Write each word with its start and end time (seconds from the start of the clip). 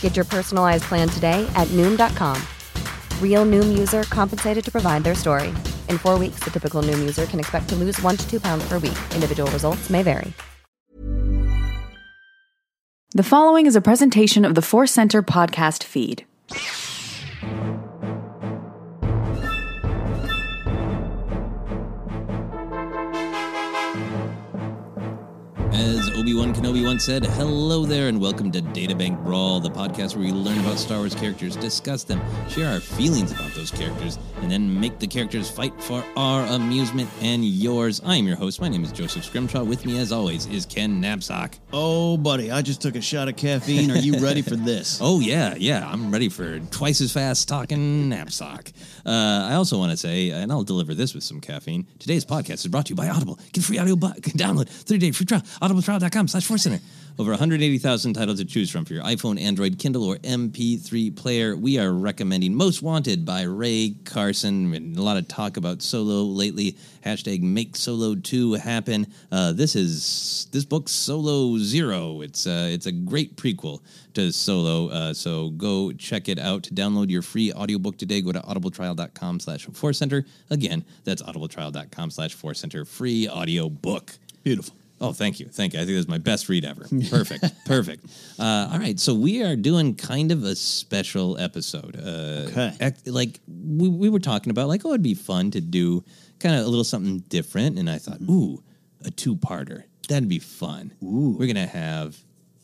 Get 0.00 0.16
your 0.16 0.24
personalized 0.24 0.84
plan 0.84 1.08
today 1.08 1.48
at 1.54 1.68
Noom.com. 1.68 2.42
Real 3.22 3.46
Noom 3.46 3.78
user 3.78 4.02
compensated 4.04 4.64
to 4.64 4.72
provide 4.72 5.04
their 5.04 5.14
story. 5.14 5.50
In 5.88 5.98
four 5.98 6.18
weeks, 6.18 6.40
the 6.40 6.50
typical 6.50 6.82
Noom 6.82 6.98
user 6.98 7.26
can 7.26 7.38
expect 7.38 7.68
to 7.68 7.76
lose 7.76 8.02
one 8.02 8.16
to 8.16 8.28
two 8.28 8.40
pounds 8.40 8.66
per 8.68 8.80
week. 8.80 8.98
Individual 9.14 9.48
results 9.52 9.88
may 9.88 10.02
vary. 10.02 10.32
The 13.12 13.22
following 13.22 13.64
is 13.66 13.74
a 13.74 13.80
presentation 13.80 14.44
of 14.44 14.54
the 14.54 14.62
Force 14.62 14.92
Center 14.92 15.22
podcast 15.22 15.82
feed. 15.82 16.26
As 26.08 26.16
Obi-Wan 26.16 26.54
Kenobi 26.54 26.82
once 26.86 27.04
said, 27.04 27.26
hello 27.26 27.84
there 27.84 28.08
and 28.08 28.18
welcome 28.18 28.50
to 28.52 28.62
Databank 28.62 29.22
Brawl, 29.24 29.60
the 29.60 29.68
podcast 29.68 30.16
where 30.16 30.24
we 30.24 30.32
learn 30.32 30.58
about 30.60 30.78
Star 30.78 30.98
Wars 31.00 31.14
characters, 31.14 31.54
discuss 31.54 32.02
them, 32.02 32.18
share 32.48 32.70
our 32.70 32.80
feelings 32.80 33.30
about 33.30 33.50
those 33.52 33.70
characters, 33.70 34.18
and 34.40 34.50
then 34.50 34.80
make 34.80 34.98
the 35.00 35.06
characters 35.06 35.50
fight 35.50 35.78
for 35.82 36.02
our 36.16 36.46
amusement 36.46 37.10
and 37.20 37.44
yours. 37.44 38.00
I 38.06 38.16
am 38.16 38.26
your 38.26 38.36
host. 38.36 38.58
My 38.58 38.70
name 38.70 38.84
is 38.84 38.92
Joseph 38.92 39.22
Scrimshaw. 39.24 39.64
With 39.64 39.84
me, 39.84 39.98
as 39.98 40.10
always, 40.10 40.46
is 40.46 40.64
Ken 40.64 41.02
Napzok. 41.02 41.58
Oh, 41.74 42.16
buddy, 42.16 42.50
I 42.50 42.62
just 42.62 42.80
took 42.80 42.96
a 42.96 43.02
shot 43.02 43.28
of 43.28 43.36
caffeine. 43.36 43.90
Are 43.90 43.98
you 43.98 44.18
ready 44.18 44.40
for 44.40 44.56
this? 44.56 45.00
Oh, 45.08 45.20
yeah, 45.20 45.54
yeah. 45.56 45.88
I'm 45.90 46.10
ready 46.10 46.28
for 46.28 46.58
twice 46.58 47.00
as 47.00 47.12
fast 47.12 47.48
talking 47.48 48.08
Napzok. 48.10 48.72
Uh, 49.04 49.46
I 49.50 49.54
also 49.54 49.78
want 49.78 49.90
to 49.90 49.96
say, 49.96 50.30
and 50.30 50.50
I'll 50.50 50.64
deliver 50.64 50.94
this 50.94 51.14
with 51.14 51.24
some 51.24 51.40
caffeine, 51.40 51.86
today's 51.98 52.24
podcast 52.24 52.54
is 52.64 52.68
brought 52.68 52.86
to 52.86 52.90
you 52.90 52.96
by 52.96 53.08
Audible. 53.08 53.38
Get 53.52 53.64
free 53.64 53.78
audio 53.78 53.96
bu- 53.96 54.08
download, 54.14 54.68
30-day 54.68 55.10
free 55.12 55.26
trial 55.26 55.42
Audible 55.62 55.82
trial, 55.82 55.97
audibletrial.com 55.98 56.28
slash 56.28 56.48
forcecenter. 56.48 56.80
Over 57.18 57.32
180,000 57.32 58.14
titles 58.14 58.38
to 58.38 58.44
choose 58.44 58.70
from 58.70 58.84
for 58.84 58.94
your 58.94 59.02
iPhone, 59.02 59.40
Android, 59.40 59.80
Kindle, 59.80 60.04
or 60.04 60.18
MP3 60.18 61.16
player. 61.16 61.56
We 61.56 61.76
are 61.76 61.92
recommending 61.92 62.54
Most 62.54 62.80
Wanted 62.80 63.24
by 63.24 63.42
Rae 63.42 63.96
Carson. 64.04 64.72
And 64.72 64.96
a 64.96 65.02
lot 65.02 65.16
of 65.16 65.26
talk 65.26 65.56
about 65.56 65.82
Solo 65.82 66.22
lately. 66.22 66.76
Hashtag 67.04 67.42
Make 67.42 67.74
Solo 67.74 68.14
2 68.14 68.52
happen. 68.52 69.08
Uh, 69.32 69.50
this 69.52 69.74
is 69.74 70.46
this 70.52 70.64
book 70.64 70.88
Solo 70.88 71.58
Zero. 71.58 72.20
It's 72.20 72.46
uh, 72.46 72.68
it's 72.70 72.86
a 72.86 72.92
great 72.92 73.34
prequel 73.34 73.80
to 74.14 74.30
Solo. 74.30 74.88
Uh, 74.88 75.12
so 75.12 75.48
go 75.50 75.90
check 75.90 76.28
it 76.28 76.38
out. 76.38 76.62
Download 76.72 77.10
your 77.10 77.22
free 77.22 77.52
audiobook 77.52 77.98
today. 77.98 78.20
Go 78.20 78.30
to 78.30 78.40
audibletrial.com 78.40 79.40
slash 79.40 79.66
forcecenter. 79.66 80.24
Again, 80.50 80.84
that's 81.02 81.22
audibletrial.com 81.22 82.12
slash 82.12 82.36
forcecenter. 82.36 82.86
Free 82.86 83.28
audiobook. 83.28 84.12
Beautiful. 84.44 84.76
Oh, 85.00 85.12
thank 85.12 85.38
you. 85.38 85.46
Thank 85.46 85.74
you. 85.74 85.78
I 85.78 85.82
think 85.82 85.94
this 85.94 86.00
is 86.00 86.08
my 86.08 86.18
best 86.18 86.48
read 86.48 86.64
ever. 86.64 86.82
Perfect. 87.10 87.44
Perfect. 87.66 88.04
Uh, 88.38 88.70
all 88.72 88.78
right. 88.78 88.98
So 88.98 89.14
we 89.14 89.42
are 89.44 89.54
doing 89.54 89.94
kind 89.94 90.32
of 90.32 90.42
a 90.44 90.54
special 90.56 91.38
episode. 91.38 91.96
Uh, 91.96 92.48
Okay. 92.50 92.72
act- 92.80 93.06
like 93.06 93.40
we, 93.46 93.88
we 93.88 94.08
were 94.08 94.18
talking 94.18 94.50
about, 94.50 94.66
like, 94.68 94.84
oh, 94.84 94.88
it'd 94.90 95.02
be 95.02 95.14
fun 95.14 95.50
to 95.52 95.60
do 95.60 96.04
kind 96.40 96.56
of 96.56 96.64
a 96.66 96.68
little 96.68 96.84
something 96.84 97.18
different. 97.28 97.78
And 97.78 97.88
I 97.88 97.98
thought, 97.98 98.20
ooh, 98.22 98.62
a 99.04 99.10
two 99.10 99.36
parter. 99.36 99.84
That'd 100.08 100.28
be 100.28 100.38
fun. 100.40 100.92
Ooh. 101.02 101.36
We're 101.38 101.46
going 101.52 101.54
to 101.56 101.66
have 101.66 102.16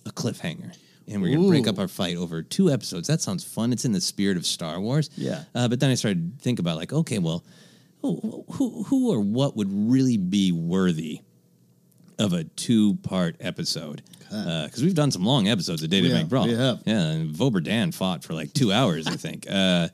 a 0.07 0.11
cliffhanger. 0.11 0.75
And 1.07 1.21
we're 1.23 1.29
going 1.37 1.43
to 1.43 1.49
break 1.49 1.67
up 1.69 1.79
our 1.79 1.87
fight 1.87 2.17
over 2.17 2.43
two 2.43 2.71
episodes. 2.71 3.07
That 3.09 3.21
sounds 3.21 3.45
fun. 3.45 3.73
It's 3.75 3.85
in 3.85 3.93
the 3.93 4.01
spirit 4.01 4.39
of 4.39 4.47
Star 4.47 4.81
Wars. 4.81 5.11
Yeah. 5.17 5.45
Uh, 5.55 5.69
but 5.69 5.79
then 5.79 5.91
I 5.91 5.95
started 5.95 6.39
to 6.39 6.43
think 6.43 6.59
about, 6.59 6.79
like, 6.79 6.93
okay, 6.95 7.19
well, 7.19 7.45
who, 8.01 8.85
who 8.89 9.13
or 9.13 9.21
what 9.21 9.57
would 9.57 9.69
really 9.71 10.17
be 10.17 10.51
worthy 10.53 11.21
of 12.19 12.33
a 12.33 12.45
two 12.45 12.95
part 13.03 13.37
episode? 13.41 14.03
Because 14.29 14.83
we've 14.83 14.95
done 14.95 15.11
some 15.13 15.25
long 15.25 15.49
episodes 15.49 15.83
of 15.83 15.91
Data 15.91 16.05
We 16.05 16.11
Bank 16.11 16.21
have, 16.23 16.29
Brawl. 16.29 16.47
we 16.47 16.55
have. 16.55 16.83
Yeah, 16.85 17.03
and 17.11 17.35
Vober 17.35 17.63
Dan 17.63 17.93
fought 17.93 18.25
for 18.25 18.35
like 18.35 18.53
two 18.53 18.73
hours, 18.73 19.07
I 19.07 19.17
think. 19.17 19.47
Uh, 19.49 19.89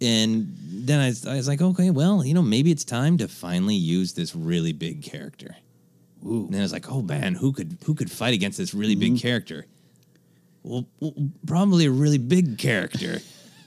and 0.00 0.54
then 0.58 1.00
I, 1.00 1.30
I 1.30 1.36
was 1.36 1.48
like, 1.48 1.60
okay, 1.60 1.90
well, 1.90 2.24
you 2.24 2.34
know, 2.34 2.42
maybe 2.42 2.70
it's 2.70 2.84
time 2.84 3.18
to 3.18 3.28
finally 3.28 3.74
use 3.74 4.12
this 4.12 4.34
really 4.36 4.72
big 4.72 5.02
character. 5.02 5.56
Ooh. 6.24 6.44
And 6.44 6.54
then 6.54 6.60
I 6.60 6.64
was 6.64 6.72
like, 6.72 6.90
oh 6.90 7.02
man, 7.02 7.34
who 7.34 7.52
could 7.52 7.78
who 7.84 7.94
could 7.94 8.10
fight 8.10 8.34
against 8.34 8.58
this 8.58 8.74
really 8.74 8.94
big 8.94 9.18
character? 9.18 9.66
Well, 10.62 10.86
well, 11.00 11.14
probably 11.46 11.86
a 11.86 11.90
really 11.90 12.18
big 12.18 12.58
character. 12.58 13.20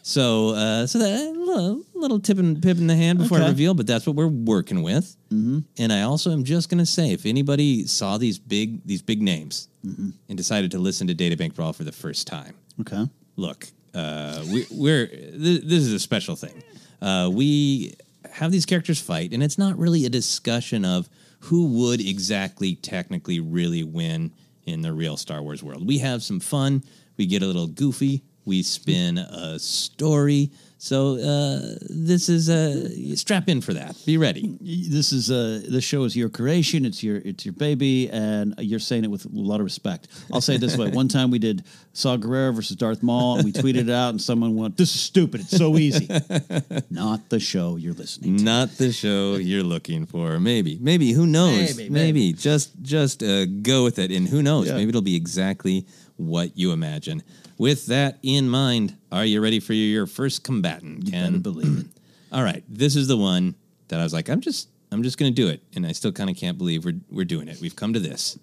So, 0.07 0.49
uh, 0.49 0.85
so 0.85 0.99
that 0.99 1.19
a 1.19 1.31
little, 1.31 1.81
little 1.95 2.19
tip 2.19 2.37
and 2.37 2.61
pip 2.61 2.77
in 2.77 2.85
the 2.85 2.95
hand 2.95 3.17
before 3.17 3.39
I 3.39 3.47
reveal, 3.47 3.73
but 3.73 3.87
that's 3.87 4.05
what 4.05 4.15
we're 4.15 4.27
working 4.27 4.83
with. 4.83 5.17
Mm-hmm. 5.33 5.59
And 5.79 5.91
I 5.91 6.03
also 6.03 6.31
am 6.31 6.43
just 6.43 6.69
gonna 6.69 6.85
say, 6.85 7.11
if 7.11 7.25
anybody 7.25 7.87
saw 7.87 8.19
these 8.19 8.37
big 8.37 8.85
these 8.85 9.01
big 9.01 9.19
names 9.23 9.67
and 9.83 10.37
decided 10.37 10.69
to 10.71 10.77
listen 10.77 11.07
to 11.07 11.15
Databank 11.15 11.55
Brawl 11.55 11.73
for 11.73 11.83
the 11.83 11.91
first 11.91 12.27
time, 12.27 12.53
Okay. 12.81 13.03
look, 13.35 13.65
uh, 13.95 14.43
we, 14.51 14.67
we're 14.69 15.07
th- 15.07 15.63
this 15.63 15.79
is 15.81 15.91
a 15.91 15.99
special 15.99 16.35
thing. 16.35 16.61
Uh, 17.01 17.31
we 17.33 17.95
have 18.31 18.51
these 18.51 18.67
characters 18.67 19.01
fight, 19.01 19.33
and 19.33 19.41
it's 19.41 19.57
not 19.57 19.75
really 19.75 20.05
a 20.05 20.09
discussion 20.09 20.85
of 20.85 21.09
who 21.39 21.65
would 21.79 21.99
exactly 21.99 22.75
technically 22.75 23.39
really 23.39 23.83
win 23.83 24.31
in 24.67 24.81
the 24.81 24.93
real 24.93 25.17
Star 25.17 25.41
Wars 25.41 25.63
world. 25.63 25.87
We 25.87 25.97
have 25.97 26.21
some 26.21 26.39
fun. 26.39 26.83
We 27.17 27.25
get 27.25 27.41
a 27.41 27.47
little 27.47 27.67
goofy. 27.67 28.21
We 28.45 28.61
spin 28.63 29.17
a 29.17 29.57
story. 29.59 30.51
So 30.77 31.13
uh, 31.15 31.77
this 31.89 32.29
is 32.29 32.47
uh, 32.47 33.15
strap 33.15 33.49
in 33.49 33.61
for 33.61 33.73
that. 33.73 33.95
Be 34.05 34.17
ready. 34.17 34.55
This 34.61 35.11
is 35.13 35.31
uh, 35.31 35.61
this 35.67 35.83
show 35.83 36.03
is 36.03 36.15
your 36.15 36.29
creation. 36.29 36.85
It's 36.85 37.01
your 37.01 37.17
it's 37.17 37.43
your 37.43 37.53
baby, 37.53 38.07
and 38.11 38.53
you're 38.59 38.77
saying 38.79 39.03
it 39.03 39.09
with 39.09 39.25
a 39.25 39.29
lot 39.31 39.61
of 39.61 39.63
respect. 39.63 40.09
I'll 40.31 40.41
say 40.41 40.55
it 40.55 40.61
this 40.61 40.77
way: 40.77 40.89
one 40.91 41.07
time 41.07 41.31
we 41.31 41.39
did 41.39 41.63
Saw 41.93 42.17
Gerrera 42.17 42.53
versus 42.53 42.75
Darth 42.75 43.01
Maul, 43.01 43.37
and 43.37 43.45
we 43.45 43.51
tweeted 43.51 43.87
it 43.87 43.89
out, 43.89 44.09
and 44.09 44.21
someone 44.21 44.55
went, 44.55 44.77
"This 44.77 44.93
is 44.93 45.01
stupid. 45.01 45.41
It's 45.41 45.57
so 45.57 45.75
easy." 45.77 46.07
Not 46.91 47.29
the 47.29 47.39
show 47.39 47.77
you're 47.77 47.93
listening. 47.93 48.37
to. 48.37 48.43
Not 48.43 48.69
the 48.77 48.91
show 48.91 49.35
you're 49.37 49.63
looking 49.63 50.05
for. 50.05 50.39
Maybe, 50.39 50.77
maybe. 50.79 51.13
Who 51.13 51.25
knows? 51.25 51.77
Maybe, 51.77 51.89
Maybe. 51.89 52.13
maybe. 52.13 52.33
Just, 52.33 52.79
just 52.83 53.23
uh, 53.23 53.45
go 53.45 53.83
with 53.85 53.97
it, 53.97 54.11
and 54.11 54.27
who 54.27 54.43
knows? 54.43 54.67
Yeah. 54.67 54.75
Maybe 54.75 54.89
it'll 54.89 55.01
be 55.01 55.15
exactly 55.15 55.87
what 56.17 56.55
you 56.55 56.73
imagine. 56.73 57.23
With 57.57 57.85
that 57.87 58.19
in 58.21 58.49
mind, 58.49 58.97
are 59.11 59.25
you 59.25 59.41
ready 59.41 59.59
for 59.59 59.73
your 59.73 60.07
first 60.07 60.43
combatant? 60.43 61.11
Ken? 61.11 61.31
better 61.31 61.39
believe 61.41 61.79
it. 61.79 61.85
All 62.31 62.43
right, 62.43 62.63
this 62.67 62.95
is 62.95 63.07
the 63.07 63.17
one 63.17 63.55
that 63.87 63.99
I 63.99 64.03
was 64.03 64.13
like, 64.13 64.29
I'm 64.29 64.41
just, 64.41 64.67
I'm 64.91 65.03
just 65.03 65.17
going 65.17 65.33
to 65.33 65.35
do 65.41 65.47
it, 65.47 65.61
and 65.75 65.85
I 65.85 65.93
still 65.93 66.11
kind 66.11 66.29
of 66.29 66.35
can't 66.35 66.57
believe 66.57 66.83
we're 66.83 66.99
we're 67.09 67.25
doing 67.25 67.47
it. 67.47 67.59
We've 67.61 67.75
come 67.75 67.93
to 67.93 67.99
this. 67.99 68.37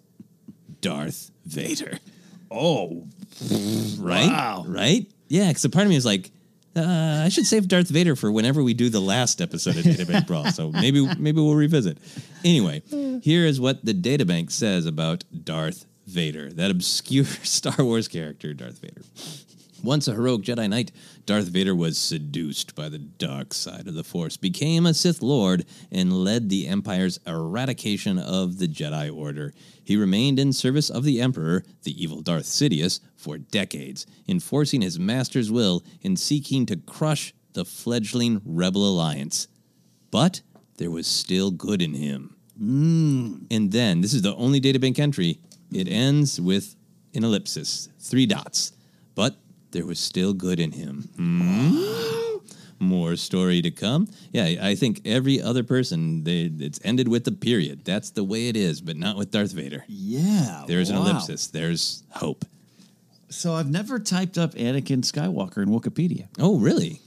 Darth 0.81 1.31
Vader. 1.45 1.99
Oh, 2.51 3.07
Right? 3.99 4.29
Wow. 4.29 4.65
Right? 4.67 5.11
Yeah, 5.29 5.49
because 5.49 5.65
a 5.65 5.71
part 5.71 5.85
of 5.85 5.91
me 5.91 5.97
is 5.97 6.05
like, 6.05 6.31
uh, 6.77 7.23
I 7.25 7.29
should 7.29 7.47
save 7.47 7.69
Darth 7.69 7.89
Vader 7.89 8.17
for 8.17 8.31
whenever 8.31 8.63
we 8.63 8.75
do 8.75 8.89
the 8.89 9.01
last 9.01 9.41
episode 9.41 9.77
of 9.77 9.85
Databank 9.85 10.27
Brawl. 10.27 10.47
So 10.47 10.71
maybe 10.71 11.07
maybe 11.19 11.41
we'll 11.41 11.55
revisit. 11.55 11.99
Anyway, 12.45 12.83
here 13.23 13.45
is 13.47 13.61
what 13.61 13.85
the 13.85 13.93
Databank 13.95 14.51
says 14.51 14.87
about 14.87 15.25
Darth 15.45 15.85
Vader, 16.07 16.53
that 16.53 16.71
obscure 16.71 17.25
Star 17.43 17.85
Wars 17.85 18.09
character, 18.09 18.55
Darth 18.55 18.81
Vader. 18.81 19.03
Once 19.83 20.07
a 20.07 20.15
heroic 20.15 20.43
Jedi 20.43 20.69
Knight, 20.69 20.93
Darth 21.27 21.49
Vader 21.49 21.75
was 21.75 21.99
seduced 21.99 22.77
by 22.77 22.89
the 22.89 22.99
dark 22.99 23.53
side 23.53 23.89
of 23.89 23.95
the 23.95 24.05
Force, 24.05 24.37
became 24.37 24.87
a 24.87 24.95
Sith 24.95 25.23
Lord, 25.23 25.65
and 25.91 26.13
led 26.13 26.49
the 26.49 26.69
Empire's 26.69 27.19
eradication 27.27 28.17
of 28.17 28.59
the 28.59 28.69
Jedi 28.69 29.13
Order. 29.13 29.53
He 29.83 29.97
remained 29.97 30.39
in 30.39 30.53
service 30.53 30.89
of 30.89 31.03
the 31.03 31.21
Emperor, 31.21 31.65
the 31.83 32.01
evil 32.01 32.21
Darth 32.21 32.45
Sidious, 32.45 33.01
for 33.17 33.39
decades, 33.39 34.07
enforcing 34.29 34.83
his 34.83 35.01
master's 35.01 35.51
will 35.51 35.83
and 36.05 36.19
seeking 36.19 36.65
to 36.67 36.77
crush 36.77 37.35
the 37.53 37.65
fledgling 37.65 38.41
Rebel 38.45 38.89
Alliance. 38.89 39.49
But 40.13 40.43
there 40.77 40.93
was 40.93 41.09
still 41.09 41.51
good 41.51 41.83
in 41.83 41.95
him. 41.95 42.37
Mm. 42.61 43.47
And 43.51 43.73
then, 43.73 44.01
this 44.01 44.15
is 44.15 44.23
the 44.23 44.35
only 44.37 44.61
databank 44.61 44.99
entry, 44.99 45.41
it 45.75 45.89
ends 45.89 46.41
with 46.41 46.75
an 47.15 47.25
ellipsis, 47.25 47.89
three 48.01 48.27
dots. 48.27 48.73
But 49.15 49.37
there 49.73 49.87
was 49.87 49.99
still 49.99 50.33
good 50.33 50.59
in 50.61 50.73
him. 50.73 51.09
Hmm? 51.17 52.37
More 52.79 53.15
story 53.17 53.63
to 53.63 53.71
come. 53.71 54.09
Yeah, 54.33 54.55
I 54.61 54.75
think 54.75 55.03
every 55.05 55.41
other 55.41 55.63
person, 55.63 56.25
they, 56.25 56.51
it's 56.59 56.81
ended 56.83 57.07
with 57.07 57.27
a 57.29 57.33
period. 57.33 57.85
That's 57.85 58.11
the 58.11 58.25
way 58.25 58.49
it 58.49 58.57
is, 58.57 58.81
but 58.81 58.97
not 58.97 59.17
with 59.17 59.31
Darth 59.31 59.53
Vader. 59.53 59.85
yeah. 59.89 60.65
There's 60.67 60.91
an 60.91 60.97
ellipsis. 60.97 61.47
There's 61.47 62.03
hope. 62.11 62.45
So 63.29 63.55
I've 63.55 63.71
never 63.71 63.99
typed 64.01 64.37
up 64.37 64.53
Anakin 64.55 65.03
Skywalker 65.03 65.59
in 65.63 65.69
Wikipedia. 65.69 66.27
Oh, 66.41 66.59
really? 66.59 67.01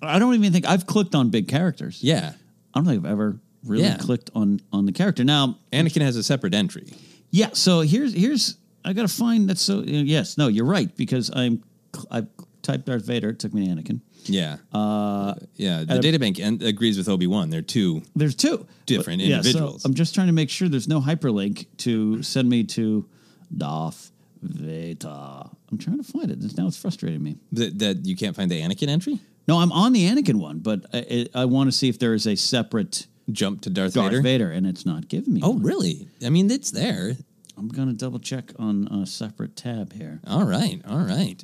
I 0.00 0.18
don't 0.18 0.34
even 0.34 0.52
think 0.52 0.66
I've 0.66 0.86
clicked 0.86 1.14
on 1.14 1.28
big 1.28 1.46
characters. 1.46 2.02
Yeah. 2.02 2.32
I 2.74 2.78
don't 2.78 2.86
think 2.86 3.04
I've 3.04 3.10
ever 3.10 3.38
really 3.64 3.82
Yeah. 3.84 3.96
clicked 3.98 4.30
on 4.34 4.60
on 4.72 4.86
the 4.86 4.92
character. 4.92 5.24
Now, 5.24 5.58
Anakin 5.72 6.00
has 6.02 6.16
a 6.16 6.22
separate 6.22 6.54
entry. 6.54 6.86
Yeah. 7.30 7.50
So 7.52 7.80
here's 7.80 8.14
here's 8.14 8.56
I 8.84 8.92
got 8.92 9.02
to 9.02 9.08
find 9.14 9.48
that. 9.50 9.58
So 9.58 9.80
yes, 9.84 10.38
no, 10.38 10.48
you're 10.48 10.64
right 10.64 10.94
because 10.96 11.30
I'm 11.34 11.62
I've 12.10 12.28
typed 12.62 12.86
Darth 12.86 13.04
Vader. 13.04 13.30
It 13.30 13.38
took 13.38 13.54
me 13.54 13.66
to 13.66 13.74
Anakin. 13.74 14.00
Yeah. 14.24 14.56
Uh, 14.72 15.34
yeah. 15.54 15.84
The 15.84 15.94
at 15.94 16.04
a- 16.04 16.08
databank 16.08 16.38
en- 16.40 16.62
agrees 16.62 16.98
with 16.98 17.08
Obi 17.08 17.26
Wan. 17.26 17.50
They're 17.50 17.62
two. 17.62 18.02
There's 18.14 18.34
two 18.34 18.66
Different 18.86 19.20
But, 19.20 19.26
yeah, 19.28 19.36
so 19.42 19.48
individuals. 19.48 19.84
I'm 19.84 19.94
just 19.94 20.14
trying 20.14 20.26
to 20.26 20.32
make 20.32 20.50
sure 20.50 20.68
there's 20.68 20.88
no 20.88 21.00
hyperlink 21.00 21.66
to 21.78 22.22
send 22.22 22.48
me 22.48 22.64
to 22.64 23.08
Darth 23.56 24.10
Vader. 24.42 25.08
I'm 25.70 25.78
trying 25.78 25.98
to 25.98 26.04
find 26.04 26.30
it. 26.30 26.56
Now 26.56 26.66
it's 26.66 26.76
frustrating 26.76 27.22
me. 27.22 27.36
That, 27.52 27.78
that 27.78 28.06
you 28.06 28.16
can't 28.16 28.34
find 28.36 28.50
the 28.50 28.60
Anakin 28.60 28.88
entry? 28.88 29.20
No, 29.46 29.58
I'm 29.58 29.72
on 29.72 29.92
the 29.92 30.06
Anakin 30.08 30.36
one, 30.36 30.58
but 30.58 30.84
I, 30.92 31.26
I, 31.34 31.42
I 31.42 31.44
want 31.46 31.68
to 31.68 31.72
see 31.76 31.88
if 31.88 31.98
there 31.98 32.12
is 32.14 32.26
a 32.26 32.36
separate 32.36 33.06
Jump 33.32 33.60
to 33.62 33.70
Darth, 33.70 33.94
Darth 33.94 34.10
Vader? 34.10 34.22
Vader, 34.22 34.50
and 34.50 34.66
it's 34.66 34.86
not 34.86 35.08
giving 35.08 35.34
me. 35.34 35.40
Oh, 35.42 35.50
one. 35.50 35.62
really? 35.62 36.08
I 36.24 36.30
mean, 36.30 36.50
it's 36.50 36.70
there. 36.70 37.12
I'm 37.56 37.68
gonna 37.68 37.92
double 37.92 38.18
check 38.20 38.52
on 38.58 38.86
a 38.88 39.04
separate 39.06 39.56
tab 39.56 39.92
here. 39.92 40.20
All 40.26 40.44
right, 40.44 40.80
all 40.88 41.00
right. 41.04 41.42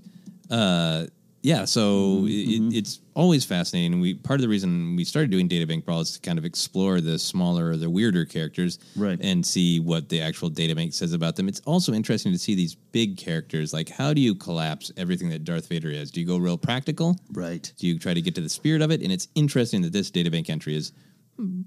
Uh, 0.50 1.06
yeah, 1.42 1.66
so 1.66 2.22
Mm-hmm, 2.22 2.68
it, 2.70 2.76
it's 2.78 3.00
always 3.12 3.44
fascinating. 3.44 4.00
We 4.00 4.14
part 4.14 4.38
of 4.40 4.42
the 4.42 4.48
reason 4.48 4.96
we 4.96 5.04
started 5.04 5.30
doing 5.30 5.46
databank 5.46 5.84
brawl 5.84 6.00
is 6.00 6.12
to 6.12 6.20
kind 6.20 6.38
of 6.38 6.44
explore 6.46 7.02
the 7.02 7.18
smaller 7.18 7.68
or 7.70 7.76
the 7.76 7.90
weirder 7.90 8.24
characters, 8.24 8.78
Right. 8.96 9.18
and 9.20 9.44
see 9.44 9.78
what 9.80 10.08
the 10.08 10.22
actual 10.22 10.50
databank 10.50 10.94
says 10.94 11.12
about 11.12 11.36
them. 11.36 11.48
It's 11.48 11.60
also 11.66 11.92
interesting 11.92 12.32
to 12.32 12.38
see 12.38 12.54
these 12.54 12.74
big 12.76 13.18
characters. 13.18 13.74
Like, 13.74 13.90
how 13.90 14.14
do 14.14 14.22
you 14.22 14.34
collapse 14.34 14.90
everything 14.96 15.28
that 15.30 15.44
Darth 15.44 15.68
Vader 15.68 15.90
is? 15.90 16.10
Do 16.10 16.20
you 16.20 16.26
go 16.26 16.38
real 16.38 16.56
practical? 16.56 17.18
Right. 17.32 17.70
Do 17.76 17.88
you 17.88 17.98
try 17.98 18.14
to 18.14 18.22
get 18.22 18.34
to 18.36 18.40
the 18.40 18.48
spirit 18.48 18.80
of 18.80 18.90
it? 18.90 19.02
And 19.02 19.12
it's 19.12 19.28
interesting 19.34 19.82
that 19.82 19.92
this 19.92 20.10
databank 20.10 20.48
entry 20.48 20.74
is 20.76 20.92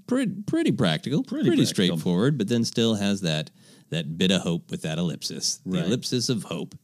pretty, 0.06 0.32
pretty 0.46 0.72
practical, 0.72 1.22
pretty, 1.24 1.48
practical. 1.48 1.66
straightforward, 1.66 2.38
but 2.38 2.48
then 2.48 2.64
still 2.64 2.94
has 2.94 3.20
that 3.22 3.50
that 3.90 4.18
bit 4.18 4.30
of 4.30 4.42
hope 4.42 4.70
with 4.70 4.82
that 4.82 4.98
ellipsis, 4.98 5.60
the 5.64 5.78
Right. 5.78 5.86
ellipsis 5.86 6.28
of 6.28 6.42
hope. 6.44 6.74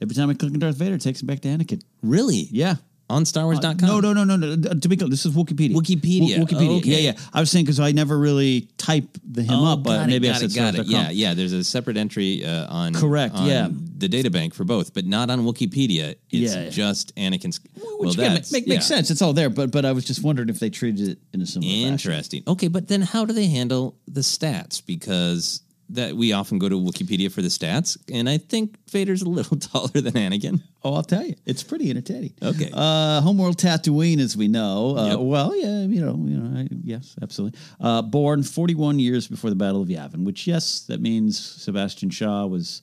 Every 0.00 0.14
time 0.14 0.30
I 0.30 0.34
click 0.34 0.52
on 0.52 0.58
Darth 0.60 0.76
Vader, 0.76 0.94
it 0.94 1.00
takes 1.00 1.22
me 1.22 1.26
back 1.26 1.40
to 1.40 1.48
Anakin. 1.48 1.82
Really? 2.02 2.48
Yeah. 2.52 2.76
On 3.10 3.24
StarWars.com? 3.24 3.84
Uh, 3.84 4.00
no, 4.00 4.00
no, 4.00 4.24
no, 4.24 4.24
no, 4.36 4.54
no. 4.54 4.70
Uh, 4.70 4.74
To 4.74 4.88
be 4.88 4.96
clear, 4.96 5.10
this 5.10 5.26
is 5.26 5.34
Wikipedia. 5.34 5.74
Wikipedia. 5.74 6.36
Wi- 6.38 6.44
Wikipedia. 6.46 6.78
Okay. 6.78 6.90
Yeah, 7.02 7.12
yeah. 7.12 7.18
I 7.34 7.40
was 7.40 7.50
saying 7.50 7.66
because 7.66 7.78
I 7.78 7.92
never 7.92 8.18
really 8.18 8.62
type 8.78 9.06
the 9.30 9.42
him 9.42 9.50
Oh, 9.54 9.72
up, 9.74 9.82
but 9.82 10.00
it, 10.00 10.06
maybe 10.06 10.30
I 10.30 10.32
said 10.34 10.50
it, 10.50 10.54
got 10.54 10.74
it. 10.74 10.86
Yeah, 10.86 11.10
yeah. 11.10 11.34
There's 11.34 11.52
a 11.52 11.62
separate 11.62 11.98
entry 11.98 12.44
uh, 12.44 12.66
on 12.72 12.94
Correct, 12.94 13.34
on 13.34 13.46
yeah. 13.46 13.68
the 13.70 14.08
databank 14.08 14.54
for 14.54 14.64
both, 14.64 14.94
but 14.94 15.04
not 15.04 15.28
on 15.28 15.40
Wikipedia. 15.44 16.14
It's 16.30 16.54
Yeah, 16.54 16.64
yeah. 16.64 16.70
just 16.70 17.14
Anakin's. 17.16 17.60
well, 17.76 17.98
Which 17.98 18.14
again, 18.14 18.42
make, 18.52 18.66
yeah. 18.66 18.74
makes 18.74 18.86
sense. 18.86 19.10
It's 19.10 19.20
all 19.20 19.34
there, 19.34 19.50
but 19.50 19.70
but 19.70 19.84
I 19.84 19.92
was 19.92 20.06
just 20.06 20.22
wondering 20.22 20.48
if 20.48 20.58
they 20.58 20.70
treated 20.70 21.08
it 21.08 21.18
in 21.34 21.42
a 21.42 21.46
similar 21.46 21.70
fashion. 21.70 21.88
Interesting. 21.92 22.42
Okay, 22.48 22.68
but 22.68 22.88
then 22.88 23.02
how 23.02 23.26
do 23.26 23.34
they 23.34 23.48
handle 23.48 23.96
the 24.08 24.22
stats? 24.22 24.80
Because 24.84 25.60
that 25.90 26.16
we 26.16 26.32
often 26.32 26.58
go 26.58 26.68
to 26.68 26.76
Wikipedia 26.76 27.30
for 27.30 27.42
the 27.42 27.48
stats, 27.48 27.96
and 28.12 28.28
I 28.28 28.38
think 28.38 28.76
Vader's 28.90 29.22
a 29.22 29.28
little 29.28 29.56
taller 29.70 29.88
than 30.00 30.12
Anakin. 30.14 30.60
Oh, 30.82 30.94
I'll 30.94 31.02
tell 31.02 31.24
you, 31.24 31.34
it's 31.46 31.62
pretty 31.62 31.90
entertaining. 31.90 32.32
Okay. 32.42 32.70
Uh, 32.72 33.20
homeworld 33.20 33.58
Tatooine, 33.58 34.18
as 34.18 34.36
we 34.36 34.48
know. 34.48 34.96
Uh, 34.96 35.06
Yep. 35.08 35.18
Well, 35.20 35.56
yeah, 35.56 35.82
you 35.82 36.00
know, 36.04 36.14
you 36.26 36.36
know, 36.38 36.60
I, 36.60 36.68
yes, 36.82 37.14
absolutely. 37.22 37.58
Uh, 37.80 38.02
born 38.02 38.42
41 38.42 38.98
years 38.98 39.28
before 39.28 39.50
the 39.50 39.56
Battle 39.56 39.82
of 39.82 39.88
Yavin, 39.88 40.24
which 40.24 40.46
yes, 40.46 40.80
that 40.88 41.00
means 41.00 41.38
Sebastian 41.38 42.10
Shaw 42.10 42.46
was 42.46 42.82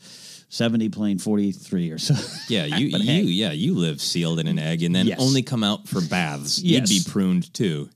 70 0.50 0.89
playing 0.89 1.17
43 1.20 1.91
or 1.91 1.98
so. 1.98 2.13
Yeah, 2.50 2.65
you, 2.77 2.88
you, 2.88 3.00
hey. 3.05 3.22
yeah, 3.22 3.51
you 3.51 3.75
live 3.75 4.01
sealed 4.01 4.39
in 4.39 4.48
an 4.48 4.60
egg, 4.60 4.84
and 4.84 4.93
then 4.96 5.08
Yes. 5.08 5.20
only 5.22 5.41
come 5.43 5.63
out 5.63 5.88
for 5.88 6.01
baths. 6.01 6.62
Yes. 6.62 6.91
You'd 6.91 7.03
be 7.05 7.10
pruned 7.10 7.53
too. 7.53 7.89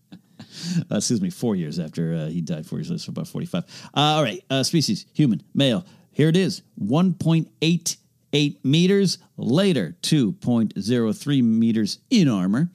uh, 0.92 0.96
excuse 0.98 1.22
me, 1.22 1.30
four 1.30 1.56
years 1.56 1.80
after 1.80 2.14
uh, 2.14 2.28
he 2.28 2.42
died, 2.42 2.66
four 2.66 2.80
years 2.80 2.90
later, 2.90 3.00
so 3.00 3.10
about 3.12 3.28
45. 3.28 3.64
Uh, 3.64 4.00
all 4.00 4.24
right, 4.24 4.44
uh, 4.50 4.64
species, 4.64 5.06
human, 5.14 5.42
male. 5.54 5.86
Here 6.12 6.30
it 6.30 6.38
is 6.38 6.62
1.88 6.82 8.64
meters 8.64 9.18
later, 9.38 9.96
2.03 10.02 11.44
meters 11.44 12.00
in 12.10 12.28
armor. 12.30 12.70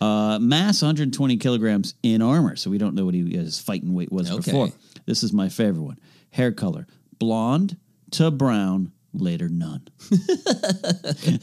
Uh, 0.00 0.38
mass 0.40 0.82
120 0.82 1.36
kilograms 1.36 1.94
in 2.02 2.22
armor, 2.22 2.56
so 2.56 2.70
we 2.70 2.76
don't 2.78 2.94
know 2.94 3.04
what 3.04 3.14
he, 3.14 3.36
his 3.36 3.60
fighting 3.60 3.94
weight 3.94 4.10
was 4.10 4.30
Okay. 4.30 4.50
before. 4.50 4.68
This 5.06 5.22
is 5.22 5.32
my 5.32 5.48
favorite 5.48 5.82
one. 5.82 5.98
Hair 6.30 6.52
color 6.52 6.86
blonde 7.18 7.76
to 8.12 8.30
brown, 8.32 8.90
later 9.14 9.48
none. 9.48 9.86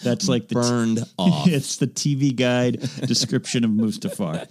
That's 0.04 0.28
like 0.28 0.50
the 0.50 0.56
Burned 0.56 1.00
off. 1.18 1.48
it's 1.48 1.78
the 1.78 1.88
TV 1.88 2.36
guide 2.36 2.82
description 3.08 3.64
of 3.64 3.72
Mustafar. 3.72 4.48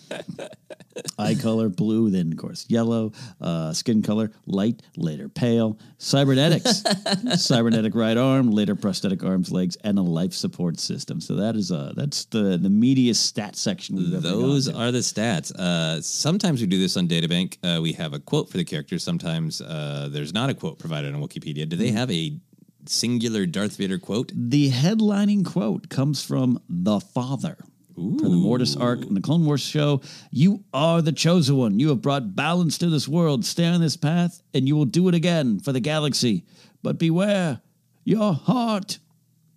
Eye 1.18 1.34
color 1.34 1.68
blue, 1.68 2.10
then 2.10 2.32
of 2.32 2.38
course 2.38 2.64
yellow. 2.68 3.12
Uh, 3.40 3.72
skin 3.72 4.02
color 4.02 4.30
light, 4.46 4.82
later 4.96 5.28
pale. 5.28 5.78
Cybernetics, 5.98 6.82
cybernetic 7.36 7.94
right 7.94 8.16
arm, 8.16 8.50
later 8.50 8.74
prosthetic 8.74 9.22
arms, 9.24 9.50
legs, 9.50 9.76
and 9.84 9.98
a 9.98 10.02
life 10.02 10.32
support 10.32 10.78
system. 10.80 11.20
So 11.20 11.34
that 11.36 11.56
is 11.56 11.70
uh 11.72 11.92
that's 11.96 12.24
the 12.26 12.56
the 12.58 12.70
media 12.70 13.14
stat 13.14 13.56
section 13.56 13.96
Those 14.20 14.68
are 14.68 14.90
the 14.92 14.98
stats. 15.00 15.52
Uh, 15.54 16.00
sometimes 16.00 16.60
we 16.60 16.66
do 16.66 16.78
this 16.78 16.96
on 16.96 17.08
DataBank. 17.08 17.58
Uh, 17.62 17.80
we 17.80 17.92
have 17.92 18.12
a 18.12 18.18
quote 18.20 18.48
for 18.50 18.56
the 18.58 18.64
character. 18.64 18.98
Sometimes 18.98 19.60
uh, 19.60 20.08
there's 20.10 20.32
not 20.32 20.50
a 20.50 20.54
quote 20.54 20.78
provided 20.78 21.14
on 21.14 21.20
Wikipedia. 21.20 21.68
Do 21.68 21.76
they 21.76 21.88
Mm. 21.90 21.94
have 21.94 22.10
a 22.10 22.38
singular 22.86 23.46
Darth 23.46 23.76
Vader 23.76 23.98
quote? 23.98 24.32
The 24.34 24.70
headlining 24.70 25.44
quote 25.44 25.88
comes 25.88 26.22
from 26.22 26.60
the 26.68 27.00
father. 27.00 27.56
From 27.98 28.30
the 28.30 28.36
Mortis 28.36 28.76
arc 28.76 29.02
and 29.02 29.16
the 29.16 29.20
Clone 29.20 29.44
Wars 29.44 29.60
show, 29.60 30.02
you 30.30 30.62
are 30.72 31.02
the 31.02 31.10
chosen 31.10 31.56
one. 31.56 31.80
You 31.80 31.88
have 31.88 32.00
brought 32.00 32.36
balance 32.36 32.78
to 32.78 32.88
this 32.88 33.08
world. 33.08 33.44
Stay 33.44 33.66
on 33.66 33.80
this 33.80 33.96
path, 33.96 34.40
and 34.54 34.68
you 34.68 34.76
will 34.76 34.84
do 34.84 35.08
it 35.08 35.16
again 35.16 35.58
for 35.58 35.72
the 35.72 35.80
galaxy. 35.80 36.44
But 36.80 36.98
beware, 36.98 37.60
your 38.04 38.34
heart. 38.34 38.98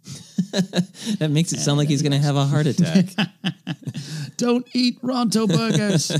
That 1.20 1.32
makes 1.32 1.54
it 1.54 1.60
sound 1.60 1.78
like 1.78 1.88
he's 1.88 2.02
going 2.02 2.12
to 2.12 2.18
have 2.18 2.36
a 2.36 2.44
heart 2.46 2.66
attack. 2.66 3.06
Don't 4.38 4.68
eat 4.74 5.02
Ronto 5.02 5.48
burgers. 5.48 6.12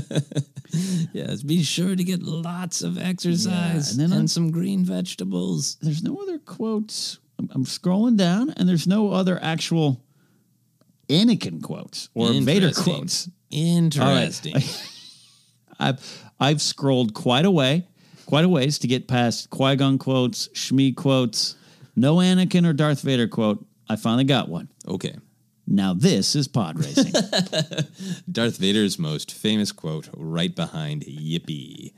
yes, 1.12 1.42
be 1.42 1.62
sure 1.62 1.94
to 1.94 2.02
get 2.02 2.22
lots 2.22 2.80
of 2.82 2.96
exercise 2.96 3.90
and 3.90 4.00
then 4.00 4.18
and 4.18 4.30
some 4.30 4.50
green 4.50 4.86
vegetables. 4.86 5.76
there's 5.82 6.02
no 6.02 6.16
other 6.22 6.38
quotes. 6.38 7.18
I'm, 7.38 7.50
I'm 7.52 7.64
scrolling 7.66 8.16
down, 8.16 8.50
and 8.56 8.66
there's 8.66 8.86
no 8.86 9.10
other 9.10 9.38
actual 9.42 10.00
Anakin 11.08 11.62
quotes 11.62 12.08
or 12.14 12.32
Vader 12.32 12.72
quotes. 12.72 13.28
Interesting. 13.50 14.54
I've 15.78 16.24
I've 16.38 16.62
scrolled 16.62 17.14
quite 17.14 17.44
a 17.44 17.50
way, 17.50 17.86
quite 18.26 18.44
a 18.44 18.48
ways 18.48 18.78
to 18.80 18.86
get 18.86 19.08
past 19.08 19.50
Qui 19.50 19.76
Gon 19.76 19.98
quotes, 19.98 20.48
Shmi 20.48 20.94
quotes, 20.94 21.56
no 21.96 22.16
Anakin 22.16 22.66
or 22.66 22.72
Darth 22.72 23.02
Vader 23.02 23.28
quote. 23.28 23.64
I 23.88 23.96
finally 23.96 24.24
got 24.24 24.48
one. 24.48 24.68
Okay. 24.88 25.14
Now 25.66 25.94
this 25.94 26.34
is 26.34 26.48
pod 26.48 26.78
racing. 26.78 27.12
Darth 28.30 28.56
Vader's 28.56 28.98
most 28.98 29.32
famous 29.32 29.72
quote, 29.72 30.08
right 30.14 30.54
behind 30.54 31.02
Yippee. 31.02 31.92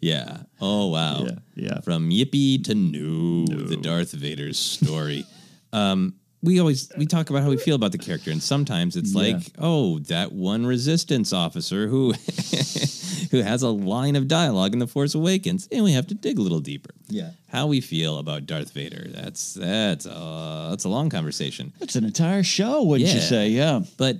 Yeah. 0.00 0.38
Oh 0.60 0.88
wow. 0.88 1.24
Yeah, 1.24 1.38
yeah. 1.54 1.80
From 1.80 2.10
Yippee 2.10 2.62
to 2.64 2.74
no, 2.74 3.66
the 3.66 3.76
Darth 3.76 4.12
Vader 4.12 4.52
story. 4.52 5.24
um, 5.72 6.14
we 6.42 6.60
always 6.60 6.90
we 6.96 7.04
talk 7.06 7.30
about 7.30 7.42
how 7.42 7.50
we 7.50 7.56
feel 7.56 7.74
about 7.76 7.92
the 7.92 7.98
character, 7.98 8.30
and 8.30 8.42
sometimes 8.42 8.96
it's 8.96 9.12
Yeah. 9.12 9.22
like, 9.34 9.42
oh, 9.58 9.98
that 10.00 10.32
one 10.32 10.66
resistance 10.66 11.32
officer 11.32 11.88
who 11.88 12.12
who 13.30 13.42
has 13.42 13.62
a 13.62 13.68
line 13.68 14.16
of 14.16 14.28
dialogue 14.28 14.72
in 14.72 14.78
The 14.78 14.86
Force 14.86 15.14
Awakens, 15.14 15.68
and 15.72 15.84
we 15.84 15.92
have 15.92 16.06
to 16.08 16.14
dig 16.14 16.38
a 16.38 16.42
little 16.42 16.60
deeper. 16.60 16.90
Yeah. 17.08 17.30
How 17.48 17.66
we 17.66 17.80
feel 17.80 18.18
about 18.18 18.46
Darth 18.46 18.72
Vader. 18.72 19.06
That's 19.08 19.54
that's 19.54 20.06
uh 20.06 20.68
that's 20.70 20.84
a 20.84 20.88
long 20.88 21.10
conversation. 21.10 21.72
That's 21.80 21.96
an 21.96 22.04
entire 22.04 22.42
show, 22.42 22.82
wouldn't 22.84 23.12
you 23.12 23.20
say? 23.20 23.48
Yeah. 23.48 23.80
But 23.96 24.18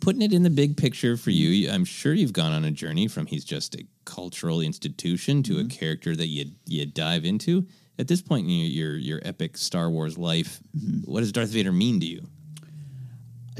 putting 0.00 0.22
it 0.22 0.32
in 0.32 0.42
the 0.42 0.50
big 0.50 0.76
picture 0.76 1.16
for 1.16 1.30
you, 1.30 1.70
I'm 1.70 1.84
sure 1.84 2.12
you've 2.12 2.32
gone 2.32 2.52
on 2.52 2.64
a 2.64 2.70
journey 2.72 3.06
from 3.08 3.26
he's 3.26 3.44
just 3.44 3.74
a 3.76 3.86
cultural 4.04 4.60
institution 4.60 5.42
to 5.44 5.60
a 5.60 5.64
character 5.66 6.16
that 6.16 6.26
you 6.26 6.46
you 6.66 6.86
dive 6.86 7.24
into. 7.24 7.66
At 8.02 8.08
this 8.08 8.20
point 8.20 8.48
in 8.48 8.50
your 8.50 8.66
your, 8.66 8.96
your 8.96 9.20
epic 9.22 9.56
Star 9.56 9.88
Wars 9.88 10.18
life, 10.18 10.58
mm-hmm. 10.76 11.08
what 11.08 11.20
does 11.20 11.30
Darth 11.30 11.50
Vader 11.50 11.70
mean 11.70 12.00
to 12.00 12.06
you? 12.06 12.26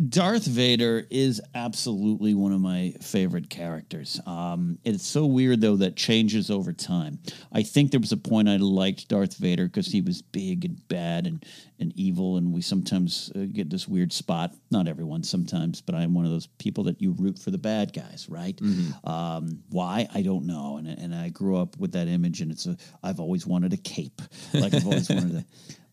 Darth 0.08 0.46
Vader 0.46 1.06
is 1.11 1.40
absolutely 1.54 2.34
one 2.34 2.52
of 2.52 2.61
my 2.61 2.94
favorite 3.00 3.50
characters. 3.50 4.20
Um, 4.26 4.78
it's 4.84 5.06
so 5.06 5.26
weird 5.26 5.61
though 5.61 5.76
that 5.76 5.96
changes 5.96 6.50
over 6.50 6.72
time. 6.72 7.18
I 7.52 7.62
think 7.62 7.90
there 7.90 8.00
was 8.00 8.12
a 8.12 8.16
point 8.16 8.49
I 8.49 8.56
liked 8.56 9.08
Darth 9.08 9.37
Vader 9.37 9.66
because 9.66 9.87
he 9.87 10.00
was 10.00 10.22
big 10.22 10.64
and 10.64 10.88
bad 10.88 11.26
and 11.26 11.44
and 11.78 11.92
evil, 11.96 12.37
and 12.37 12.52
we 12.52 12.61
sometimes 12.61 13.32
uh, 13.34 13.40
get 13.52 13.68
this 13.68 13.88
weird 13.88 14.12
spot. 14.12 14.54
Not 14.70 14.87
everyone, 14.87 15.25
sometimes, 15.25 15.80
but 15.80 15.96
I'm 15.96 16.14
one 16.14 16.25
of 16.25 16.30
those 16.30 16.46
people 16.46 16.84
that 16.84 17.02
you 17.02 17.11
root 17.12 17.38
for 17.38 17.50
the 17.50 17.58
bad 17.58 17.92
guys, 17.92 18.26
right? 18.28 18.58
Um, 19.04 19.62
why 19.70 20.06
I 20.14 20.22
don't 20.22 20.46
know, 20.46 20.76
and 20.76 20.87
and 20.88 21.14
I 21.14 21.28
grew 21.28 21.56
up 21.58 21.76
with 21.78 21.92
that 21.92 22.08
image, 22.08 22.40
and 22.40 22.50
it's 22.52 22.66
a 22.66 22.76
I've 23.02 23.20
always 23.20 23.46
wanted 23.46 23.72
a 23.72 23.76
cape, 23.78 24.22
like 24.54 24.72
I've 24.75 24.87
always 24.87 25.11
wanted 25.11 25.34
a. 25.37 25.44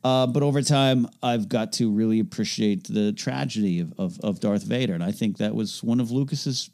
Uh, 0.03 0.25
but 0.27 0.44
over 0.44 0.62
time, 0.62 1.08
I've 1.22 1.50
got 1.50 1.74
to 1.74 1.91
really 1.91 2.20
appreciate 2.20 2.86
the 2.86 3.12
tragedy 3.12 3.79
of, 3.82 3.94
of, 3.98 4.20
of 4.22 4.39
Darth 4.39 4.63
Vader. 4.63 4.94
And 4.94 5.03
I 5.03 5.12
think 5.12 5.38
that 5.38 5.53
was 5.53 5.84
one 5.84 6.00
of 6.00 6.12
Lucas's 6.12 6.70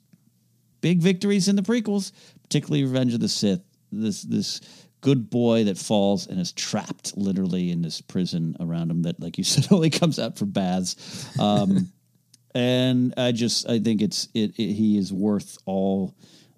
big 0.82 1.00
victories 1.00 1.48
in 1.48 1.56
the 1.56 1.64
prequels, 1.64 2.12
particularly 2.44 2.84
Revenge 2.84 3.14
of 3.14 3.20
the 3.20 3.30
Sith. 3.30 3.62
This, 3.92 4.22
this 4.24 4.62
good 5.02 5.30
boy 5.30 5.64
that 5.64 5.78
falls 5.78 6.28
and 6.28 6.40
is 6.40 6.52
trapped 6.52 7.18
literally 7.18 7.72
in 7.72 7.82
this 7.82 8.02
prison 8.02 8.56
around 8.60 8.92
him 8.92 9.04
that, 9.04 9.20
like 9.20 9.38
you 9.38 9.44
said, 9.44 9.68
only 9.72 9.90
comes 9.90 10.20
out 10.20 10.38
for 10.38 10.46
baths. 10.46 11.28
Um, 11.40 11.92
and 12.56 13.14
I 13.18 13.32
just, 13.32 13.68
I 13.68 13.80
think 13.80 14.02
it's, 14.02 14.28
it, 14.36 14.52
it, 14.60 14.74
he 14.74 14.98
is 14.98 15.12
worth 15.12 15.58
all 15.66 16.16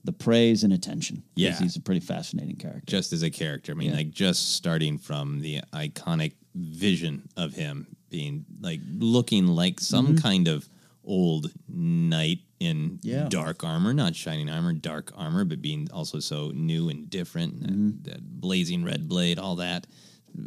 the 0.07 0.13
praise 0.13 0.63
and 0.63 0.71
attention. 0.71 1.21
Yeah. 1.35 1.51
He's 1.59 1.75
a 1.75 1.81
pretty 1.81 1.99
fascinating 1.99 2.55
character. 2.55 2.81
Just 2.87 3.11
as 3.11 3.23
a 3.23 3.29
character, 3.29 3.73
I 3.73 3.75
mean, 3.75 3.93
like 3.93 4.09
just 4.11 4.55
starting 4.55 4.97
from 4.97 5.41
the 5.41 5.59
iconic 5.73 6.31
vision 6.55 7.27
of 7.35 7.53
him 7.53 7.85
being 8.09 8.45
like 8.61 8.79
looking 8.97 9.47
like 9.47 9.81
some 9.81 10.17
kind 10.17 10.47
of 10.47 10.67
old 11.03 11.51
knight 11.67 12.39
in 12.61 12.99
Yeah. 13.03 13.27
dark 13.29 13.65
armor, 13.65 13.93
not 13.93 14.15
shining 14.15 14.49
armor, 14.49 14.71
dark 14.71 15.11
armor, 15.15 15.43
but 15.43 15.61
being 15.61 15.89
also 15.91 16.19
so 16.19 16.51
new 16.55 16.87
and 16.87 17.09
different. 17.09 17.59
That, 17.61 18.11
that 18.11 18.39
blazing 18.41 18.85
red 18.85 19.09
blade, 19.09 19.39
all 19.39 19.57
that 19.57 19.87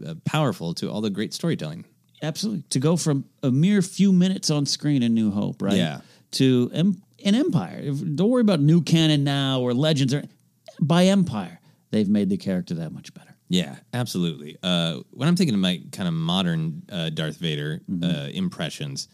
uh, 0.07 0.15
powerful 0.25 0.73
to 0.75 0.91
all 0.91 1.03
the 1.03 1.11
great 1.11 1.35
storytelling. 1.35 1.85
Absolutely. 2.23 2.65
To 2.71 2.79
go 2.79 2.97
from 2.97 3.27
a 3.43 3.51
mere 3.51 3.83
few 3.83 4.11
minutes 4.11 4.49
on 4.51 4.65
screen 4.65 5.03
in 5.03 5.13
New 5.15 5.31
Hope, 5.31 5.61
right? 5.61 5.77
Yeah. 5.77 6.01
To 6.33 6.71
em- 6.73 7.03
an 7.25 7.35
Empire. 7.35 7.93
Don't 7.93 8.31
worry 8.31 8.41
about 8.41 8.61
new 8.61 8.83
canon 8.83 9.25
now 9.25 9.61
or 9.61 9.75
Legends 9.75 10.15
or 10.15 10.25
by 10.81 11.07
Empire. 11.07 11.61
They've 11.91 12.09
made 12.09 12.29
the 12.31 12.37
character 12.37 12.75
that 12.75 12.93
much 12.93 13.13
better. 13.15 13.35
Yeah, 13.49 13.77
absolutely. 13.93 14.57
Uh, 14.63 15.01
when 15.11 15.29
I'm 15.29 15.35
thinking 15.35 15.55
of 15.55 15.61
my 15.61 15.83
kind 15.91 16.07
of 16.07 16.15
modern 16.15 16.83
uh, 16.91 17.11
Darth 17.11 17.37
Vader 17.37 17.81
uh, 18.03 18.29
impressions, 18.33 19.09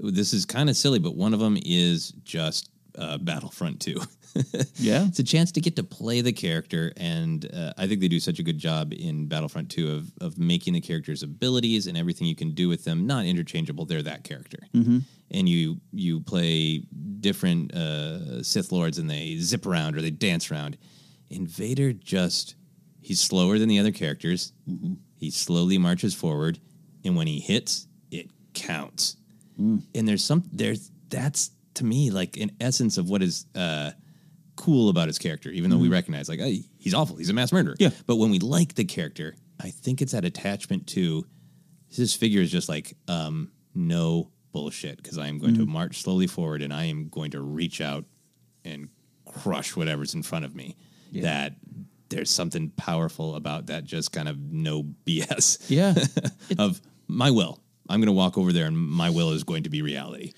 this 0.00 0.32
is 0.32 0.46
kind 0.46 0.70
of 0.70 0.76
silly, 0.76 0.98
but 0.98 1.14
one 1.14 1.34
of 1.34 1.40
them 1.40 1.58
is 1.62 2.12
just 2.24 2.70
uh, 2.96 3.18
Battlefront 3.18 3.80
2. 3.80 4.00
Yeah. 4.76 5.06
it's 5.06 5.18
a 5.18 5.24
chance 5.24 5.52
to 5.52 5.60
get 5.60 5.76
to 5.76 5.84
play 5.84 6.20
the 6.20 6.32
character, 6.32 6.92
and 6.96 7.48
uh, 7.54 7.72
I 7.78 7.86
think 7.86 8.00
they 8.00 8.08
do 8.08 8.20
such 8.20 8.38
a 8.38 8.42
good 8.42 8.58
job 8.58 8.92
in 8.92 9.26
Battlefront 9.26 9.70
2 9.70 9.90
of, 9.92 10.12
of 10.20 10.38
making 10.38 10.72
the 10.74 10.80
character's 10.80 11.22
abilities 11.22 11.86
and 11.86 11.96
everything 11.96 12.26
you 12.26 12.34
can 12.34 12.52
do 12.52 12.68
with 12.68 12.84
them 12.84 13.06
not 13.06 13.24
interchangeable. 13.26 13.84
They're 13.84 14.02
that 14.02 14.24
character. 14.24 14.58
And 14.74 15.48
you 15.48 15.80
you 15.92 16.20
play 16.20 16.82
different 17.20 17.74
uh, 17.74 18.42
Sith 18.42 18.70
Lords 18.72 18.98
and 18.98 19.08
they 19.08 19.36
zip 19.38 19.64
around 19.66 19.96
or 19.96 20.02
they 20.02 20.10
dance 20.10 20.50
around. 20.50 20.76
Invader 21.30 21.92
just, 21.94 22.56
he's 23.00 23.20
slower 23.20 23.58
than 23.58 23.68
the 23.68 23.78
other 23.78 23.92
characters. 23.92 24.52
He 25.16 25.30
slowly 25.30 25.78
marches 25.78 26.14
forward, 26.14 26.58
and 27.04 27.16
when 27.16 27.26
he 27.26 27.40
hits, 27.40 27.86
it 28.10 28.28
counts. 28.54 29.16
And 29.94 30.08
there's 30.08 30.24
some 30.24 30.42
there's 30.52 30.90
that's 31.08 31.50
to 31.74 31.84
me 31.84 32.10
like 32.10 32.36
an 32.36 32.50
essence 32.60 32.98
of 32.98 33.08
what 33.08 33.22
is 33.22 33.46
uh, 33.54 33.92
cool 34.62 34.88
about 34.88 35.08
his 35.08 35.18
character, 35.18 35.50
even 35.50 35.70
though 35.70 35.76
we 35.78 35.88
recognize 35.88 36.28
like 36.28 36.38
"Hey, 36.40 36.62
he's 36.78 36.94
awful, 36.94 37.16
he's 37.16 37.30
a 37.30 37.32
mass 37.32 37.52
murderer. 37.52 37.74
Yeah. 37.78 37.90
But 38.06 38.16
when 38.16 38.30
we 38.30 38.38
like 38.38 38.74
the 38.74 38.84
character, 38.84 39.34
I 39.60 39.70
think 39.70 40.00
it's 40.00 40.12
that 40.12 40.24
attachment 40.24 40.86
to 40.88 41.26
his 41.88 42.14
figure 42.14 42.40
is 42.40 42.50
just 42.50 42.68
like 42.68 42.96
um, 43.08 43.50
no 43.74 44.30
bullshit 44.52 44.96
because 45.02 45.18
I 45.18 45.26
am 45.28 45.38
going 45.38 45.54
to 45.56 45.66
march 45.66 46.02
slowly 46.02 46.26
forward 46.26 46.62
and 46.62 46.72
I 46.72 46.84
am 46.84 47.08
going 47.08 47.32
to 47.32 47.40
reach 47.40 47.80
out 47.80 48.04
and 48.64 48.88
crush 49.24 49.74
whatever's 49.76 50.14
in 50.14 50.22
front 50.22 50.44
of 50.44 50.54
me. 50.54 50.76
That 51.24 51.54
there's 52.08 52.30
something 52.30 52.70
powerful 52.70 53.34
about 53.34 53.66
that 53.66 53.84
just 53.84 54.12
kind 54.12 54.28
of 54.28 54.38
no 54.38 54.84
BS 55.06 55.64
Yeah. 55.68 55.94
of 56.58 56.80
my 57.08 57.30
will. 57.30 57.58
I'm 57.88 58.00
going 58.00 58.06
to 58.06 58.12
walk 58.12 58.38
over 58.38 58.52
there 58.52 58.66
and 58.66 58.78
my 58.78 59.10
will 59.10 59.32
is 59.32 59.42
going 59.44 59.64
to 59.64 59.70
be 59.70 59.82
reality. 59.82 60.32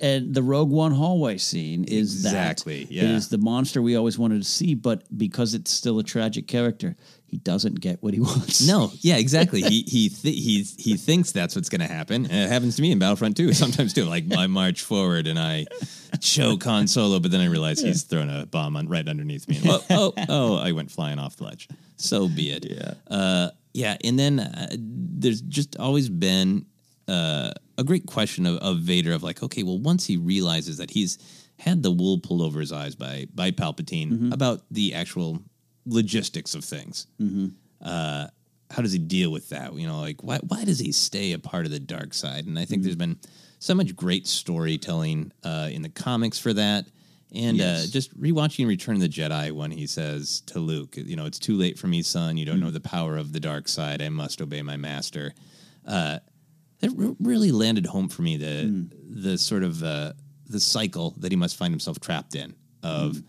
And 0.00 0.34
the 0.34 0.42
Rogue 0.42 0.70
One 0.70 0.92
hallway 0.92 1.36
scene 1.38 1.84
is 1.84 2.14
Exactly, 2.24 2.84
that. 2.84 2.92
yeah. 2.92 3.02
It 3.04 3.10
is 3.10 3.28
the 3.28 3.36
monster 3.38 3.82
we 3.82 3.94
always 3.96 4.18
wanted 4.18 4.42
to 4.42 4.48
see, 4.48 4.74
but 4.74 5.02
because 5.18 5.52
it's 5.54 5.70
still 5.70 5.98
a 5.98 6.02
tragic 6.02 6.46
character, 6.48 6.96
he 7.26 7.36
doesn't 7.36 7.78
get 7.80 8.02
what 8.02 8.14
he 8.14 8.20
wants. 8.30 8.66
No, 8.66 8.90
yeah, 9.00 9.16
exactly. 9.18 9.60
he 9.60 9.82
he 9.86 10.08
th- 10.08 10.34
he 10.42 10.62
he 10.78 10.96
thinks 10.96 11.32
that's 11.32 11.54
what's 11.54 11.68
going 11.68 11.82
to 11.82 11.86
happen. 11.92 12.24
And 12.24 12.32
it 12.34 12.48
happens 12.48 12.76
to 12.76 12.82
me 12.82 12.90
in 12.90 12.98
Battlefront 12.98 13.36
2 13.36 13.52
sometimes 13.64 13.92
too. 13.92 14.04
Like 14.06 14.24
I 14.36 14.46
march 14.46 14.80
forward 14.82 15.26
and 15.26 15.38
I 15.38 15.66
choke 16.20 16.64
Han 16.64 16.86
Solo, 16.86 17.20
but 17.20 17.30
then 17.30 17.40
I 17.42 17.46
realize 17.46 17.80
he's 17.80 18.02
thrown 18.04 18.30
a 18.30 18.46
bomb 18.46 18.76
on 18.76 18.88
right 18.88 19.06
underneath 19.06 19.46
me. 19.46 19.58
And, 19.58 19.68
oh, 19.68 19.84
oh, 19.90 20.12
oh! 20.28 20.56
I 20.56 20.72
went 20.72 20.90
flying 20.90 21.18
off 21.18 21.36
the 21.36 21.44
ledge. 21.44 21.68
So 21.96 22.28
be 22.28 22.50
it. 22.50 22.64
Yeah, 22.68 22.94
uh, 23.14 23.50
yeah. 23.74 23.96
And 24.02 24.18
then 24.18 24.40
uh, 24.40 24.68
there's 24.78 25.42
just 25.42 25.76
always 25.76 26.08
been 26.08 26.64
uh, 27.10 27.50
a 27.78 27.84
great 27.84 28.06
question 28.06 28.46
of, 28.46 28.56
of 28.58 28.78
Vader 28.78 29.12
of 29.12 29.22
like, 29.22 29.42
okay, 29.42 29.62
well, 29.62 29.78
once 29.78 30.06
he 30.06 30.16
realizes 30.16 30.76
that 30.78 30.90
he's 30.90 31.18
had 31.58 31.82
the 31.82 31.90
wool 31.90 32.18
pulled 32.18 32.42
over 32.42 32.60
his 32.60 32.72
eyes 32.72 32.94
by 32.94 33.26
by 33.34 33.50
Palpatine 33.50 34.32
about 34.32 34.62
the 34.70 34.94
actual 34.94 35.42
logistics 35.86 36.54
of 36.54 36.64
things 36.64 37.06
uh, 37.82 38.26
how 38.70 38.82
does 38.82 38.92
he 38.92 38.98
deal 38.98 39.32
with 39.32 39.48
that? 39.48 39.74
You 39.74 39.88
know, 39.88 40.00
like 40.00 40.22
why 40.22 40.38
why 40.46 40.64
does 40.64 40.78
he 40.78 40.92
stay 40.92 41.32
a 41.32 41.38
part 41.38 41.64
of 41.66 41.72
the 41.72 41.80
dark 41.80 42.14
side? 42.14 42.46
And 42.46 42.58
I 42.58 42.64
think 42.64 42.82
there's 42.84 42.96
been 42.96 43.18
so 43.58 43.74
much 43.74 43.96
great 43.96 44.26
storytelling 44.26 45.32
uh, 45.44 45.68
in 45.72 45.82
the 45.82 45.88
comics 45.88 46.38
for 46.38 46.52
that. 46.54 46.86
And 47.34 47.56
Yes. 47.58 47.84
uh, 47.84 47.90
just 47.90 48.18
rewatching 48.20 48.66
Return 48.66 48.94
of 48.96 49.00
the 49.00 49.08
Jedi 49.08 49.50
when 49.52 49.70
he 49.70 49.86
says 49.86 50.40
to 50.46 50.58
Luke, 50.60 50.96
you 50.96 51.16
know, 51.16 51.26
it's 51.26 51.38
too 51.38 51.56
late 51.56 51.78
for 51.78 51.86
me, 51.88 52.02
son. 52.02 52.36
You 52.36 52.44
don't 52.46 52.60
know 52.60 52.70
the 52.70 52.80
power 52.80 53.16
of 53.16 53.32
the 53.32 53.40
dark 53.40 53.68
side. 53.68 54.00
I 54.02 54.08
must 54.08 54.40
obey 54.42 54.62
my 54.62 54.76
master. 54.76 55.34
Uh, 55.86 56.18
it 56.82 56.92
re- 56.94 57.16
really 57.20 57.52
landed 57.52 57.86
home 57.86 58.08
for 58.08 58.22
me 58.22 58.36
the 58.36 58.62
hmm. 58.64 59.22
the 59.22 59.38
sort 59.38 59.62
of 59.62 59.82
uh, 59.82 60.12
the 60.48 60.60
cycle 60.60 61.14
that 61.18 61.32
he 61.32 61.36
must 61.36 61.56
find 61.56 61.72
himself 61.72 62.00
trapped 62.00 62.34
in 62.34 62.54
of 62.82 63.16
hmm. 63.16 63.20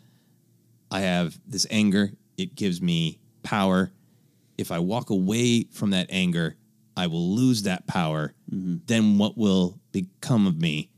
I 0.89 1.01
have 1.01 1.39
this 1.47 1.65
anger. 1.69 2.11
It 2.37 2.55
gives 2.55 2.81
me 2.81 3.19
power. 3.43 3.91
If 4.57 4.71
I 4.71 4.79
walk 4.79 5.09
away 5.09 5.63
from 5.71 5.91
that 5.91 6.07
anger, 6.09 6.55
I 6.97 7.07
will 7.07 7.35
lose 7.35 7.63
that 7.63 7.87
power. 7.87 8.33
Mm-hmm. 8.53 8.77
Then 8.85 9.17
what 9.17 9.37
will 9.37 9.79
become 9.91 10.45
of 10.45 10.59
me? 10.59 10.89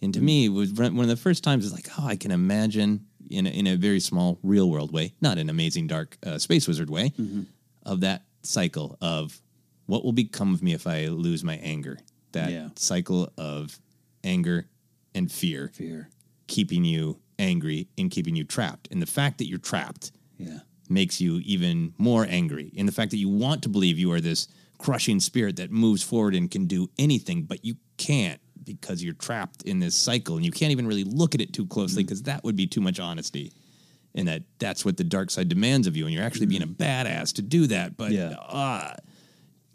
And 0.00 0.12
to 0.14 0.20
hmm. 0.20 0.26
me, 0.26 0.44
it 0.46 0.48
was 0.50 0.72
one 0.72 0.98
of 0.98 1.08
the 1.08 1.16
first 1.16 1.44
times 1.44 1.64
it's 1.64 1.74
like, 1.74 1.88
oh, 1.98 2.06
I 2.06 2.16
can 2.16 2.30
imagine 2.30 3.06
in 3.30 3.46
a, 3.46 3.50
in 3.50 3.66
a 3.66 3.76
very 3.76 4.00
small 4.00 4.38
real 4.42 4.70
world 4.70 4.92
way, 4.92 5.14
not 5.20 5.38
an 5.38 5.50
amazing 5.50 5.86
dark 5.86 6.16
uh, 6.24 6.38
space 6.38 6.66
wizard 6.66 6.90
way, 6.90 7.10
mm-hmm. 7.10 7.42
of 7.84 8.00
that 8.00 8.24
cycle 8.42 8.96
of 9.00 9.40
what 9.86 10.04
will 10.04 10.12
become 10.12 10.52
of 10.54 10.62
me 10.62 10.72
if 10.72 10.86
I 10.86 11.06
lose 11.06 11.42
my 11.44 11.56
anger. 11.56 11.98
That 12.32 12.50
Yeah. 12.52 12.68
cycle 12.76 13.32
of 13.38 13.78
anger 14.24 14.66
and 15.14 15.30
fear 15.30 15.70
Fear. 15.74 16.10
keeping 16.48 16.84
you 16.84 17.18
angry 17.38 17.88
and 17.96 18.10
keeping 18.10 18.36
you 18.36 18.44
trapped. 18.44 18.88
And 18.90 19.00
the 19.00 19.06
fact 19.06 19.38
that 19.38 19.46
you're 19.48 19.58
trapped 19.58 20.12
Yeah. 20.38 20.60
makes 20.88 21.20
you 21.20 21.40
even 21.44 21.94
more 21.98 22.26
angry. 22.28 22.72
And 22.76 22.86
the 22.86 22.92
fact 22.92 23.10
that 23.12 23.16
you 23.18 23.28
want 23.28 23.62
to 23.62 23.68
believe 23.68 23.98
you 23.98 24.10
are 24.12 24.20
this 24.20 24.48
crushing 24.78 25.20
spirit 25.20 25.56
that 25.56 25.70
moves 25.70 26.02
forward 26.02 26.34
and 26.34 26.50
can 26.50 26.66
do 26.66 26.90
anything, 26.98 27.42
but 27.44 27.64
you 27.64 27.76
can't 27.96 28.40
because 28.64 29.02
you're 29.02 29.14
trapped 29.14 29.62
in 29.62 29.78
this 29.78 29.94
cycle 29.94 30.36
and 30.36 30.44
you 30.44 30.50
can't 30.50 30.72
even 30.72 30.86
really 30.86 31.04
look 31.04 31.34
at 31.34 31.40
it 31.40 31.52
too 31.52 31.66
closely 31.66 32.02
because 32.02 32.22
that 32.24 32.42
would 32.44 32.56
be 32.56 32.66
too 32.66 32.80
much 32.80 32.98
honesty. 33.00 33.52
And 34.14 34.26
that 34.28 34.42
that's 34.58 34.84
what 34.84 34.96
the 34.96 35.04
dark 35.04 35.30
side 35.30 35.48
demands 35.48 35.86
of 35.86 35.96
you. 35.96 36.04
And 36.06 36.12
you're 36.14 36.24
actually 36.24 36.46
being 36.46 36.62
a 36.62 36.66
badass 36.66 37.32
to 37.34 37.42
do 37.42 37.66
that. 37.68 37.96
But 37.96 38.12
Yeah. 38.12 38.34
ah, 38.40 38.94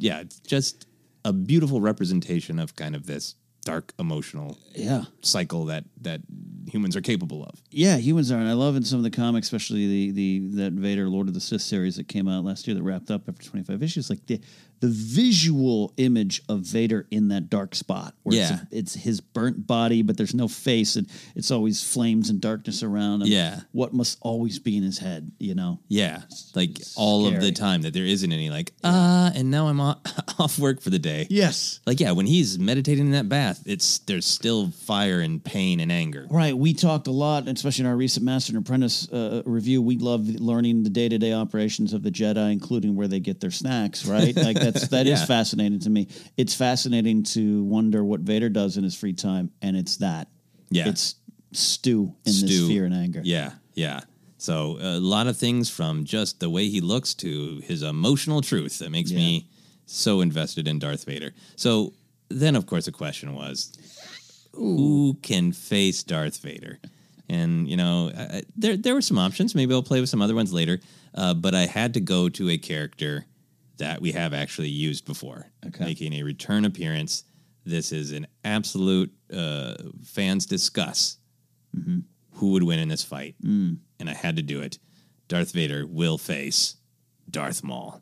yeah, 0.01 0.22
it's 0.22 0.39
just 0.39 0.88
a 1.24 1.31
beautiful 1.31 1.79
representation 1.79 2.58
of 2.60 2.75
kind 2.75 2.96
of 2.96 3.05
this 3.05 3.36
dark 3.63 3.93
emotional 4.00 4.58
Yeah. 4.75 5.05
cycle 5.22 5.65
that 5.65 5.84
that 6.01 6.22
humans 6.67 6.96
are 6.96 7.01
capable 7.01 7.43
of. 7.43 7.62
Yeah, 7.72 7.98
humans 7.98 8.31
are, 8.31 8.38
and 8.39 8.48
I 8.50 8.53
love 8.53 8.75
in 8.75 8.84
some 8.84 8.98
of 9.00 9.03
the 9.03 9.10
comics, 9.12 9.48
especially 9.48 9.88
the 9.88 10.12
the 10.12 10.39
that 10.62 10.74
Vader 10.74 11.10
Lord 11.10 11.27
of 11.27 11.34
the 11.34 11.39
Sith 11.41 11.62
series 11.62 11.96
that 11.98 12.08
came 12.08 12.27
out 12.27 12.43
last 12.43 12.67
year 12.67 12.75
that 12.75 12.84
wrapped 12.84 13.12
up 13.12 13.27
after 13.29 13.43
twenty 13.50 13.63
five 13.65 13.81
issues. 13.84 14.10
Like 14.10 14.25
the 14.27 14.39
the 14.79 14.88
visual 14.88 15.93
image 15.98 16.41
of 16.50 16.62
Vader 16.62 17.05
in 17.12 17.27
that 17.27 17.50
dark 17.51 17.75
spot, 17.75 18.15
where 18.24 18.36
Yeah. 18.36 18.43
it's, 18.43 18.51
a- 18.62 18.67
it's 18.77 18.93
his 18.96 19.22
burnt 19.22 19.67
body, 19.67 20.01
but 20.01 20.17
there's 20.17 20.34
no 20.34 20.48
face, 20.48 20.96
and 20.96 21.08
it's 21.36 21.51
always 21.51 21.84
flames 21.84 22.31
and 22.31 22.41
darkness 22.41 22.81
around 22.81 23.22
him. 23.22 23.27
Yeah. 23.27 23.60
what 23.74 23.93
must 23.93 24.17
always 24.22 24.58
be 24.58 24.75
in 24.77 24.81
his 24.84 24.98
head, 24.98 25.31
you 25.39 25.53
know? 25.53 25.79
Yeah, 25.88 26.24
like 26.55 26.79
all 26.96 27.27
of 27.27 27.39
the 27.39 27.51
time 27.51 27.84
that 27.84 27.93
there 27.93 28.05
isn't 28.05 28.31
any 28.31 28.50
like 28.50 28.74
ah, 28.84 29.31
and 29.36 29.51
now 29.51 29.67
I'm 29.67 29.79
off, 29.79 30.00
off 30.39 30.58
work 30.58 30.81
for 30.81 30.90
the 30.90 30.98
day. 31.00 31.27
Yes, 31.29 31.79
Like 31.85 32.00
yeah, 32.00 32.11
when 32.14 32.25
he's 32.25 32.57
meditating 32.57 33.05
in 33.05 33.11
that 33.11 33.29
bath, 33.29 33.61
it's 33.68 34.00
there's 34.00 34.25
still 34.25 34.72
fire 34.72 35.20
and 35.20 35.44
pain 35.44 35.79
and 35.79 35.90
anger. 35.91 36.25
Right. 36.29 36.57
We 36.57 36.73
talked 36.73 37.07
a 37.07 37.11
lot, 37.11 37.47
especially 37.47 37.83
in 37.83 37.89
our 37.89 37.95
recent 37.95 38.25
Master 38.25 38.51
and 38.55 38.65
Apprentice 38.65 39.07
uh, 39.11 39.43
review. 39.45 39.81
We 39.81 39.97
love 39.97 40.27
learning 40.27 40.83
the 40.83 40.89
day 40.89 41.07
to 41.09 41.17
day 41.17 41.33
operations 41.33 41.93
of 41.93 42.01
the 42.03 42.09
Jedi, 42.11 42.51
including 42.51 42.95
where 42.95 43.07
they 43.07 43.19
get 43.19 43.39
their 43.39 43.51
snacks. 43.51 44.05
Right. 44.05 44.35
Like 44.35 44.57
that's 44.59 44.87
that 44.89 45.05
is 45.07 45.19
Yeah. 45.19 45.25
fascinating 45.25 45.79
to 45.81 45.89
me. 45.89 46.07
It's 46.37 46.55
fascinating 46.55 47.23
to 47.35 47.63
wonder 47.63 48.03
what 48.03 48.21
Vader 48.21 48.49
does 48.49 48.77
in 48.77 48.83
his 48.83 48.95
free 48.95 49.13
time, 49.13 49.51
and 49.61 49.75
it's 49.77 49.97
that. 49.97 50.27
Yeah. 50.69 50.87
It's 50.87 51.15
stew 51.53 52.15
in 52.25 52.31
this 52.31 52.39
Stew. 52.39 52.67
fear 52.67 52.85
and 52.85 52.93
anger. 52.93 53.21
Yeah, 53.23 53.51
yeah. 53.73 53.99
So 54.37 54.77
a 54.81 54.99
lot 54.99 55.27
of 55.27 55.37
things 55.37 55.69
from 55.69 56.05
just 56.05 56.39
the 56.39 56.49
way 56.49 56.67
he 56.69 56.81
looks 56.81 57.13
to 57.15 57.59
his 57.65 57.83
emotional 57.83 58.41
truth 58.41 58.79
that 58.79 58.89
makes 58.89 59.11
me 59.11 59.47
so 59.85 60.21
invested 60.21 60.67
in 60.67 60.79
Darth 60.79 61.03
Vader. 61.05 61.33
So 61.57 61.93
then, 62.29 62.55
of 62.55 62.65
course, 62.65 62.85
the 62.85 62.91
question 62.91 63.35
was, 63.35 63.77
who 64.53 65.18
can 65.22 65.51
face 65.51 66.03
Darth 66.03 66.37
Vader? 66.40 66.79
And 67.29 67.68
you 67.70 67.77
know, 67.77 68.11
I, 68.16 68.44
there 68.57 68.75
there 68.77 68.94
were 68.94 69.01
some 69.01 69.18
options. 69.18 69.55
Maybe 69.55 69.74
I'll 69.74 69.83
play 69.83 70.00
with 70.01 70.09
some 70.09 70.22
other 70.22 70.35
ones 70.35 70.51
later. 70.53 70.79
Uh, 71.14 71.33
but 71.33 71.53
I 71.53 71.66
had 71.66 71.94
to 71.96 72.00
go 72.00 72.29
to 72.29 72.50
a 72.50 72.57
character 72.57 73.25
that 73.77 74.01
we 74.01 74.11
have 74.14 74.33
actually 74.33 74.70
used 74.70 75.05
before, 75.05 75.48
Okay. 75.68 75.83
making 75.85 76.14
a 76.14 76.24
return 76.24 76.66
appearance. 76.66 77.24
This 77.66 77.92
is 77.92 78.11
an 78.11 78.27
absolute 78.44 79.11
uh, 79.33 79.75
fans 80.03 80.46
discuss 80.46 81.18
who 82.33 82.51
would 82.51 82.64
win 82.64 82.79
in 82.79 82.90
this 82.90 83.03
fight, 83.03 83.35
and 83.44 83.79
I 84.07 84.14
had 84.14 84.35
to 84.37 84.42
do 84.42 84.61
it. 84.61 84.77
Darth 85.27 85.51
Vader 85.51 85.85
will 85.87 86.18
face 86.18 86.75
Darth 87.29 87.64
Maul. 87.64 88.01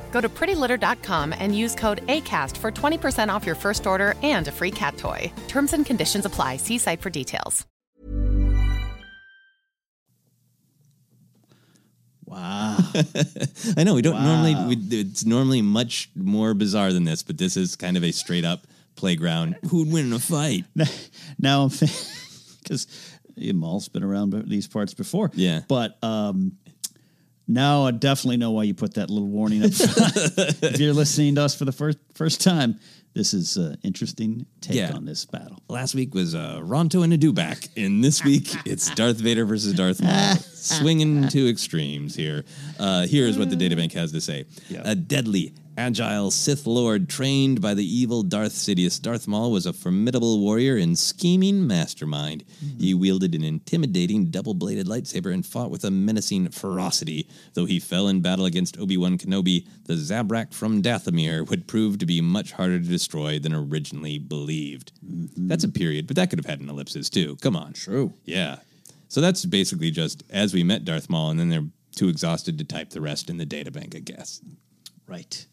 Go 0.11 0.21
to 0.21 0.29
prettylitter.com 0.29 1.33
and 1.33 1.57
use 1.57 1.73
code 1.73 2.05
ACAST 2.05 2.55
for 2.57 2.69
20% 2.71 3.33
off 3.33 3.45
your 3.45 3.55
first 3.55 3.87
order 3.87 4.13
and 4.21 4.47
a 4.47 4.51
free 4.51 4.71
cat 4.71 4.97
toy. 4.97 5.31
Terms 5.47 5.73
and 5.73 5.85
conditions 5.85 6.25
apply. 6.25 6.57
See 6.57 6.77
site 6.77 7.01
for 7.01 7.09
details. 7.09 7.65
Wow. 12.25 12.77
I 13.77 13.83
know 13.83 13.93
we 13.93 14.01
don't 14.01 14.13
Wow. 14.13 14.41
normally. 14.43 14.75
We, 14.75 14.97
it's 14.99 15.25
normally 15.25 15.61
much 15.61 16.09
more 16.15 16.53
bizarre 16.53 16.93
than 16.93 17.03
this, 17.03 17.23
but 17.23 17.37
this 17.37 17.57
is 17.57 17.75
kind 17.75 17.97
of 17.97 18.03
a 18.03 18.11
straight 18.11 18.45
up 18.45 18.67
playground. 18.95 19.57
Who'd 19.69 19.91
win 19.91 20.05
in 20.07 20.13
a 20.13 20.19
fight? 20.19 20.63
now 21.39 21.63
I'm 21.81 21.89
because 22.63 22.87
Maul's 23.37 23.89
been 23.89 24.03
around 24.03 24.33
these 24.47 24.67
parts 24.67 24.93
before. 24.93 25.31
Yeah. 25.33 25.61
But 25.67 26.01
um, 26.03 26.53
now 27.51 27.85
I 27.85 27.91
definitely 27.91 28.37
know 28.37 28.51
why 28.51 28.63
you 28.63 28.73
put 28.73 28.93
that 28.95 29.09
little 29.09 29.27
warning 29.29 29.63
up 29.63 29.73
front. 29.73 30.13
if 30.63 30.79
you're 30.79 30.93
listening 30.93 31.35
to 31.35 31.43
us 31.43 31.55
for 31.55 31.65
the 31.65 31.71
first 31.71 31.97
first 32.15 32.41
time, 32.41 32.79
this 33.13 33.33
is 33.33 33.57
an 33.57 33.77
interesting 33.83 34.45
take 34.61 34.75
Yeah. 34.77 34.93
on 34.93 35.03
this 35.05 35.25
battle. 35.25 35.61
Last 35.67 35.93
week 35.95 36.13
was 36.15 36.33
uh, 36.33 36.61
Ronto 36.63 37.03
and 37.03 37.11
a 37.11 37.17
Dewback, 37.17 37.67
and 37.75 38.03
this 38.03 38.23
week 38.23 38.47
it's 38.65 38.89
Darth 38.95 39.17
Vader 39.17 39.43
versus 39.45 39.73
Darth 39.73 40.01
Maul, 40.01 40.35
swinging 40.53 41.27
to 41.27 41.49
extremes 41.49 42.15
here. 42.15 42.45
Uh, 42.79 43.05
here's 43.07 43.37
what 43.37 43.49
the 43.49 43.55
databank 43.57 43.91
has 43.93 44.11
to 44.13 44.21
say: 44.21 44.45
A 44.83 44.95
deadly, 44.95 45.53
agile 45.77 46.31
Sith 46.31 46.67
Lord 46.67 47.09
trained 47.09 47.61
by 47.61 47.73
the 47.73 47.85
evil 47.85 48.23
Darth 48.23 48.53
Sidious, 48.53 49.01
Darth 49.01 49.27
Maul 49.27 49.51
was 49.51 49.65
a 49.65 49.73
formidable 49.73 50.39
warrior 50.39 50.77
and 50.77 50.97
scheming 50.97 51.65
mastermind. 51.65 52.43
He 52.59 52.91
mm-hmm. 52.91 53.01
wielded 53.01 53.35
an 53.35 53.43
intimidating 53.43 54.31
double-bladed 54.31 54.87
lightsaber 54.87 55.33
and 55.33 55.45
fought 55.45 55.71
with 55.71 55.83
a 55.83 55.91
menacing 55.91 56.49
ferocity. 56.49 57.27
Though 57.53 57.65
he 57.65 57.79
fell 57.79 58.07
in 58.07 58.21
battle 58.21 58.45
against 58.45 58.77
Obi-Wan 58.77 59.17
Kenobi, 59.17 59.67
the 59.85 59.93
Zabrak 59.93 60.53
from 60.53 60.81
Dathomir 60.81 61.49
would 61.49 61.67
prove 61.67 61.97
to 61.99 62.05
be 62.05 62.21
much 62.21 62.51
harder 62.51 62.79
to 62.79 62.85
destroy 62.85 63.39
than 63.39 63.53
originally 63.53 64.17
believed. 64.19 64.91
Mm-hmm. 65.05 65.47
That's 65.47 65.63
a 65.63 65.69
period, 65.69 66.07
but 66.07 66.15
that 66.15 66.29
could 66.29 66.39
have 66.39 66.45
had 66.45 66.59
an 66.59 66.69
ellipsis 66.69 67.09
too. 67.09 67.37
Come 67.41 67.55
on. 67.55 67.73
True. 67.73 68.13
Yeah. 68.25 68.57
So 69.07 69.19
that's 69.19 69.45
basically 69.45 69.91
just 69.91 70.23
as 70.29 70.53
we 70.53 70.63
met 70.63 70.85
Darth 70.85 71.09
Maul, 71.09 71.31
and 71.31 71.39
then 71.39 71.49
they're 71.49 71.67
too 71.95 72.07
exhausted 72.07 72.57
to 72.57 72.63
type 72.63 72.91
the 72.91 73.01
rest 73.01 73.29
in 73.29 73.37
the 73.37 73.45
databank, 73.45 73.95
I 73.95 73.99
guess. 73.99 74.41
Right. 75.07 75.45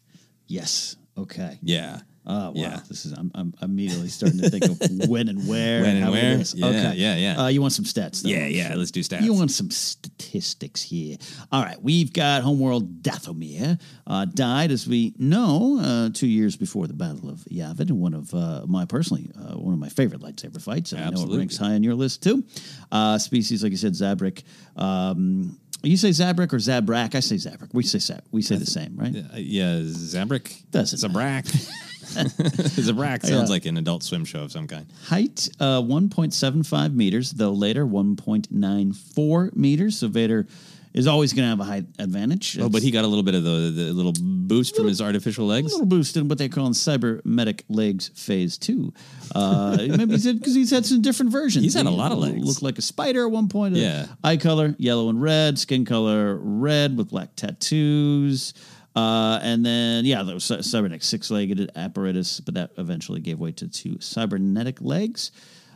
Yes. 0.49 0.97
Okay. 1.17 1.59
Yeah. 1.61 1.99
Oh 2.25 2.49
wow! 2.49 2.53
Yeah. 2.53 2.79
This 2.87 3.05
is 3.05 3.13
I'm, 3.13 3.31
I'm 3.33 3.53
immediately 3.61 4.07
starting 4.07 4.39
to 4.41 4.49
think 4.51 4.65
of 4.65 4.79
when 5.09 5.29
and 5.29 5.47
where. 5.47 5.81
When 5.81 5.95
and 5.97 6.07
it 6.07 6.11
where. 6.11 6.37
Yeah, 6.53 6.65
okay. 6.67 6.97
yeah, 6.97 7.15
yeah. 7.15 7.41
Uh, 7.41 7.47
you 7.47 7.59
want 7.59 7.73
some 7.73 7.85
stats? 7.85 8.21
Though, 8.21 8.29
Yeah, 8.29 8.45
yeah, 8.45 8.75
let's 8.75 8.91
do 8.91 8.99
stats. 8.99 9.21
You 9.21 9.33
want 9.33 9.49
some 9.49 9.71
statistics 9.71 10.83
here? 10.83 11.17
All 11.51 11.63
right. 11.63 11.81
We've 11.81 12.13
got 12.13 12.43
Homeworld 12.43 13.01
Dathomir 13.01 13.81
uh, 14.05 14.25
died, 14.25 14.69
as 14.69 14.87
we 14.87 15.15
know, 15.17 15.79
uh, 15.81 16.09
two 16.13 16.27
years 16.27 16.55
before 16.55 16.85
the 16.85 16.93
Battle 16.93 17.29
of 17.29 17.39
Yavin, 17.51 17.91
one 17.91 18.13
of 18.13 18.31
uh, 18.33 18.63
my 18.67 18.85
personally 18.85 19.31
uh, 19.35 19.55
one 19.55 19.73
of 19.73 19.79
my 19.79 19.89
favorite 19.89 20.21
lightsaber 20.21 20.61
fights. 20.61 20.91
And 20.91 21.03
I 21.03 21.09
know 21.09 21.23
it 21.23 21.35
ranks 21.35 21.57
high 21.57 21.73
on 21.73 21.83
your 21.83 21.95
list 21.95 22.21
too. 22.21 22.43
Uh, 22.91 23.17
species, 23.17 23.63
like 23.63 23.71
you 23.71 23.77
said, 23.77 23.93
Zabrak. 23.93 24.43
Um, 24.75 25.57
you 25.83 25.97
say 25.97 26.09
Zabrak 26.09 26.51
or 26.53 26.57
Zabrak? 26.57 27.15
I 27.15 27.19
say 27.21 27.35
Zabrak. 27.35 27.69
We 27.73 27.83
say 27.83 27.99
Zab. 27.99 28.21
We 28.31 28.41
say 28.41 28.55
the 28.57 28.65
same, 28.65 28.95
right? 28.97 29.15
Uh, 29.15 29.37
yeah, 29.37 29.75
Zabrak. 29.81 30.69
Doesn't 30.71 30.99
Zabrak. 31.09 31.45
Zabrak 32.09 33.21
sounds 33.23 33.49
Yeah. 33.49 33.53
like 33.53 33.65
an 33.67 33.77
adult 33.77 34.01
swim 34.03 34.25
show 34.25 34.41
of 34.41 34.51
some 34.51 34.67
kind. 34.67 34.87
Height 35.05 35.47
uh, 35.59 35.79
1.75 35.81 36.93
meters, 36.95 37.31
though 37.31 37.51
later 37.51 37.85
1.94 37.85 39.55
meters. 39.55 39.99
So 39.99 40.07
Vader 40.07 40.47
is 40.93 41.07
always 41.07 41.33
going 41.33 41.43
to 41.43 41.49
have 41.49 41.59
a 41.59 41.63
height 41.63 41.85
advantage. 41.99 42.57
Oh, 42.59 42.69
but 42.69 42.81
he 42.81 42.91
got 42.91 43.05
a 43.05 43.07
little 43.07 43.23
bit 43.23 43.35
of 43.35 43.43
the, 43.43 43.71
the 43.75 43.93
little 43.93 44.13
boost 44.19 44.75
from 44.75 44.87
his 44.87 45.01
artificial 45.01 45.45
legs. 45.45 45.71
a 45.71 45.75
little 45.75 45.85
boost 45.85 46.17
in 46.17 46.27
what 46.27 46.37
they 46.37 46.49
call 46.49 46.67
in 46.67 46.73
cybernetic 46.73 47.63
legs 47.69 48.09
phase 48.15 48.57
two. 48.57 48.93
Uh, 49.35 49.77
maybe 49.79 50.13
he 50.13 50.17
said 50.17 50.39
because 50.39 50.55
he's 50.55 50.71
had 50.71 50.85
some 50.85 51.01
different 51.01 51.31
versions. 51.31 51.63
He's 51.63 51.75
had 51.75 51.85
a 51.85 51.91
lot 51.91 52.11
of 52.11 52.17
legs. 52.17 52.45
Looked 52.45 52.63
like 52.63 52.77
a 52.77 52.81
spider 52.81 53.25
at 53.25 53.31
one 53.31 53.47
point. 53.47 53.75
Yeah. 53.75 54.07
Eye 54.23 54.37
color 54.37 54.75
yellow 54.79 55.09
and 55.09 55.21
red. 55.21 55.59
Skin 55.59 55.85
color 55.85 56.35
red 56.41 56.97
with 56.97 57.09
black 57.09 57.35
tattoos. 57.35 58.53
Uh, 58.95 59.39
and 59.43 59.65
then, 59.65 60.03
yeah, 60.03 60.23
that 60.23 60.33
was 60.33 60.43
cy- 60.43 60.61
cybernetic 60.61 61.03
six-legged 61.03 61.71
apparatus, 61.75 62.39
but 62.39 62.55
that 62.55 62.71
eventually 62.77 63.19
gave 63.19 63.39
way 63.39 63.51
to 63.51 63.67
two 63.67 63.97
cybernetic 64.01 64.81
legs. 64.81 65.31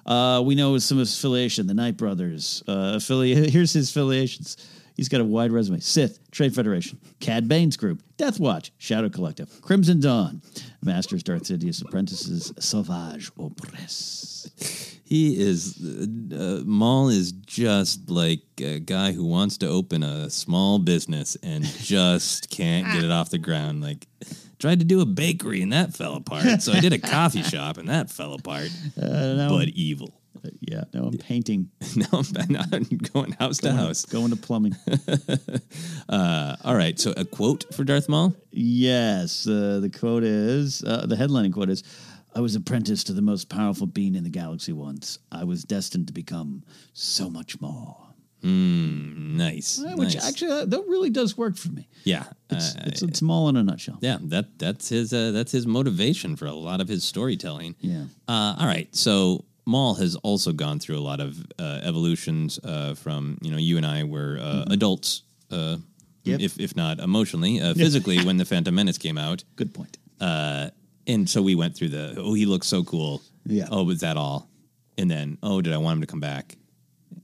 Uh, 0.05 0.41
we 0.43 0.55
know 0.55 0.77
some 0.79 0.97
of 0.97 1.01
his 1.01 1.17
affiliation, 1.17 1.67
the 1.67 1.73
Nightbrothers. 1.73 2.63
Uh, 2.67 2.97
affiliate. 2.97 3.49
Here's 3.51 3.71
his 3.71 3.89
affiliations. 3.91 4.57
He's 4.95 5.09
got 5.09 5.21
a 5.21 5.25
wide 5.25 5.51
resume: 5.51 5.79
Sith, 5.79 6.19
Trade 6.31 6.53
Federation, 6.53 6.99
Cad 7.19 7.47
Bane's 7.47 7.77
Group, 7.77 8.01
Death 8.17 8.39
Watch, 8.39 8.71
Shadow 8.77 9.09
Collective, 9.09 9.49
Crimson 9.61 9.99
Dawn, 9.99 10.41
Masters, 10.83 11.23
Darth 11.23 11.43
Sidious, 11.43 11.81
Apprentices, 11.83 12.53
Savage 12.59 13.31
Opress. 13.35 14.99
He 15.05 15.39
is 15.39 15.77
uh, 16.33 16.63
Maul 16.65 17.09
is 17.09 17.31
just 17.33 18.09
like 18.09 18.41
a 18.59 18.79
guy 18.79 19.11
who 19.11 19.25
wants 19.25 19.57
to 19.59 19.67
open 19.67 20.01
a 20.03 20.29
small 20.29 20.79
business 20.79 21.37
and 21.43 21.63
just 21.79 22.49
can't 22.49 22.91
get 22.93 23.03
it 23.03 23.11
off 23.11 23.29
the 23.29 23.37
ground. 23.37 23.81
Like 23.81 24.07
tried 24.59 24.79
to 24.79 24.85
do 24.85 25.01
a 25.01 25.05
bakery 25.05 25.61
and 25.61 25.73
that 25.73 25.93
fell 25.93 26.15
apart. 26.15 26.61
So 26.61 26.71
I 26.71 26.79
did 26.79 26.93
a 26.93 26.99
coffee 26.99 27.43
shop 27.43 27.77
and 27.77 27.89
that 27.89 28.09
fell 28.09 28.33
apart. 28.33 28.69
now- 28.97 29.49
but 29.49 29.67
evil. 29.69 30.19
Yeah, 30.59 30.83
no, 30.93 31.03
I'm 31.05 31.17
painting. 31.17 31.69
no, 31.95 32.05
I'm, 32.11 32.57
I'm 32.73 32.83
going 33.13 33.31
house 33.33 33.59
to 33.59 33.71
house. 33.73 34.05
Going 34.05 34.31
to 34.31 34.35
plumbing. 34.35 34.75
Uh, 36.09 36.55
all 36.63 36.75
right. 36.75 36.99
So 36.99 37.13
a 37.15 37.23
quote 37.25 37.73
for 37.73 37.83
Darth 37.83 38.09
Maul. 38.09 38.35
yes, 38.51 39.47
uh, 39.47 39.79
the 39.81 39.89
quote 39.89 40.23
is 40.23 40.83
uh, 40.83 41.05
the 41.05 41.15
headlining 41.15 41.53
quote 41.53 41.69
is. 41.69 41.83
I 42.35 42.39
was 42.41 42.55
apprenticed 42.55 43.07
to 43.07 43.13
the 43.13 43.21
most 43.21 43.47
powerful 43.47 43.85
being 43.85 44.15
in 44.15 44.23
the 44.23 44.29
galaxy 44.29 44.73
once. 44.73 45.19
I 45.31 45.43
was 45.43 45.63
destined 45.63 46.07
to 46.07 46.13
become 46.13 46.63
so 46.93 47.29
much 47.29 47.61
more. 47.61 47.95
Mm, 48.43 49.35
nice. 49.35 49.79
Uh, 49.79 49.93
Which 49.95 50.15
nice. 50.15 50.27
actually, 50.29 50.51
uh, 50.51 50.65
that 50.65 50.83
really 50.87 51.09
does 51.11 51.37
work 51.37 51.55
for 51.57 51.69
me. 51.69 51.87
yeah. 52.03 52.23
It's, 52.49 52.75
uh, 52.75 52.83
it's, 52.87 53.01
it's 53.03 53.21
Maul 53.21 53.49
in 53.49 53.55
a 53.55 53.63
nutshell. 53.63 53.99
Yeah, 54.01 54.17
that 54.23 54.59
that's 54.59 54.89
his 54.89 55.13
uh, 55.13 55.31
that's 55.31 55.51
his 55.51 55.65
motivation 55.65 56.35
for 56.35 56.45
a 56.47 56.53
lot 56.53 56.81
of 56.81 56.87
his 56.87 57.03
storytelling. 57.03 57.75
Yeah. 57.79 58.05
Uh, 58.27 58.55
all 58.59 58.67
right, 58.67 58.93
so 58.95 59.45
Maul 59.65 59.95
has 59.95 60.15
also 60.17 60.51
gone 60.51 60.79
through 60.79 60.97
a 60.97 61.01
lot 61.01 61.19
of 61.19 61.37
uh, 61.59 61.79
evolutions 61.83 62.59
uh, 62.63 62.95
from 62.95 63.37
you 63.41 63.51
know 63.51 63.57
you 63.57 63.77
and 63.77 63.85
I 63.85 64.03
were 64.03 64.37
uh, 64.41 64.65
adults, 64.69 65.23
uh, 65.51 65.77
Mm-hmm. 66.25 66.29
Yep. 66.31 66.39
if 66.39 66.59
if 66.59 66.75
not 66.77 66.99
emotionally, 66.99 67.59
uh, 67.59 67.73
physically 67.73 68.23
when 68.25 68.37
the 68.37 68.45
Phantom 68.45 68.73
Menace 68.73 68.97
came 68.97 69.17
out. 69.17 69.43
Good 69.57 69.73
point. 69.73 69.97
Uh, 70.21 70.69
and 71.05 71.29
so 71.29 71.41
we 71.41 71.53
went 71.53 71.75
through 71.75 71.89
the 71.89 72.15
oh 72.17 72.33
he 72.33 72.45
looks 72.45 72.67
so 72.67 72.81
cool. 72.83 73.21
Yeah. 73.45 73.67
Oh, 73.69 73.83
was 73.83 73.99
that 73.99 74.15
all? 74.17 74.47
and 74.97 75.09
then 75.11 75.37
oh, 75.43 75.59
did 75.61 75.73
I 75.73 75.77
want 75.77 75.97
him 75.97 76.01
to 76.01 76.07
come 76.07 76.21
back? 76.21 76.55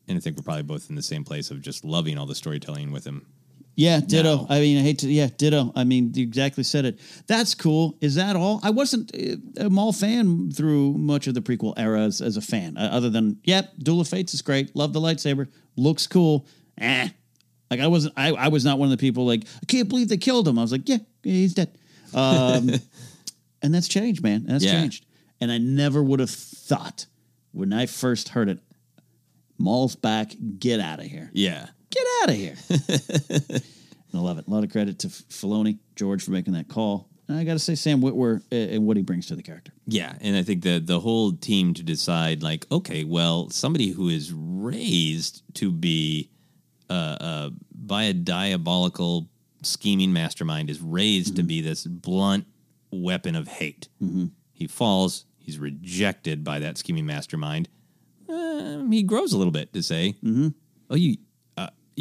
And 0.08 0.18
I 0.18 0.20
think 0.20 0.36
we're 0.36 0.44
probably 0.44 0.64
both 0.64 0.90
in 0.90 0.96
the 0.96 1.02
same 1.04 1.24
place 1.24 1.50
of 1.52 1.62
just 1.62 1.86
loving 1.86 2.18
all 2.18 2.26
the 2.26 2.36
storytelling 2.36 2.92
with 2.92 3.06
him. 3.06 3.26
Yeah, 3.76 4.02
ditto. 4.02 4.36
No. 4.38 4.48
I 4.50 4.60
mean, 4.60 4.78
I 4.78 4.82
hate 4.82 5.00
to. 5.00 5.08
Yeah, 5.10 5.30
ditto. 5.38 5.72
I 5.76 5.86
mean, 5.86 6.12
you 6.14 6.24
exactly 6.24 6.64
said 6.64 6.84
it. 6.86 7.00
That's 7.28 7.56
cool. 7.56 7.98
Is 8.02 8.16
that 8.16 8.36
all? 8.36 8.60
I 8.62 8.72
wasn't 8.72 9.12
uh, 9.16 9.66
a 9.66 9.70
Maul 9.70 9.94
fan 9.94 10.52
through 10.52 10.94
much 10.98 11.28
of 11.28 11.34
the 11.34 11.42
prequel 11.42 11.74
era 11.78 12.02
as, 12.02 12.20
as 12.20 12.36
a 12.36 12.42
fan. 12.42 12.76
Uh, 12.76 12.90
other 12.92 13.10
than, 13.10 13.40
yep, 13.46 13.72
Duel 13.80 14.02
of 14.02 14.08
Fates 14.10 14.34
is 14.34 14.42
great. 14.42 14.76
Love 14.76 14.92
the 14.92 15.00
lightsaber. 15.00 15.48
Looks 15.78 16.08
cool. 16.08 16.46
Eh. 16.78 17.08
Like 17.72 17.80
I 17.80 17.88
wasn't. 17.88 18.16
I, 18.18 18.32
I 18.34 18.48
was 18.50 18.66
not 18.66 18.80
one 18.80 18.88
of 18.92 18.98
the 18.98 19.02
people 19.02 19.26
like 19.26 19.44
I 19.64 19.66
can't 19.68 19.88
believe 19.88 20.10
they 20.10 20.18
killed 20.18 20.48
him. 20.48 20.60
I 20.60 20.62
was 20.62 20.72
like, 20.74 20.90
yeah, 20.90 20.98
he's 21.24 21.54
dead. 21.54 21.78
Um, 22.14 22.70
and 23.62 23.74
that's 23.74 23.88
changed, 23.88 24.22
man. 24.24 24.44
That's 24.46 24.64
Yeah. 24.66 24.72
changed. 24.74 25.06
And 25.40 25.52
I 25.52 25.58
never 25.58 26.04
would 26.04 26.20
have 26.20 26.32
thought 26.32 27.06
when 27.54 27.72
I 27.72 27.86
first 27.86 28.30
heard 28.30 28.50
it, 28.50 28.60
Maul's 29.58 29.96
back. 29.96 30.34
Get 30.58 30.80
out 30.82 31.00
of 31.00 31.06
here. 31.06 31.30
Yeah. 31.34 31.68
Get 31.90 32.06
out 32.22 32.30
of 32.30 32.36
here. 32.36 32.56
and 32.70 33.64
I 34.14 34.18
love 34.18 34.38
it. 34.38 34.48
A 34.48 34.50
lot 34.50 34.64
of 34.64 34.72
credit 34.72 35.00
to 35.00 35.08
Filoni, 35.08 35.80
George, 35.96 36.24
for 36.24 36.32
making 36.32 36.54
that 36.54 36.68
call. 36.68 37.10
And 37.28 37.38
I 37.38 37.44
got 37.44 37.54
to 37.54 37.60
say, 37.60 37.76
Sam 37.76 38.02
Witwer 38.02 38.42
and 38.52 38.88
what 38.88 38.98
he 38.98 39.04
brings 39.04 39.28
to 39.28 39.36
the 39.36 39.44
character. 39.44 39.72
Yeah, 39.86 40.16
and 40.20 40.36
I 40.36 40.42
think 40.42 40.64
the 40.64 40.80
the 40.80 41.00
whole 41.00 41.32
team 41.34 41.76
to 41.76 41.84
decide 41.84 42.42
like, 42.42 42.66
okay, 42.72 43.04
well, 43.04 43.50
somebody 43.52 43.90
who 43.90 44.10
is 44.10 44.34
raised 44.34 45.44
to 45.56 45.72
be 45.72 46.32
uh, 46.90 47.18
uh, 47.22 47.50
by 47.72 48.04
a 48.06 48.14
diabolical 48.14 49.30
scheming 49.62 50.12
mastermind 50.12 50.70
is 50.72 50.82
raised 50.82 51.36
to 51.36 51.44
be 51.44 51.62
this 51.62 51.86
blunt 51.86 52.48
weapon 52.92 53.36
of 53.36 53.48
hate. 53.48 53.90
He 54.52 54.66
falls, 54.66 55.26
he's 55.38 55.60
rejected 55.60 56.44
by 56.44 56.60
that 56.60 56.78
scheming 56.80 57.06
mastermind. 57.06 57.70
Um, 58.28 58.92
he 58.92 59.04
grows 59.04 59.34
a 59.34 59.38
little 59.38 59.52
bit 59.54 59.72
to 59.74 59.84
say, 59.84 60.16
"Oh, 60.90 60.96
you 60.96 61.18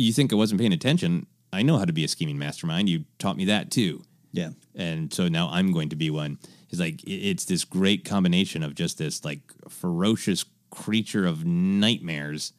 you 0.03 0.13
think 0.13 0.33
I 0.33 0.37
wasn't 0.37 0.61
paying 0.61 0.73
attention? 0.73 1.27
I 1.53 1.63
know 1.63 1.79
how 1.79 1.85
to 1.85 1.93
be 1.93 2.05
a 2.05 2.09
scheming 2.09 2.39
mastermind. 2.39 2.89
You 2.89 3.05
taught 3.19 3.37
me 3.37 3.47
that 3.47 3.71
too." 3.71 4.03
Yeah. 4.33 4.51
and 4.75 5.13
so 5.13 5.27
now 5.29 5.49
I'm 5.51 5.73
going 5.73 5.89
to 5.89 5.97
be 5.97 6.11
one. 6.11 6.39
It's 6.71 6.81
like 6.81 7.01
it's 7.05 7.47
this 7.47 7.65
great 7.65 8.05
combination 8.05 8.63
of 8.63 8.75
just 8.75 8.99
this 8.99 9.25
like 9.25 9.41
ferocious 9.69 10.45
creature 10.71 11.27
of 11.27 11.45
nightmares 11.45 12.53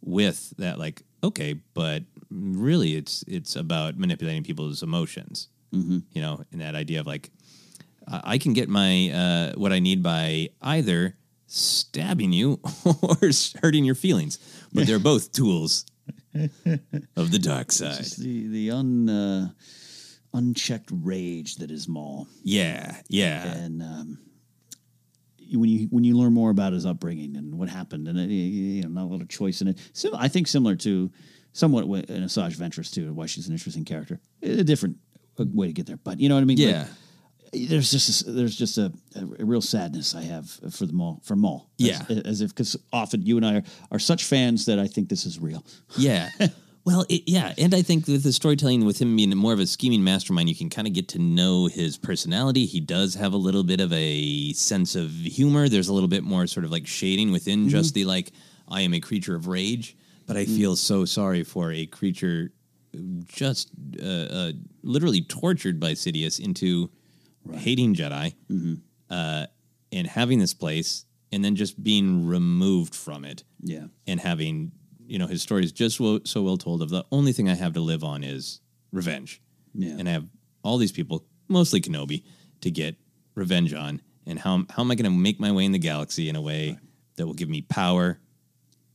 with 0.00 0.54
that 0.56 0.78
like 0.78 1.02
okay, 1.22 1.54
but 1.74 2.02
really 2.30 2.96
it's 2.96 3.22
it's 3.28 3.54
about 3.56 3.98
manipulating 3.98 4.42
people's 4.42 4.82
emotions. 4.82 5.48
Mm-hmm. 5.72 5.98
You 6.12 6.22
know, 6.22 6.44
and 6.52 6.60
that 6.60 6.74
idea 6.74 7.00
of 7.00 7.06
like 7.06 7.30
I 8.08 8.20
I 8.24 8.38
can 8.38 8.52
get 8.52 8.68
my 8.68 9.10
uh, 9.10 9.52
what 9.58 9.72
I 9.72 9.78
need 9.78 10.02
by 10.02 10.50
either 10.62 11.16
stabbing 11.46 12.32
you 12.32 12.60
or 13.02 13.30
hurting 13.62 13.84
your 13.84 13.94
feelings, 13.94 14.38
but 14.72 14.86
they're 14.86 14.98
both 15.12 15.32
tools 15.32 15.84
of 17.16 17.30
the 17.30 17.38
dark 17.38 17.72
side. 17.72 18.04
The 18.18 18.48
the 18.48 18.70
un 18.70 19.08
uh, 19.08 19.50
unchecked 20.32 20.90
rage 20.92 21.56
that 21.56 21.70
is 21.70 21.88
Maul. 21.88 22.26
Yeah, 22.42 22.96
yeah. 23.08 23.44
And 23.54 23.82
um, 23.82 24.18
when 25.52 25.68
you 25.70 25.86
when 25.90 26.04
you 26.04 26.16
learn 26.16 26.32
more 26.32 26.50
about 26.50 26.72
his 26.72 26.86
upbringing 26.86 27.36
and 27.36 27.56
what 27.58 27.68
happened, 27.68 28.08
and 28.08 28.18
uh, 28.18 28.22
you 28.22 28.82
know, 28.82 28.88
not 28.88 29.04
a 29.04 29.10
lot 29.12 29.20
of 29.22 29.28
choice 29.28 29.60
in 29.60 29.68
it. 29.68 29.78
Sim- 29.92 30.14
I 30.16 30.28
think 30.28 30.46
similar 30.48 30.76
to 30.76 31.10
somewhat 31.52 31.84
an 31.84 32.24
Asajj 32.24 32.56
Ventress 32.56 32.92
too. 32.92 33.12
Why 33.12 33.26
she's 33.26 33.46
an 33.46 33.52
interesting 33.52 33.84
character. 33.84 34.20
A 34.42 34.64
different 34.64 34.96
uh, 35.38 35.44
way 35.52 35.68
to 35.68 35.72
get 35.72 35.86
there, 35.86 35.98
but 36.02 36.18
you 36.20 36.28
know 36.28 36.34
what 36.34 36.42
I 36.42 36.44
mean. 36.44 36.58
Like, 36.58 36.68
Yeah. 36.68 36.86
There's 37.54 37.90
just 37.90 38.26
a, 38.26 38.30
there's 38.32 38.56
just 38.56 38.78
a, 38.78 38.92
a 39.16 39.44
real 39.44 39.60
sadness 39.60 40.14
I 40.14 40.22
have 40.22 40.50
for 40.70 40.86
the 40.86 40.92
Maul 40.92 41.20
for 41.24 41.36
Maul. 41.36 41.70
As- 41.80 41.86
Yeah. 41.86 42.02
as, 42.24 42.40
if 42.40 42.50
because 42.50 42.76
often 42.92 43.22
you 43.22 43.36
and 43.36 43.46
I 43.46 43.56
are, 43.56 43.62
are 43.92 43.98
such 43.98 44.24
fans 44.24 44.66
that 44.66 44.78
I 44.78 44.86
think 44.86 45.08
this 45.08 45.26
is 45.26 45.38
real. 45.38 45.64
Yeah. 45.96 46.30
Well, 46.86 47.06
it, 47.08 47.22
yeah, 47.26 47.54
and 47.56 47.74
I 47.74 47.80
think 47.80 48.06
with 48.06 48.24
the 48.24 48.32
storytelling, 48.32 48.84
with 48.84 49.00
him 49.00 49.16
being 49.16 49.34
more 49.34 49.54
of 49.54 49.58
a 49.58 49.66
scheming 49.66 50.04
mastermind, 50.04 50.50
you 50.50 50.54
can 50.54 50.68
kind 50.68 50.86
of 50.86 50.92
get 50.92 51.08
to 51.08 51.18
know 51.18 51.66
his 51.66 51.96
personality. 51.96 52.66
He 52.66 52.78
does 52.78 53.14
have 53.14 53.32
a 53.32 53.38
little 53.38 53.64
bit 53.64 53.80
of 53.80 53.90
a 53.94 54.52
sense 54.52 54.94
of 54.94 55.10
humor. 55.10 55.70
There's 55.70 55.88
a 55.88 55.94
little 55.94 56.10
bit 56.10 56.24
more 56.24 56.46
sort 56.46 56.64
of 56.66 56.70
like 56.70 56.86
shading 56.86 57.32
within 57.32 57.70
just 57.70 57.94
the 57.94 58.04
like, 58.04 58.32
I 58.68 58.82
am 58.82 58.92
a 58.92 59.00
creature 59.00 59.34
of 59.34 59.46
rage. 59.48 59.96
But 60.26 60.36
I 60.36 60.44
feel 60.44 60.76
so 60.76 61.06
sorry 61.06 61.42
for 61.42 61.72
a 61.72 61.86
creature 61.86 62.52
just 63.28 63.70
uh, 64.02 64.06
uh, 64.06 64.52
literally 64.82 65.22
tortured 65.22 65.80
by 65.80 65.92
Sidious 65.92 66.38
into 66.38 66.90
hating 67.52 67.94
Jedi 67.94 68.34
uh, 69.10 69.46
and 69.92 70.06
having 70.06 70.38
this 70.38 70.54
place 70.54 71.04
and 71.32 71.44
then 71.44 71.56
just 71.56 71.82
being 71.82 72.26
removed 72.26 72.94
from 72.94 73.24
it 73.24 73.44
Yeah. 73.62 73.86
and 74.06 74.20
having 74.20 74.72
you 75.06 75.18
know 75.18 75.26
his 75.26 75.42
story 75.42 75.62
is 75.64 75.72
just 75.72 75.96
so, 75.98 76.20
so 76.24 76.42
well 76.42 76.56
told 76.56 76.80
of 76.82 76.88
the 76.90 77.04
only 77.12 77.32
thing 77.32 77.48
I 77.48 77.54
have 77.54 77.74
to 77.74 77.80
live 77.80 78.02
on 78.04 78.24
is 78.24 78.60
revenge. 78.92 79.42
Yeah. 79.74 79.96
And 79.98 80.08
I 80.08 80.12
have 80.12 80.26
all 80.62 80.78
these 80.78 80.92
people, 80.92 81.26
mostly 81.48 81.80
Kenobi, 81.80 82.22
to 82.62 82.70
get 82.70 82.96
revenge 83.34 83.74
on. 83.74 84.00
And 84.26 84.38
how 84.38 84.64
how 84.70 84.82
am 84.82 84.90
I 84.90 84.94
going 84.94 85.10
to 85.12 85.16
make 85.16 85.38
my 85.38 85.52
way 85.52 85.64
in 85.66 85.72
the 85.72 85.78
galaxy 85.78 86.28
in 86.30 86.36
a 86.36 86.40
way 86.40 86.78
that 87.16 87.26
will 87.26 87.34
give 87.34 87.48
me 87.50 87.60
power, 87.62 88.18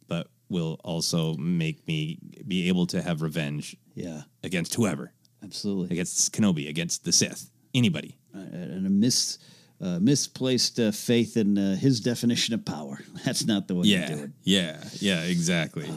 but 0.07 0.27
will 0.49 0.79
also 0.83 1.35
make 1.35 1.85
me 1.87 2.17
be 2.47 2.67
able 2.69 2.87
to 2.87 3.01
have 3.01 3.21
revenge 3.21 3.75
Yeah. 3.93 4.23
against 4.43 4.73
whoever, 4.73 5.13
Absolutely. 5.43 5.91
against 5.95 6.33
Kenobi, 6.33 6.67
against 6.67 7.03
the 7.03 7.11
Sith, 7.11 7.51
anybody. 7.75 8.17
And 8.51 8.85
a 8.85 8.89
mis, 8.89 9.37
uh, 9.81 9.99
misplaced 9.99 10.79
uh, 10.79 10.91
faith 10.91 11.37
in 11.37 11.57
uh, 11.57 11.75
his 11.75 11.99
definition 11.99 12.53
of 12.53 12.65
power. 12.65 12.99
That's 13.25 13.45
not 13.45 13.67
the 13.67 13.75
way 13.75 13.87
yeah, 13.87 14.07
to 14.07 14.15
do 14.15 14.23
it. 14.23 14.31
Yeah, 14.43 14.83
yeah, 14.99 15.23
exactly. 15.23 15.89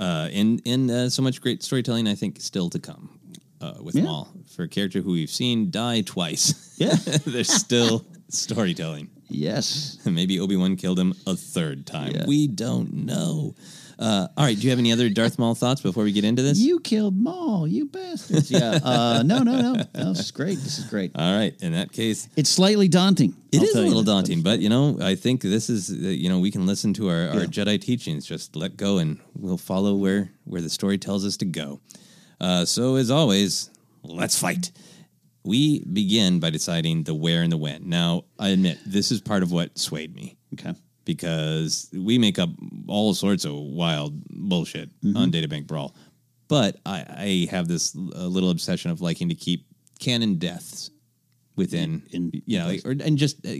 Uh, 0.00 0.28
and 0.32 0.60
and 0.66 0.90
uh, 0.90 1.10
so 1.10 1.22
much 1.22 1.40
great 1.40 1.62
storytelling, 1.62 2.08
I 2.08 2.14
think, 2.14 2.40
still 2.40 2.70
to 2.70 2.78
come 2.78 3.20
uh, 3.60 3.74
with 3.80 3.94
Yeah. 3.94 4.04
Maul 4.04 4.28
for 4.54 4.64
a 4.64 4.68
character 4.68 5.00
who 5.00 5.12
we've 5.12 5.30
seen 5.30 5.70
die 5.70 6.00
twice. 6.02 6.74
Yeah. 6.76 6.94
There's 7.26 7.52
still 7.52 8.04
storytelling. 8.28 9.10
Yes. 9.28 9.98
Maybe 10.04 10.40
Obi 10.40 10.56
Wan 10.56 10.76
killed 10.76 10.98
him 10.98 11.14
a 11.26 11.36
third 11.36 11.86
time. 11.86 12.12
Yeah. 12.12 12.26
We 12.26 12.46
don't 12.48 12.92
know. 13.06 13.54
Uh, 14.02 14.28
all 14.36 14.44
right. 14.44 14.56
Do 14.56 14.62
you 14.62 14.70
have 14.70 14.78
any 14.78 14.92
other 14.92 15.08
Darth 15.08 15.38
Maul 15.38 15.54
thoughts 15.54 15.80
before 15.80 16.02
we 16.04 16.12
get 16.12 16.24
into 16.24 16.42
this? 16.42 16.58
You 16.58 16.80
killed 16.80 17.16
Maul, 17.16 17.68
you 17.68 17.86
bastards. 17.86 18.50
Yeah. 18.50 18.80
Uh, 18.82 19.22
no, 19.26 19.38
no, 19.38 19.60
no. 19.60 19.72
no. 19.94 20.12
This 20.12 20.18
is 20.20 20.30
great. 20.32 20.58
This 20.58 20.78
is 20.78 20.86
great. 20.86 21.12
All 21.14 21.36
right. 21.36 21.54
In 21.62 21.72
that 21.72 21.92
case, 21.92 22.28
It's 22.36 22.50
slightly 22.50 22.88
daunting. 22.88 23.36
It 23.52 23.58
I'll 23.58 23.64
is 23.64 23.76
a 23.76 23.82
little 23.82 24.02
daunting, 24.02 24.42
but 24.42 24.58
you 24.60 24.68
know, 24.68 24.98
I 25.00 25.14
think 25.14 25.42
this 25.42 25.70
is 25.70 25.90
uh, 25.90 26.08
you 26.08 26.28
know 26.28 26.40
we 26.40 26.50
can 26.50 26.66
listen 26.66 26.92
to 26.94 27.08
our, 27.10 27.28
our 27.28 27.40
Yeah. 27.40 27.46
Jedi 27.46 27.80
teachings, 27.80 28.26
just 28.26 28.56
let 28.56 28.76
go, 28.76 28.98
and 28.98 29.18
we'll 29.38 29.58
follow 29.58 29.94
where 29.94 30.32
where 30.44 30.60
the 30.62 30.70
story 30.70 30.98
tells 30.98 31.24
us 31.24 31.36
to 31.38 31.44
go. 31.44 31.80
Uh, 32.40 32.64
so 32.64 32.96
as 32.96 33.10
always, 33.10 33.70
let's 34.02 34.38
fight. 34.38 34.72
We 35.44 35.84
begin 35.84 36.40
by 36.40 36.50
deciding 36.50 37.02
the 37.04 37.14
where 37.14 37.42
and 37.42 37.50
the 37.52 37.56
when. 37.56 37.88
Now, 37.88 38.24
I 38.38 38.48
admit 38.50 38.78
this 38.86 39.10
is 39.12 39.20
part 39.20 39.42
of 39.42 39.50
what 39.52 39.76
swayed 39.78 40.14
me 40.14 40.36
Okay. 40.54 40.74
Because 41.04 41.88
we 41.92 42.18
make 42.18 42.38
up 42.38 42.50
all 42.86 43.14
sorts 43.14 43.44
of 43.44 43.54
wild 43.54 44.22
bullshit 44.30 44.88
Mm-hmm. 45.02 45.16
on 45.16 45.32
Databank 45.32 45.66
Brawl. 45.66 45.94
But 46.48 46.78
I, 46.86 47.04
I 47.08 47.48
have 47.50 47.66
this 47.68 47.94
uh, 47.96 48.26
little 48.26 48.50
obsession 48.50 48.90
of 48.90 49.00
liking 49.00 49.28
to 49.30 49.34
keep 49.34 49.66
canon 50.00 50.36
deaths 50.36 50.90
within, 51.56 52.02
In- 52.10 52.30
you 52.46 52.58
know, 52.58 52.66
like, 52.66 52.82
or, 52.84 52.90
and 52.92 53.16
just 53.18 53.44
uh, 53.46 53.50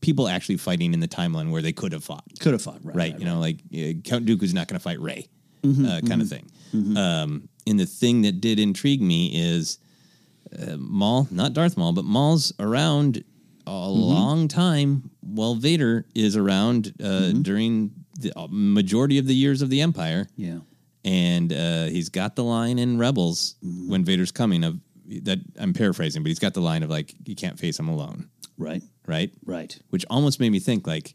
people 0.00 0.26
actually 0.28 0.56
fighting 0.56 0.92
in 0.94 1.00
the 1.00 1.08
timeline 1.08 1.50
where 1.50 1.62
they 1.62 1.72
could 1.72 1.92
have 1.92 2.02
fought. 2.04 2.24
Could 2.40 2.52
have 2.52 2.62
fought. 2.62 2.80
Right. 2.82 2.96
Right, 2.96 3.18
you 3.18 3.24
know, 3.24 3.38
like 3.40 3.60
uh, 3.74 4.00
Count 4.04 4.26
Dooku's 4.26 4.52
not 4.54 4.68
going 4.68 4.78
to 4.78 4.82
fight 4.82 5.00
Rey, 5.00 5.28
Mm-hmm, 5.62 5.84
uh, 5.86 6.00
kind 6.08 6.22
of 6.22 6.28
thing. 6.28 6.50
Um, 6.96 7.48
and 7.66 7.78
the 7.78 7.84
thing 7.86 8.22
that 8.22 8.40
did 8.40 8.58
intrigue 8.58 9.02
me 9.02 9.30
is 9.34 9.78
uh, 10.58 10.76
Maul, 10.78 11.28
not 11.30 11.52
Darth 11.52 11.76
Maul, 11.76 11.92
but 11.92 12.04
Maul's 12.06 12.52
around 12.58 13.22
a 13.70 13.88
Mm-hmm. 13.90 14.00
long 14.00 14.48
time 14.48 15.10
while 15.20 15.54
Vader 15.54 16.04
is 16.14 16.36
around 16.36 16.92
uh, 17.02 17.30
during 17.32 17.92
the 18.18 18.32
uh, 18.36 18.46
majority 18.50 19.18
of 19.18 19.26
the 19.26 19.34
years 19.34 19.62
of 19.62 19.70
the 19.70 19.80
Empire. 19.80 20.26
Yeah. 20.36 20.58
And 21.04 21.52
uh, 21.52 21.84
he's 21.86 22.08
got 22.10 22.36
the 22.36 22.44
line 22.44 22.78
in 22.78 22.98
Rebels 22.98 23.54
Mm-hmm. 23.64 23.90
when 23.90 24.04
Vader's 24.04 24.32
coming 24.32 24.64
of 24.64 24.78
that 25.22 25.38
I'm 25.58 25.72
paraphrasing, 25.72 26.22
but 26.22 26.28
he's 26.28 26.38
got 26.38 26.54
the 26.54 26.60
line 26.60 26.82
of 26.84 26.90
like, 26.90 27.14
you 27.26 27.34
can't 27.34 27.58
face 27.58 27.78
him 27.78 27.88
alone, 27.88 28.28
Right. 28.58 28.82
right? 29.06 29.32
Right. 29.44 29.76
Which 29.90 30.04
almost 30.08 30.38
made 30.40 30.50
me 30.52 30.60
think 30.60 30.86
like, 30.86 31.12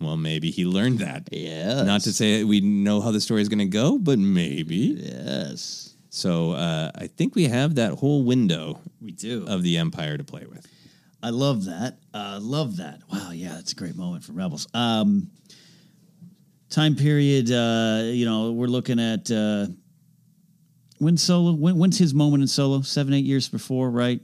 well, 0.00 0.16
maybe 0.16 0.50
he 0.50 0.64
learned 0.64 0.98
that. 1.00 1.28
Yeah. 1.32 1.82
Not 1.82 2.02
to 2.02 2.12
say 2.12 2.44
we 2.44 2.60
know 2.60 3.00
how 3.00 3.10
the 3.10 3.20
story 3.20 3.42
is 3.42 3.48
going 3.48 3.58
to 3.60 3.64
go, 3.82 3.98
but 3.98 4.18
maybe. 4.20 4.98
Yes. 5.00 5.94
So 6.10 6.52
uh, 6.52 6.90
I 6.94 7.06
think 7.08 7.34
we 7.34 7.44
have 7.44 7.74
that 7.76 7.94
whole 7.94 8.22
window 8.22 8.80
We 9.00 9.10
do. 9.12 9.44
of 9.48 9.62
the 9.62 9.78
Empire 9.78 10.16
to 10.16 10.22
play 10.24 10.44
with. 10.48 10.66
I 11.24 11.30
love 11.30 11.64
that. 11.64 11.96
Uh, 12.12 12.38
love 12.42 12.76
that. 12.76 13.00
Wow. 13.10 13.30
Yeah, 13.32 13.54
that's 13.54 13.72
a 13.72 13.74
great 13.74 13.96
moment 13.96 14.24
for 14.24 14.32
Rebels. 14.32 14.68
Um, 14.74 15.30
time 16.68 16.96
period. 16.96 17.50
Uh, 17.50 18.02
you 18.04 18.26
know, 18.26 18.52
we're 18.52 18.66
looking 18.66 19.00
at 19.00 19.30
uh, 19.30 19.66
when 20.98 21.16
Solo. 21.16 21.52
When, 21.54 21.78
when's 21.78 21.96
his 21.98 22.12
moment 22.12 22.42
in 22.42 22.46
Solo? 22.46 22.82
Seven, 22.82 23.14
eight 23.14 23.24
years 23.24 23.48
before, 23.48 23.90
right? 23.90 24.20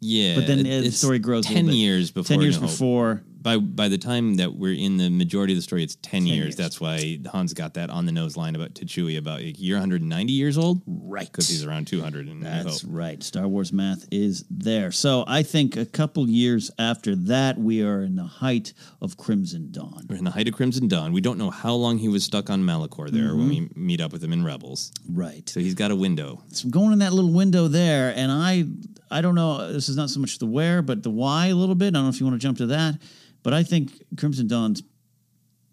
Yeah, 0.00 0.34
But 0.34 0.48
then 0.48 0.64
the 0.64 0.90
story 0.90 1.20
grows. 1.20 1.44
a 1.46 1.48
ten 1.48 1.66
little 1.66 1.70
bit. 1.70 1.76
years 1.76 2.10
before. 2.10 2.26
Ten 2.34 2.40
years 2.40 2.58
before. 2.58 3.22
By 3.42 3.58
by 3.58 3.88
the 3.88 3.98
time 3.98 4.36
that 4.36 4.54
we're 4.54 4.74
in 4.74 4.96
the 4.96 5.10
majority 5.10 5.52
of 5.52 5.58
the 5.58 5.62
story, 5.62 5.82
it's 5.82 5.96
ten, 5.96 6.26
years. 6.26 6.38
years. 6.38 6.56
That's 6.56 6.80
why 6.80 7.18
Han's 7.32 7.54
got 7.54 7.74
that 7.74 7.90
on 7.90 8.06
the 8.06 8.12
nose 8.12 8.36
line 8.36 8.54
about 8.54 8.74
Chewie 8.74 9.18
about 9.18 9.42
like, 9.42 9.56
you're 9.58 9.78
190 9.78 10.32
years 10.32 10.58
old, 10.58 10.82
right? 10.86 11.26
Because 11.26 11.48
he's 11.48 11.64
around 11.64 11.86
200 11.86 12.28
in 12.28 12.40
New 12.40 12.44
That's 12.44 12.84
right. 12.84 13.22
Star 13.22 13.48
Wars 13.48 13.72
math 13.72 14.06
is 14.10 14.44
there. 14.50 14.92
So 14.92 15.24
I 15.26 15.42
think 15.42 15.76
a 15.76 15.86
couple 15.86 16.28
years 16.28 16.70
after 16.78 17.14
that, 17.16 17.58
we 17.58 17.82
are 17.82 18.02
in 18.02 18.16
the 18.16 18.24
height 18.24 18.72
of 19.00 19.16
Crimson 19.16 19.70
Dawn. 19.72 20.06
We're 20.08 20.16
in 20.16 20.24
the 20.24 20.30
height 20.30 20.48
of 20.48 20.54
Crimson 20.54 20.88
Dawn. 20.88 21.12
We 21.12 21.20
don't 21.20 21.38
know 21.38 21.50
how 21.50 21.74
long 21.74 21.98
he 21.98 22.08
was 22.08 22.24
stuck 22.24 22.50
on 22.50 22.62
Malachor 22.62 23.10
there 23.10 23.34
when 23.34 23.48
we 23.48 23.60
mm-hmm. 23.60 23.86
meet 23.86 24.00
up 24.00 24.12
with 24.12 24.22
him 24.22 24.32
in 24.32 24.44
Rebels. 24.44 24.92
Right. 25.08 25.48
So 25.48 25.60
he's 25.60 25.74
got 25.74 25.90
a 25.90 25.96
window. 25.96 26.42
So 26.48 26.66
I'm 26.66 26.70
going 26.70 26.92
in 26.92 26.98
that 27.00 27.12
little 27.12 27.32
window 27.32 27.68
there, 27.68 28.12
and 28.14 28.30
I 28.30 28.64
I 29.10 29.20
don't 29.20 29.34
know. 29.34 29.72
This 29.72 29.88
is 29.88 29.96
not 29.96 30.10
so 30.10 30.20
much 30.20 30.38
the 30.38 30.46
where, 30.46 30.82
but 30.82 31.02
the 31.02 31.10
why 31.10 31.48
a 31.48 31.54
little 31.54 31.74
bit. 31.74 31.88
I 31.88 31.90
don't 31.90 32.04
know 32.04 32.08
if 32.08 32.20
you 32.20 32.26
want 32.26 32.40
to 32.40 32.44
jump 32.44 32.58
to 32.58 32.66
that, 32.66 32.98
but 33.42 33.52
I 33.54 33.62
think 33.62 34.02
Crimson 34.16 34.46
Dawn's 34.46 34.82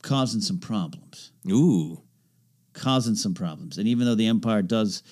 causing 0.01 0.41
some 0.41 0.59
problems. 0.59 1.31
Ooh, 1.49 2.01
causing 2.73 3.15
some 3.15 3.33
problems, 3.33 3.77
and 3.77 3.87
even 3.87 4.05
though 4.05 4.15
the 4.15 4.27
Empire 4.27 4.61
does 4.61 5.03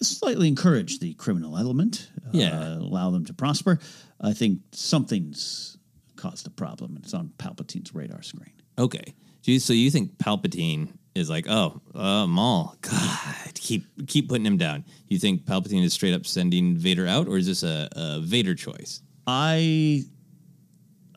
slightly 0.00 0.46
encourage 0.48 0.98
the 1.00 1.14
criminal 1.14 1.56
element, 1.56 2.08
Yeah. 2.32 2.58
uh, 2.58 2.78
allow 2.78 3.10
them 3.10 3.24
to 3.26 3.32
prosper, 3.32 3.78
I 4.20 4.32
think 4.32 4.60
something's 4.72 5.76
caused 6.16 6.46
a 6.46 6.50
problem, 6.50 6.96
and 6.96 7.04
it's 7.04 7.14
on 7.14 7.32
Palpatine's 7.38 7.94
radar 7.94 8.22
screen. 8.22 8.52
Okay. 8.78 9.14
So 9.58 9.72
you 9.72 9.90
think 9.90 10.18
Palpatine 10.18 10.88
is 11.14 11.30
like, 11.30 11.46
oh, 11.48 11.80
uh, 11.94 12.26
Maul, 12.26 12.76
God, 12.82 13.54
keep 13.54 13.86
keep 14.06 14.28
putting 14.28 14.44
him 14.44 14.58
down. 14.58 14.84
You 15.08 15.18
think 15.18 15.44
Palpatine 15.46 15.82
is 15.82 15.94
straight 15.94 16.12
up 16.14 16.26
sending 16.26 16.76
Vader 16.76 17.06
out, 17.06 17.28
or 17.28 17.38
is 17.38 17.46
this 17.46 17.62
a, 17.62 17.88
a 17.92 18.20
Vader 18.20 18.54
choice? 18.54 19.00
I 19.26 20.02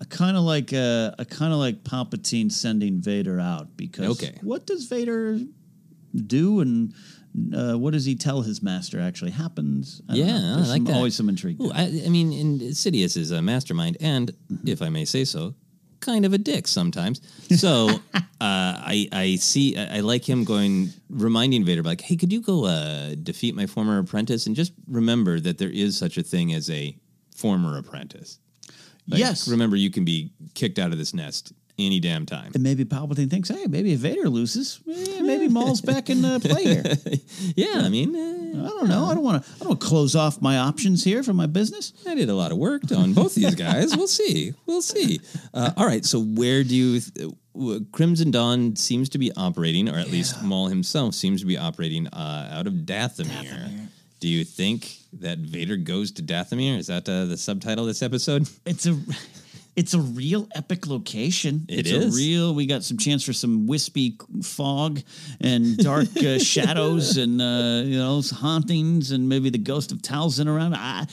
I 0.02 0.06
kind 0.06 0.36
of 0.36 0.44
like 0.44 0.74
uh, 0.74 1.12
I 1.20 1.24
kind 1.26 1.54
of 1.54 1.60
like 1.60 1.84
Palpatine 1.84 2.52
sending 2.52 3.00
Vader 3.02 3.40
out 3.40 3.78
because 3.78 4.22
Okay. 4.24 4.36
what 4.42 4.66
does 4.66 4.86
Vader 4.88 5.40
do 6.26 6.60
and 6.60 6.94
uh, 7.56 7.76
what 7.76 7.94
does 7.94 8.04
he 8.04 8.16
tell 8.16 8.42
his 8.42 8.62
master 8.64 9.00
actually 9.00 9.32
happens? 9.32 10.02
I 10.10 10.16
yeah. 10.16 10.56
I 10.56 10.56
like 10.58 10.68
some- 10.68 10.84
that. 10.86 10.96
Always 10.96 11.16
some 11.16 11.30
intrigue. 11.30 11.62
Ooh, 11.62 11.72
I, 11.72 11.84
I 12.06 12.10
mean, 12.10 12.60
Sidious 12.72 13.16
is 13.16 13.32
a 13.32 13.42
mastermind, 13.42 13.96
and 14.02 14.32
if 14.66 14.82
I 14.82 14.90
may 14.90 15.06
say 15.06 15.24
so, 15.24 15.54
kind 16.02 16.26
of 16.26 16.34
a 16.34 16.38
dick 16.38 16.68
sometimes. 16.68 17.22
So 17.56 17.90
uh, 18.14 18.20
I 18.42 19.08
I 19.14 19.36
see 19.36 19.78
I, 19.78 19.98
I 19.98 20.00
like 20.02 20.28
him 20.28 20.44
going 20.44 20.90
reminding 21.10 21.64
Vader 21.64 21.84
like, 21.84 22.02
hey, 22.02 22.16
could 22.18 22.34
you 22.34 22.42
go 22.42 22.66
uh, 22.66 23.14
defeat 23.22 23.56
my 23.56 23.68
former 23.68 24.00
apprentice 24.00 24.48
and 24.48 24.56
just 24.56 24.74
remember 24.88 25.40
that 25.40 25.58
there 25.60 25.70
is 25.70 25.96
such 25.96 26.18
a 26.18 26.24
thing 26.24 26.52
as 26.54 26.70
a 26.72 26.98
former 27.36 27.78
apprentice. 27.78 28.40
Like, 29.08 29.20
Yes. 29.20 29.48
remember 29.48 29.76
you 29.76 29.90
can 29.92 30.06
be 30.06 30.32
kicked 30.54 30.80
out 30.80 30.92
of 30.92 30.98
this 30.98 31.14
nest 31.14 31.54
any 31.80 32.00
damn 32.00 32.26
time. 32.28 32.52
And 32.54 32.62
maybe 32.62 32.86
Palpatine 32.86 33.30
thinks, 33.30 33.50
hey, 33.50 33.66
maybe 33.68 33.94
if 33.94 34.00
Vader 34.02 34.30
loses, 34.30 34.80
eh, 34.88 35.22
maybe 35.22 35.48
Maul's 35.48 35.82
back 35.92 36.10
in 36.12 36.24
uh, 36.24 36.38
play 36.40 36.64
here. 36.66 36.84
yeah, 37.56 37.82
I 37.84 37.90
mean, 37.90 38.16
uh, 38.16 38.66
I 38.66 38.70
don't 38.70 38.88
know. 38.90 39.06
I 39.06 39.16
don't 39.16 39.24
want 39.24 39.44
to. 39.44 39.52
I 39.62 39.64
don't 39.64 39.80
close 39.80 40.16
off 40.16 40.42
my 40.42 40.58
options 40.60 41.04
here 41.04 41.24
for 41.24 41.34
my 41.34 41.48
business. 41.48 41.94
I 42.08 42.14
did 42.14 42.30
a 42.30 42.36
lot 42.36 42.52
of 42.52 42.58
work 42.60 42.84
on 42.96 43.14
both 43.14 43.34
these 43.34 43.56
guys. 43.56 43.96
we'll 43.98 44.08
see. 44.08 44.54
We'll 44.68 44.82
see. 44.84 45.20
Uh, 45.54 45.72
all 45.76 45.86
right. 45.86 46.06
So 46.06 46.22
where 46.22 46.64
do 46.64 46.74
you? 46.76 47.00
Th- 47.02 47.32
Crimson 47.92 48.32
Dawn 48.32 48.78
seems 48.78 49.10
to 49.10 49.18
be 49.18 49.32
operating, 49.36 49.90
or 49.90 49.98
at 49.98 50.10
least 50.10 50.42
Maul 50.42 50.68
himself 50.70 51.14
seems 51.14 51.42
to 51.42 51.46
be 51.48 51.58
operating 51.58 52.08
uh, 52.08 52.50
out 52.54 52.68
of 52.68 52.74
Dathomir. 52.74 53.81
Do 54.22 54.28
you 54.28 54.44
think 54.46 54.96
that 55.14 55.40
Vader 55.40 55.76
goes 55.78 56.12
to 56.14 56.22
Dathomir? 56.24 56.78
Is 56.78 56.88
that 56.88 57.10
uh, 57.10 57.26
the 57.26 57.38
subtitle 57.38 57.84
of 57.84 57.88
this 57.88 58.02
episode? 58.02 58.48
It's 58.66 58.86
a. 58.86 58.98
It's 59.74 59.94
a 59.94 60.00
real 60.02 60.50
epic 60.54 60.86
location. 60.86 61.66
It 61.70 61.80
it's 61.88 61.92
is. 61.92 62.14
a 62.14 62.18
real. 62.18 62.54
We 62.54 62.66
got 62.66 62.84
some 62.84 62.98
chance 62.98 63.24
for 63.24 63.32
some 63.32 63.68
wispy 63.68 64.18
fog 64.44 65.02
and 65.40 65.78
dark 65.78 66.10
uh, 66.18 66.40
shadows 66.54 67.16
and 67.16 67.42
uh, 67.42 67.82
you 67.86 67.98
know 67.98 68.22
hauntings 68.22 69.12
and 69.12 69.30
maybe 69.30 69.50
the 69.50 69.58
ghost 69.58 69.94
of 69.94 70.00
Talzin 70.00 70.48
around. 70.48 70.76
I, 70.76 71.08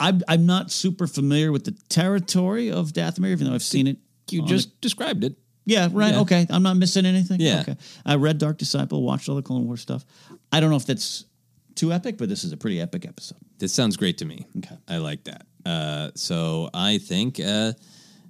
I'm 0.00 0.22
I'm 0.26 0.46
not 0.46 0.70
super 0.70 1.06
familiar 1.06 1.52
with 1.52 1.64
the 1.64 1.72
territory 1.90 2.70
of 2.70 2.92
Dathomir, 2.92 3.28
even 3.28 3.48
though 3.48 3.54
I've 3.54 3.62
seen 3.62 3.86
it. 3.86 3.98
You 4.30 4.46
just 4.46 4.70
the- 4.70 4.76
described 4.80 5.22
it. 5.22 5.36
Yeah, 5.66 5.88
right. 5.92 6.14
Yeah. 6.14 6.20
Okay. 6.20 6.46
I'm 6.48 6.62
not 6.62 6.78
missing 6.78 7.04
anything. 7.04 7.38
Yeah. 7.38 7.60
Okay. 7.60 7.76
I 8.06 8.14
read 8.16 8.38
Dark 8.38 8.56
Disciple, 8.56 9.02
watched 9.02 9.28
all 9.28 9.36
the 9.36 9.42
Clone 9.42 9.66
Wars 9.66 9.82
stuff. 9.82 10.04
I 10.50 10.60
don't 10.60 10.70
know 10.70 10.76
if 10.76 10.86
that's 10.86 11.26
too 11.74 11.92
epic, 11.92 12.18
but 12.18 12.28
this 12.28 12.44
is 12.44 12.52
a 12.52 12.56
pretty 12.56 12.80
epic 12.80 13.06
episode. 13.06 13.38
This 13.58 13.72
sounds 13.72 13.96
great 13.96 14.18
to 14.18 14.24
me. 14.24 14.46
Okay. 14.58 14.76
I 14.88 14.98
like 14.98 15.24
that. 15.24 15.46
Uh, 15.64 16.10
so 16.14 16.70
I 16.74 16.98
think 16.98 17.40
uh, 17.40 17.72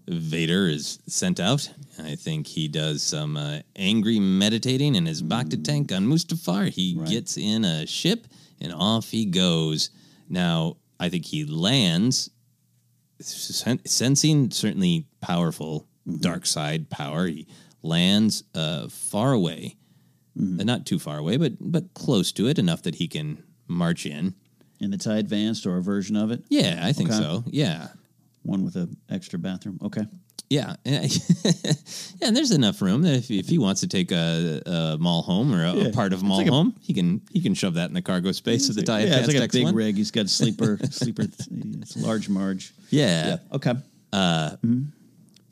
Vader 0.08 0.66
is 0.68 0.98
sent 1.06 1.40
out. 1.40 1.68
I 1.98 2.14
think 2.14 2.46
he 2.46 2.68
does 2.68 3.02
some 3.02 3.36
uh, 3.36 3.60
angry 3.76 4.18
meditating 4.18 4.94
in 4.94 5.06
his 5.06 5.22
Bacta 5.22 5.62
tank 5.62 5.92
on 5.92 6.06
Mustafar. 6.06 6.68
He 6.68 6.94
gets 6.94 7.36
in 7.36 7.64
a 7.64 7.86
ship 7.86 8.26
and 8.60 8.72
off 8.72 9.10
he 9.10 9.24
goes. 9.26 9.90
Now, 10.28 10.76
I 11.00 11.08
think 11.08 11.24
he 11.24 11.44
lands, 11.44 12.30
sen- 13.20 13.84
sensing 13.84 14.50
certainly 14.50 15.06
powerful 15.20 15.86
dark 16.20 16.46
side 16.46 16.90
power. 16.90 17.26
He 17.26 17.46
lands 17.82 18.44
uh, 18.54 18.88
far 18.88 19.32
away, 19.32 19.76
Uh, 20.36 20.64
not 20.64 20.84
too 20.86 20.98
far 20.98 21.18
away, 21.18 21.36
but 21.36 21.52
but 21.60 21.94
close 21.94 22.32
to 22.32 22.48
it 22.48 22.58
enough 22.58 22.82
that 22.82 22.96
he 22.96 23.06
can 23.08 23.42
march 23.68 24.04
in. 24.06 24.34
In 24.80 24.90
the 24.90 24.98
TIE 24.98 25.18
Advanced 25.18 25.66
or 25.66 25.76
a 25.76 25.82
version 25.82 26.16
of 26.16 26.30
it? 26.32 26.42
Yeah, 26.48 26.80
I 26.82 26.92
think 26.92 27.10
Okay. 27.10 27.18
so. 27.18 27.44
Yeah. 27.46 27.88
One 28.42 28.64
with 28.64 28.74
an 28.76 28.96
extra 29.08 29.38
bathroom. 29.38 29.78
Okay. 29.82 30.04
Yeah, 30.50 30.76
and 30.84 31.10
yeah, 31.44 32.28
and 32.28 32.36
there's 32.36 32.50
enough 32.50 32.82
room 32.82 33.00
that 33.02 33.14
if, 33.14 33.30
if 33.30 33.48
he 33.48 33.56
wants 33.58 33.80
to 33.80 33.88
take 33.88 34.12
a, 34.12 34.60
a 34.66 34.98
Maul 34.98 35.22
home 35.22 35.54
or 35.54 35.64
a, 35.64 35.72
Yeah. 35.74 35.84
a 35.86 35.92
part 35.92 36.12
of 36.12 36.22
Maul 36.22 36.36
like 36.38 36.48
a- 36.48 36.50
home, 36.50 36.74
he 36.80 36.92
can 36.92 37.22
he 37.32 37.40
can 37.40 37.54
shove 37.54 37.74
that 37.74 37.88
in 37.88 37.94
the 37.94 38.02
cargo 38.02 38.30
space 38.32 38.68
of 38.68 38.74
the 38.74 38.82
TIE 38.82 39.04
yeah, 39.04 39.18
it's 39.20 39.28
like 39.28 39.36
a 39.36 39.48
big 39.48 39.66
X1. 39.66 39.74
rig. 39.74 39.96
He's 39.96 40.10
got 40.10 40.28
sleeper, 40.28 40.78
sleeper. 40.90 41.22
It's 41.22 41.96
large 41.96 42.28
Marge. 42.28 42.74
Yeah. 42.90 43.36
Okay. 43.52 43.72
Uh, 44.12 44.56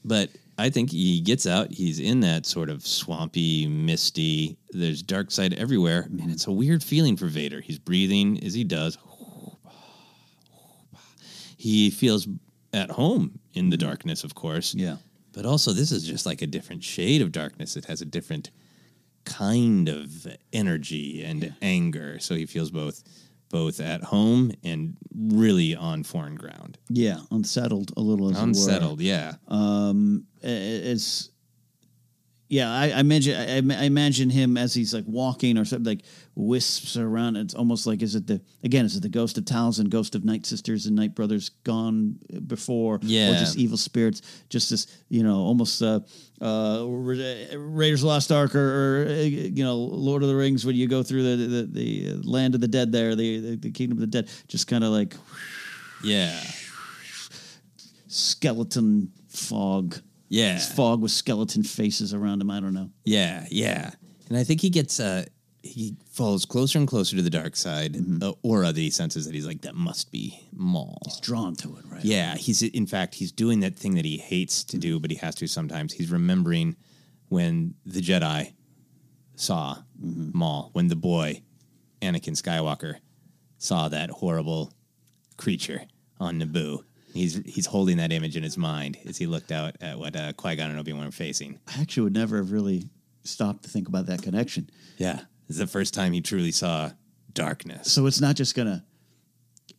But 0.04 0.30
I 0.58 0.70
think 0.70 0.90
he 0.90 1.20
gets 1.20 1.46
out. 1.46 1.72
He's 1.72 1.98
in 1.98 2.20
that 2.20 2.46
sort 2.46 2.68
of 2.68 2.86
swampy, 2.86 3.66
misty. 3.66 4.56
There's 4.70 5.02
dark 5.02 5.30
side 5.30 5.54
everywhere, 5.54 6.02
and 6.02 6.20
mm-hmm. 6.20 6.30
it's 6.30 6.46
a 6.46 6.52
weird 6.52 6.82
feeling 6.82 7.16
for 7.16 7.26
Vader. 7.26 7.60
He's 7.60 7.78
breathing 7.78 8.42
as 8.44 8.54
he 8.54 8.64
does. 8.64 8.98
He 11.56 11.90
feels 11.90 12.28
at 12.72 12.90
home 12.90 13.38
in 13.54 13.70
the 13.70 13.76
mm-hmm. 13.76 13.88
darkness, 13.88 14.24
of 14.24 14.34
course. 14.34 14.74
Yeah. 14.74 14.96
But 15.32 15.46
also, 15.46 15.72
this 15.72 15.92
is 15.92 16.04
just 16.04 16.26
like 16.26 16.42
a 16.42 16.46
different 16.46 16.84
shade 16.84 17.22
of 17.22 17.32
darkness. 17.32 17.76
It 17.76 17.86
has 17.86 18.02
a 18.02 18.06
different 18.06 18.50
kind 19.24 19.88
of 19.88 20.26
energy 20.52 21.22
and 21.24 21.54
anger. 21.62 22.18
So 22.18 22.34
he 22.34 22.46
feels 22.46 22.70
both 22.70 23.02
both 23.52 23.78
at 23.78 24.02
home 24.02 24.50
and 24.64 24.96
really 25.14 25.76
on 25.76 26.02
foreign 26.02 26.34
ground. 26.34 26.78
Yeah, 26.88 27.18
unsettled 27.30 27.92
a 27.96 28.00
little. 28.00 28.30
As 28.30 28.36
it 28.36 28.40
were. 28.40 28.44
Unsettled, 28.48 29.00
yeah. 29.00 29.34
Um, 29.46 30.26
it's 30.40 31.30
yeah. 32.52 32.70
I, 32.70 32.90
I 32.90 33.00
imagine. 33.00 33.34
I, 33.34 33.56
I 33.82 33.84
imagine 33.84 34.28
him 34.28 34.58
as 34.58 34.74
he's 34.74 34.92
like 34.92 35.04
walking 35.06 35.56
or 35.56 35.64
something, 35.64 35.86
like 35.96 36.04
wisps 36.34 36.98
around. 36.98 37.36
It's 37.36 37.54
almost 37.54 37.86
like 37.86 38.02
is 38.02 38.14
it 38.14 38.26
the 38.26 38.42
again? 38.62 38.84
Is 38.84 38.94
it 38.96 39.00
the 39.02 39.08
ghost 39.08 39.38
of 39.38 39.44
Talzin, 39.44 39.88
ghost 39.88 40.14
of 40.14 40.24
Night 40.24 40.44
Sisters 40.44 40.84
and 40.86 40.94
Night 40.94 41.14
Brothers 41.14 41.48
gone 41.64 42.18
before? 42.46 42.98
yeah, 43.02 43.30
or 43.30 43.38
just 43.38 43.56
evil 43.56 43.78
spirits. 43.78 44.20
Just 44.50 44.68
this, 44.70 44.86
you 45.08 45.22
know, 45.22 45.36
almost 45.36 45.80
uh, 45.82 46.00
uh, 46.42 46.84
Raiders 46.86 48.00
of 48.02 48.06
the 48.06 48.08
Lost 48.08 48.30
Ark 48.30 48.54
or, 48.54 48.60
or 49.04 49.06
uh, 49.08 49.12
you 49.22 49.64
know 49.64 49.76
Lord 49.76 50.22
of 50.22 50.28
the 50.28 50.36
Rings 50.36 50.66
when 50.66 50.76
you 50.76 50.86
go 50.88 51.02
through 51.02 51.22
the 51.22 51.46
the, 51.46 51.62
the 51.72 52.28
land 52.28 52.54
of 52.54 52.60
the 52.60 52.68
dead 52.68 52.92
there, 52.92 53.16
the 53.16 53.40
the, 53.40 53.56
the 53.56 53.70
kingdom 53.70 53.96
of 53.96 54.00
the 54.02 54.06
dead. 54.22 54.30
Just 54.48 54.68
kind 54.68 54.84
of 54.84 54.90
like 54.90 55.16
Yeah. 56.04 56.38
skeleton 58.08 59.10
fog. 59.28 59.96
Yeah. 60.32 60.54
It's 60.54 60.72
fog 60.72 61.02
with 61.02 61.10
skeleton 61.10 61.62
faces 61.62 62.14
around 62.14 62.40
him. 62.40 62.50
I 62.50 62.58
don't 62.58 62.72
know. 62.72 62.88
Yeah, 63.04 63.44
yeah. 63.50 63.90
And 64.30 64.38
I 64.38 64.44
think 64.44 64.62
he 64.62 64.70
gets 64.70 64.98
uh 64.98 65.26
he 65.62 65.94
falls 66.10 66.46
closer 66.46 66.78
and 66.78 66.88
closer 66.88 67.16
to 67.16 67.22
the 67.22 67.30
dark 67.30 67.54
side. 67.54 67.96
Uh, 68.22 68.32
aura 68.42 68.72
that 68.72 68.80
he 68.80 68.88
senses 68.88 69.26
that 69.26 69.34
he's 69.34 69.46
like 69.46 69.60
that 69.60 69.74
must 69.74 70.10
be 70.10 70.48
Maul. 70.56 70.98
He's 71.04 71.20
drawn 71.20 71.54
to 71.56 71.76
it, 71.76 71.84
right? 71.86 72.02
Yeah, 72.02 72.34
he's 72.36 72.62
in 72.62 72.86
fact 72.86 73.14
he's 73.14 73.30
doing 73.30 73.60
that 73.60 73.76
thing 73.76 73.94
that 73.96 74.06
he 74.06 74.16
hates 74.16 74.64
to 74.64 74.78
do, 74.78 74.98
but 74.98 75.10
he 75.10 75.18
has 75.18 75.34
to 75.36 75.46
sometimes. 75.46 75.92
He's 75.92 76.10
remembering 76.10 76.76
when 77.28 77.74
the 77.84 78.00
Jedi 78.00 78.54
saw 79.36 79.82
Maul, 80.00 80.70
when 80.72 80.88
the 80.88 80.96
boy 80.96 81.42
Anakin 82.00 82.40
Skywalker 82.40 82.96
saw 83.58 83.88
that 83.90 84.08
horrible 84.08 84.72
creature 85.36 85.82
on 86.18 86.40
Naboo. 86.40 86.84
He's 87.12 87.40
he's 87.44 87.66
holding 87.66 87.98
that 87.98 88.12
image 88.12 88.36
in 88.36 88.42
his 88.42 88.56
mind 88.56 88.96
as 89.06 89.18
he 89.18 89.26
looked 89.26 89.52
out 89.52 89.76
at 89.80 89.98
what 89.98 90.16
uh, 90.16 90.32
Qui 90.32 90.56
Gon 90.56 90.70
and 90.70 90.78
Obi 90.78 90.92
Wan 90.92 91.04
were 91.04 91.10
facing. 91.12 91.58
I 91.68 91.80
actually 91.80 92.04
would 92.04 92.14
never 92.14 92.38
have 92.38 92.52
really 92.52 92.88
stopped 93.24 93.64
to 93.64 93.70
think 93.70 93.88
about 93.88 94.06
that 94.06 94.22
connection. 94.22 94.70
Yeah, 94.98 95.20
it's 95.48 95.58
the 95.58 95.66
first 95.66 95.94
time 95.94 96.12
he 96.12 96.20
truly 96.20 96.52
saw 96.52 96.90
darkness. 97.32 97.92
So 97.92 98.06
it's 98.06 98.20
not 98.20 98.36
just 98.36 98.54
gonna. 98.54 98.84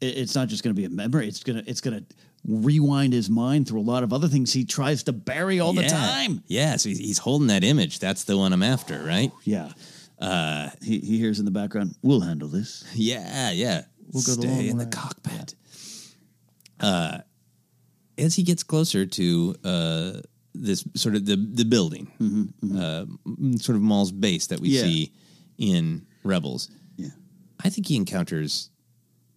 it's 0.02 0.36
not 0.36 0.48
just 0.48 0.64
to 0.64 0.74
be 0.74 0.86
a 0.86 0.90
memory. 0.90 1.28
It's 1.28 1.44
gonna 1.44 1.64
it's 1.66 1.82
gonna 1.82 2.04
rewind 2.46 3.14
his 3.14 3.30
mind 3.30 3.68
through 3.68 3.80
a 3.80 3.82
lot 3.84 4.04
of 4.04 4.12
other 4.12 4.28
things 4.28 4.52
he 4.52 4.66
tries 4.66 5.04
to 5.04 5.14
bury 5.14 5.60
all 5.60 5.74
the 5.74 5.88
time. 5.88 6.44
Yeah, 6.48 6.76
so 6.76 6.90
he's, 6.90 7.00
he's 7.00 7.18
holding 7.18 7.48
that 7.48 7.64
image. 7.64 8.00
That's 8.00 8.26
the 8.26 8.38
one 8.38 8.52
I'm 8.54 8.64
after, 8.64 9.02
right? 9.04 9.32
Yeah. 9.44 9.72
Uh, 10.20 10.70
he, 10.82 11.00
he 11.00 11.18
hears 11.18 11.40
in 11.40 11.46
the 11.46 11.52
background, 11.52 11.96
"We'll 12.02 12.22
handle 12.22 12.48
this." 12.48 12.84
Yeah, 12.94 13.52
yeah. 13.52 13.84
We'll 14.12 14.24
go 14.24 14.36
the 14.36 14.42
Stay 14.42 14.48
long 14.48 14.66
in 14.66 14.78
the 14.78 14.86
cockpit. 14.86 15.56
Uh, 16.80 17.20
as 18.18 18.36
he 18.36 18.44
gets 18.44 18.64
closer 18.64 19.06
to 19.06 19.56
uh, 19.64 20.12
this 20.54 20.84
sort 20.96 21.16
of 21.16 21.26
the 21.26 21.36
the 21.36 21.66
building, 21.66 22.08
Uh, 22.76 23.06
sort 23.60 23.76
of 23.76 23.82
Maul's 23.82 24.12
base 24.12 24.48
that 24.48 24.60
we 24.60 24.70
Mm-hmm, 24.70 24.76
Yeah. 24.76 24.82
see 24.84 25.12
in 25.58 26.06
Rebels. 26.24 26.70
Yeah, 26.98 27.10
I 27.64 27.70
think 27.70 27.88
he 27.88 27.96
encounters 27.96 28.70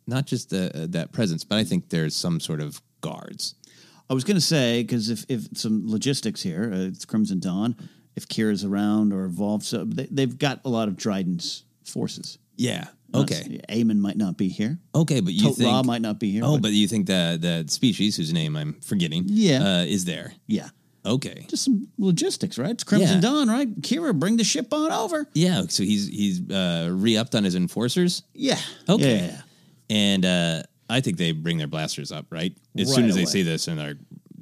not 0.06 0.26
just 0.26 0.50
the, 0.50 0.70
uh, 0.82 0.86
that 0.90 1.12
presence, 1.12 1.42
but 1.44 1.58
I 1.58 1.64
think 1.64 1.88
there's 1.88 2.14
some 2.14 2.38
sort 2.40 2.60
of 2.60 2.80
guards. 3.00 3.54
I 4.08 4.14
was 4.14 4.22
going 4.24 4.36
to 4.36 4.40
say 4.40 4.82
because 4.82 5.10
if, 5.10 5.24
if 5.28 5.48
some 5.54 5.88
logistics 5.88 6.42
here, 6.42 6.70
uh, 6.72 6.78
it's 6.88 7.04
Crimson 7.04 7.40
Dawn. 7.40 7.74
If 8.14 8.28
Qi'ra's 8.28 8.64
around 8.64 9.12
or 9.12 9.24
involved, 9.26 9.64
so 9.64 9.84
they, 9.84 10.06
they've 10.10 10.38
got 10.38 10.60
a 10.64 10.68
lot 10.70 10.88
of 10.88 10.96
Dryden's 10.96 11.64
forces. 11.84 12.38
Yeah. 12.56 12.86
Okay. 13.14 13.60
Eamon 13.68 13.98
might 13.98 14.16
not 14.16 14.36
be 14.36 14.48
here. 14.48 14.78
Okay, 14.94 15.20
but 15.20 15.32
you 15.32 15.42
Tot 15.48 15.54
think 15.56 15.68
Ra 15.70 15.82
might 15.82 16.02
not 16.02 16.18
be 16.18 16.30
here. 16.32 16.42
Oh, 16.44 16.58
but, 16.58 16.72
you 16.72 16.86
think 16.88 17.06
that 17.06 17.40
that 17.42 17.70
species 17.70 18.16
whose 18.16 18.32
name 18.32 18.56
I'm 18.56 18.74
forgetting, 18.82 19.24
Yeah. 19.26 19.62
uh, 19.80 19.84
is 19.84 20.04
there? 20.04 20.34
yeah, 20.48 20.68
Okay. 21.04 21.46
just 21.48 21.64
some 21.64 21.88
logistics, 21.98 22.58
right? 22.58 22.70
It's 22.70 22.84
Crimson 22.84 23.16
Yeah. 23.16 23.20
Dawn, 23.20 23.48
right? 23.48 23.80
Qi'ra, 23.80 24.18
bring 24.18 24.36
the 24.36 24.44
ship 24.44 24.72
on 24.72 24.90
over. 24.92 25.26
Yeah, 25.34 25.62
so 25.68 25.82
he's 25.84 26.08
he's 26.08 26.50
uh, 26.50 26.88
re-upped 26.92 27.34
on 27.34 27.44
his 27.44 27.54
enforcers. 27.54 28.22
Yeah. 28.34 28.58
Okay. 28.88 29.28
Yeah. 29.30 29.40
And 29.88 30.24
uh, 30.24 30.62
I 30.90 31.00
think 31.00 31.16
they 31.16 31.30
bring 31.32 31.58
their 31.58 31.68
blasters 31.68 32.10
up, 32.12 32.26
right? 32.30 32.56
As 32.76 32.88
Right 32.88 32.94
soon 32.96 33.04
as 33.08 33.14
they 33.14 33.22
away. 33.22 33.30
see 33.30 33.42
this 33.42 33.68
and 33.68 33.78
they're 33.78 33.96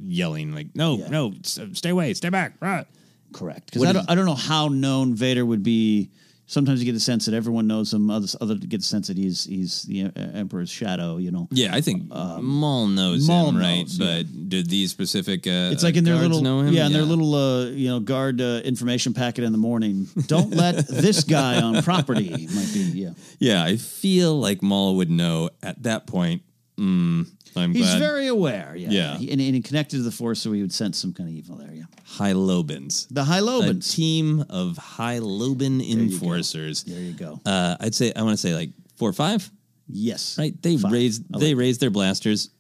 yelling 0.07 0.53
like, 0.55 0.75
"No, 0.75 0.99
Yeah. 0.99 1.09
no, 1.09 1.35
s- 1.45 1.61
stay 1.75 1.91
away, 1.91 2.15
stay 2.15 2.31
back!" 2.31 2.57
Right. 2.61 2.87
Correct. 3.33 3.67
Because 3.67 3.81
What 3.81 3.89
I 3.89 3.91
is- 3.91 3.97
don't, 3.97 4.11
I 4.11 4.15
don't 4.15 4.27
know 4.27 4.35
how 4.35 4.69
known 4.69 5.15
Vader 5.15 5.45
would 5.45 5.63
be. 5.63 6.11
Sometimes 6.47 6.81
you 6.81 6.85
get 6.87 6.93
the 6.93 7.01
sense 7.01 7.25
that 7.25 7.35
everyone 7.35 7.67
knows 7.67 7.93
him. 7.93 8.11
Others, 8.11 8.37
other 8.41 8.55
get 8.57 8.81
the 8.81 8.87
sense 8.87 9.09
that 9.09 9.17
he's 9.17 9.45
he's 9.45 9.83
the 9.83 10.11
Emperor's 10.15 10.71
shadow. 10.71 11.17
You 11.17 11.31
know. 11.31 11.49
Yeah, 11.51 11.75
I 11.75 11.81
think 11.81 12.09
Maul 12.11 12.89
knows 12.89 13.27
Maul 13.27 13.49
him, 13.49 13.57
right? 13.57 13.79
knows, 13.81 13.99
yeah. 13.99 14.23
but 14.23 14.49
did 14.51 14.69
these 14.69 14.91
specific? 14.91 15.47
Uh, 15.47 15.71
It's 15.73 15.83
like 15.83 15.97
in 15.97 16.05
their 16.05 16.17
little 16.17 16.43
know 16.43 16.61
him? 16.61 16.75
yeah, 16.75 16.87
in 16.87 16.93
their 16.93 17.03
little 17.03 17.35
uh, 17.35 17.65
you 17.67 17.89
know 17.89 18.01
guard 18.01 18.41
uh, 18.41 18.61
information 18.65 19.15
packet 19.15 19.45
in 19.45 19.53
the 19.53 19.59
morning. 19.59 20.07
Don't 20.27 20.51
let 20.51 20.87
this 20.87 21.25
guy 21.25 21.61
on 21.63 21.83
property. 21.83 22.31
Might 22.31 22.71
be 22.73 22.81
yeah. 22.95 23.11
Yeah, 23.39 23.65
I 23.65 23.77
feel 23.77 24.39
like 24.39 24.63
Maul 24.63 24.97
would 24.97 25.11
know 25.11 25.51
at 25.63 25.83
that 25.85 26.07
point. 26.07 26.43
Mm, 26.79 27.31
I'm 27.57 27.73
He's 27.75 27.87
glad. 27.87 27.99
very 27.99 28.27
aware. 28.27 28.75
Yeah, 28.77 28.91
Yeah. 28.91 29.17
He- 29.19 29.31
and, 29.31 29.41
and 29.41 29.55
he 29.55 29.61
connected 29.63 29.97
to 29.99 30.03
the 30.03 30.11
Force, 30.11 30.41
so 30.41 30.53
he 30.53 30.61
would 30.63 30.73
sense 30.73 30.99
some 30.99 31.13
kind 31.13 31.29
of 31.29 31.35
evil 31.35 31.57
there. 31.57 31.73
Yeah, 31.73 31.85
Hylobons. 32.17 33.07
the 33.11 33.25
High 33.25 33.39
A 33.39 33.43
Lobans. 33.43 33.95
team 33.95 34.45
of 34.51 34.77
Hylobon 34.77 35.85
you 35.85 35.97
go. 35.97 36.03
enforcers. 36.03 36.83
There 36.85 37.01
you 37.01 37.13
go. 37.13 37.41
Uh, 37.47 37.77
I'd 37.81 37.95
say 37.95 38.13
I 38.15 38.23
want 38.23 38.35
to 38.35 38.37
say 38.41 38.55
like 38.55 38.71
four 38.97 39.09
or 39.09 39.13
five. 39.13 39.51
Yes, 39.89 40.39
Right? 40.39 40.61
They 40.63 40.77
Five. 40.79 40.93
raised 40.93 41.25
I 41.35 41.39
they 41.39 41.55
like 41.55 41.61
raised 41.61 41.81
their 41.81 41.91
blasters. 41.91 42.51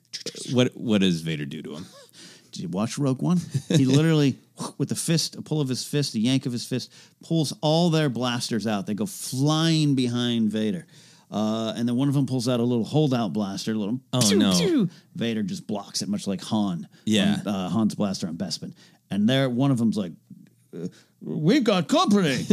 What 0.52 0.76
what 0.76 1.00
does 1.00 1.22
Vader 1.22 1.44
do 1.46 1.62
to 1.62 1.74
him? 1.76 1.86
Did 2.52 2.62
you 2.62 2.68
watch 2.68 2.98
Rogue 2.98 3.20
One? 3.22 3.40
He 3.68 3.84
literally, 3.98 4.36
with 4.78 4.90
the 4.90 4.94
fist, 4.94 5.34
a 5.34 5.42
pull 5.42 5.60
of 5.60 5.68
his 5.68 5.84
fist, 5.84 6.14
a 6.14 6.20
yank 6.20 6.46
of 6.46 6.52
his 6.52 6.64
fist, 6.64 6.92
pulls 7.24 7.52
all 7.62 7.90
their 7.90 8.08
blasters 8.08 8.66
out. 8.66 8.86
They 8.86 8.94
go 8.94 9.06
flying 9.06 9.94
behind 9.96 10.50
Vader. 10.52 10.86
Uh, 11.30 11.72
and 11.76 11.88
then 11.88 11.96
one 11.96 12.08
of 12.08 12.14
them 12.14 12.26
pulls 12.26 12.48
out 12.48 12.60
a 12.60 12.62
little 12.62 12.84
holdout 12.84 13.32
blaster, 13.32 13.72
a 13.72 13.74
little. 13.74 14.00
Oh, 14.12 14.20
pew, 14.20 14.38
no. 14.38 14.52
pew. 14.52 14.88
Vader 15.16 15.42
just 15.42 15.66
blocks 15.66 16.02
it, 16.02 16.08
much 16.08 16.26
like 16.26 16.42
Han. 16.44 16.88
Yeah. 17.04 17.38
on, 17.44 17.48
uh, 17.48 17.68
Han's 17.70 17.94
blaster 17.94 18.28
on 18.28 18.36
Bespin. 18.36 18.72
And 19.10 19.28
there, 19.28 19.48
one 19.50 19.70
of 19.70 19.78
them's 19.78 19.96
like, 19.96 20.12
uh, 20.76 20.88
"We've 21.20 21.64
got 21.64 21.88
company." 21.88 22.34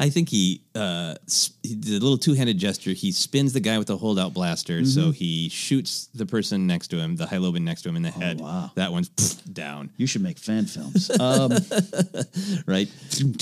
I 0.00 0.08
think 0.10 0.28
he, 0.28 0.63
uh, 0.74 1.14
sp- 1.30 1.54
he 1.62 1.74
did 1.74 1.90
a 1.90 2.04
little 2.04 2.18
two 2.18 2.34
handed 2.34 2.58
gesture. 2.58 2.90
He 2.92 3.12
spins 3.12 3.52
the 3.52 3.60
guy 3.60 3.78
with 3.78 3.86
the 3.86 3.96
holdout 3.96 4.34
blaster, 4.34 4.74
Mm-hmm. 4.80 4.84
so 4.86 5.10
he 5.12 5.48
shoots 5.48 6.08
the 6.14 6.26
person 6.26 6.66
next 6.66 6.88
to 6.88 6.98
him, 6.98 7.16
the 7.16 7.26
Hylobon 7.26 7.62
next 7.62 7.82
to 7.82 7.88
him 7.88 7.96
in 7.96 8.02
the 8.02 8.10
head. 8.10 8.38
Oh, 8.40 8.44
wow. 8.44 8.70
That 8.74 8.92
one's 8.92 9.08
pff, 9.10 9.52
down. 9.52 9.90
you 9.96 10.06
should 10.06 10.22
make 10.22 10.38
fan 10.38 10.66
films. 10.66 11.10
Um, 11.18 11.52
Right? 12.66 12.88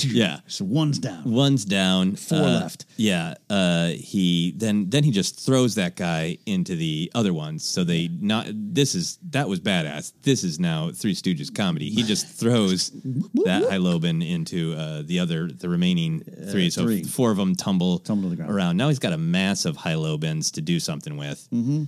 yeah. 0.03 0.39
so 0.47 0.65
one's 0.65 0.99
down. 0.99 1.23
One's 1.25 1.65
down. 1.65 2.15
Four 2.15 2.39
uh, 2.39 2.59
left. 2.61 2.85
Yeah. 2.97 3.35
Uh, 3.49 3.87
he 3.89 4.53
then 4.57 4.89
then 4.89 5.03
he 5.03 5.11
just 5.11 5.39
throws 5.39 5.75
that 5.75 5.95
guy 5.95 6.37
into 6.45 6.75
the 6.75 7.11
other 7.15 7.33
ones. 7.33 7.63
So 7.63 7.83
they 7.83 8.09
not 8.19 8.45
this 8.49 8.95
is 8.95 9.17
that 9.31 9.47
was 9.47 9.59
badass. 9.59 10.13
This 10.23 10.43
is 10.43 10.59
now 10.59 10.91
Three 10.91 11.15
Stooges 11.15 11.53
comedy. 11.53 11.89
He 11.89 12.03
just 12.03 12.27
throws 12.27 12.89
that 13.45 13.63
Hylobon 13.63 14.27
into 14.27 14.73
uh, 14.75 15.01
the 15.05 15.19
other 15.19 15.47
the 15.47 15.69
remaining 15.69 16.21
three. 16.51 16.69
So 16.69 16.83
three. 16.83 17.03
four 17.03 17.22
of 17.31 17.37
them 17.37 17.55
tumble 17.55 17.99
Tumble 17.99 18.29
to 18.29 18.29
the 18.29 18.35
ground. 18.35 18.51
around. 18.51 18.77
Now 18.77 18.89
he's 18.89 18.99
got 18.99 19.13
a 19.13 19.17
mass 19.17 19.65
of 19.65 19.77
Hylobons 19.77 20.51
to 20.53 20.61
do 20.61 20.79
something 20.79 21.17
with. 21.17 21.47
Mm-hmm. 21.51 21.83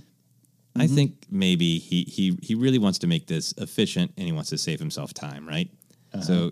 I 0.78 0.86
think 0.86 1.24
maybe 1.30 1.78
he 1.78 2.02
he 2.02 2.38
he 2.42 2.54
really 2.54 2.78
wants 2.78 2.98
to 2.98 3.06
make 3.06 3.26
this 3.26 3.54
efficient 3.56 4.12
and 4.18 4.26
he 4.26 4.32
wants 4.32 4.50
to 4.50 4.58
save 4.58 4.78
himself 4.78 5.14
time, 5.14 5.48
right? 5.48 5.70
Uh-huh. 6.12 6.22
So 6.22 6.50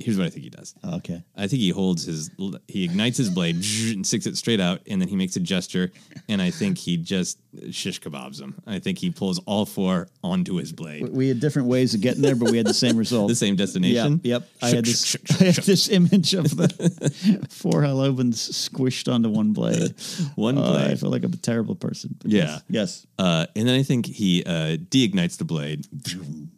here's 0.00 0.18
what 0.18 0.26
I 0.26 0.30
think 0.30 0.44
he 0.44 0.50
does. 0.50 0.74
Okay. 0.84 1.22
I 1.36 1.46
think 1.46 1.60
he 1.60 1.70
holds 1.70 2.04
his, 2.04 2.30
he 2.68 2.84
ignites 2.84 3.18
his 3.18 3.30
blade 3.30 3.56
and 3.94 4.06
sticks 4.06 4.26
it 4.26 4.36
straight 4.36 4.60
out, 4.60 4.80
and 4.88 5.00
then 5.00 5.08
he 5.08 5.16
makes 5.16 5.36
a 5.36 5.40
gesture, 5.40 5.92
and 6.28 6.40
I 6.40 6.50
think 6.50 6.78
he 6.78 6.96
just 6.96 7.38
shish 7.70 8.00
kebabs 8.00 8.40
him. 8.40 8.60
I 8.66 8.78
think 8.78 8.98
he 8.98 9.10
pulls 9.10 9.38
all 9.40 9.66
four 9.66 10.08
onto 10.22 10.56
his 10.56 10.72
blade. 10.72 11.08
We 11.08 11.28
had 11.28 11.40
different 11.40 11.68
ways 11.68 11.94
of 11.94 12.00
getting 12.00 12.22
there, 12.22 12.34
but 12.34 12.50
we 12.50 12.56
had 12.56 12.66
the 12.66 12.74
same 12.74 12.96
result. 13.04 13.28
The 13.28 13.34
same 13.34 13.56
destination. 13.56 14.20
Yep, 14.22 14.42
yep. 14.42 14.48
I 14.62 14.70
had 14.70 14.84
this. 14.84 15.16
I 15.40 15.44
had 15.44 15.54
this 15.56 15.88
image 15.88 16.34
of 16.34 16.56
the 16.56 17.46
four 17.50 17.82
Hylobons 17.82 18.34
squished 18.50 19.12
onto 19.12 19.28
one 19.28 19.52
blade. 19.52 19.94
One 20.36 20.58
Uh, 20.58 20.88
I 20.90 20.94
feel 20.94 21.10
like 21.10 21.24
I'm 21.24 21.32
a 21.32 21.36
terrible 21.36 21.74
person. 21.74 22.16
Yeah. 22.24 22.40
Yes. 22.40 22.62
yes. 22.68 23.06
Uh, 23.18 23.46
and 23.56 23.68
then 23.68 23.78
I 23.78 23.82
think 23.82 24.06
he 24.06 24.44
uh, 24.44 24.76
deignites 24.76 25.36
the 25.38 25.44
blade, 25.44 25.86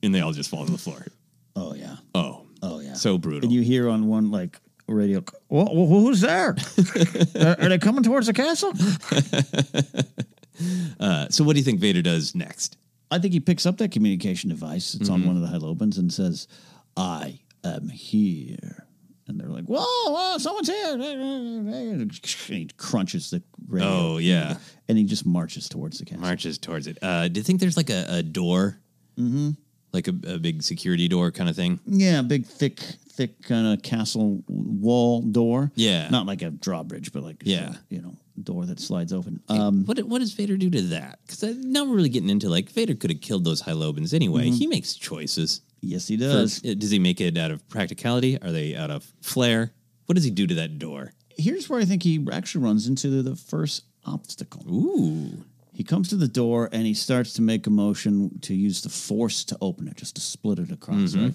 and 0.03 0.14
they 0.14 0.20
all 0.20 0.32
just 0.32 0.51
fall 0.51 0.64
to 0.64 0.72
the 0.72 0.78
floor. 0.78 1.07
Oh 1.57 1.74
yeah. 1.74 1.97
Oh, 2.14 2.41
Oh 2.62 2.78
yeah. 2.80 2.94
so 2.94 3.18
brutal. 3.18 3.42
And 3.44 3.52
you 3.52 3.62
hear 3.62 3.88
on 3.88 4.06
one 4.06 4.30
like 4.30 4.60
radio. 4.86 5.24
Well, 5.48 5.66
who's 5.66 6.20
there? 6.20 6.56
are, 7.40 7.56
are 7.60 7.68
they 7.68 7.78
coming 7.78 8.04
towards 8.04 8.28
the 8.28 8.32
castle? 8.32 8.72
uh, 11.00 11.26
so 11.30 11.44
what 11.44 11.54
do 11.54 11.58
you 11.58 11.64
think 11.64 11.80
Vader 11.80 12.02
does 12.02 12.34
next? 12.34 12.76
I 13.10 13.18
think 13.18 13.34
he 13.34 13.40
picks 13.40 13.66
up 13.66 13.78
that 13.78 13.92
communication 13.92 14.50
device. 14.50 14.94
It's 14.94 15.08
Mm-hmm. 15.10 15.28
on 15.28 15.36
one 15.36 15.36
of 15.36 15.42
the 15.42 15.48
Hylobons 15.58 15.98
and 15.98 16.12
says, 16.12 16.46
"I 16.96 17.40
am 17.64 17.88
here." 17.88 18.86
And 19.28 19.38
they're 19.40 19.48
like, 19.48 19.64
"Whoa, 19.66 19.84
whoa 20.06 20.38
someone's 20.38 20.68
here!" 20.68 20.94
And 20.94 22.12
he 22.48 22.68
crunches 22.76 23.30
the 23.30 23.42
radio. 23.68 23.88
Oh 23.88 24.18
yeah, 24.18 24.56
and 24.88 24.98
he 24.98 25.04
just 25.04 25.26
marches 25.26 25.68
towards 25.68 25.98
the 25.98 26.04
castle. 26.04 26.20
marches 26.22 26.58
towards 26.58 26.86
it. 26.86 26.98
Uh, 27.02 27.28
do 27.28 27.40
you 27.40 27.44
think 27.44 27.60
there's 27.60 27.76
like 27.76 27.90
a, 27.90 28.06
a 28.08 28.22
door, 28.22 28.78
Mm-hmm. 29.18 29.50
Like 29.93 30.09
a, 30.09 30.14
a 30.26 30.38
big 30.38 30.62
security 30.62 31.07
door 31.09 31.30
kind 31.30 31.51
of 31.51 31.57
thing? 31.57 31.78
Yeah, 31.86 32.22
big, 32.22 32.47
thick, 32.47 32.80
thick 33.11 33.43
kind 33.43 33.66
of 33.66 33.82
castle 33.82 34.43
wall 34.49 35.20
door. 35.20 35.70
Yeah. 35.74 36.09
not 36.09 36.24
like 36.26 36.40
a 36.43 36.51
drawbridge, 36.51 37.12
but 37.12 37.22
like 37.22 37.43
Yeah. 37.45 37.74
you 37.90 38.01
know, 38.01 38.16
door 38.43 38.64
that 38.66 38.80
slides 38.80 39.12
open. 39.12 39.40
Um, 39.49 39.84
what 39.84 39.99
what 40.05 40.20
does 40.20 40.32
Vader 40.32 40.57
do 40.57 40.70
to 40.70 40.80
that? 40.82 41.18
Because 41.26 41.43
now 41.59 41.84
we're 41.84 41.97
really 41.97 42.09
getting 42.09 42.30
into 42.30 42.49
like 42.49 42.70
Vader 42.70 42.95
could 42.95 43.11
have 43.11 43.20
killed 43.20 43.45
those 43.45 43.62
Hylobons 43.62 44.14
anyway. 44.14 44.45
Mm-hmm. 44.47 44.55
He 44.55 44.66
makes 44.66 44.95
choices. 44.95 45.61
yes, 45.82 46.09
he 46.09 46.16
For- 46.16 46.22
does. 46.22 46.61
does 46.61 46.90
he 46.90 46.99
make 46.99 47.20
it 47.20 47.36
out 47.36 47.51
of 47.51 47.68
practicality? 47.68 48.40
Are 48.40 48.51
they 48.51 48.74
out 48.74 48.90
of 48.90 49.05
flair? 49.20 49.72
What 50.07 50.14
does 50.14 50.24
he 50.24 50.30
do 50.30 50.47
to 50.47 50.55
that 50.55 50.78
door? 50.78 51.12
Here's 51.36 51.68
where 51.68 51.80
I 51.80 51.84
think 51.84 52.03
he 52.03 52.26
actually 52.32 52.64
runs 52.64 52.86
into 52.86 53.09
the, 53.11 53.22
the 53.22 53.36
first 53.36 53.84
obstacle. 54.07 54.64
Ooh, 54.68 55.45
He 55.73 55.85
comes 55.85 56.09
to 56.11 56.16
the 56.16 56.29
door 56.29 56.68
and 56.73 56.87
he 56.87 56.95
starts 56.95 57.33
to 57.35 57.43
make 57.43 57.66
a 57.66 57.70
motion 57.70 58.39
to 58.41 58.55
use 58.55 58.83
the 58.83 58.89
force 58.91 59.45
to 59.45 59.59
open 59.61 59.89
it, 59.89 59.97
just 59.97 60.14
to 60.16 60.20
split 60.20 60.59
it 60.59 60.70
across, 60.70 61.12
Mm-hmm. 61.14 61.25
right? 61.25 61.35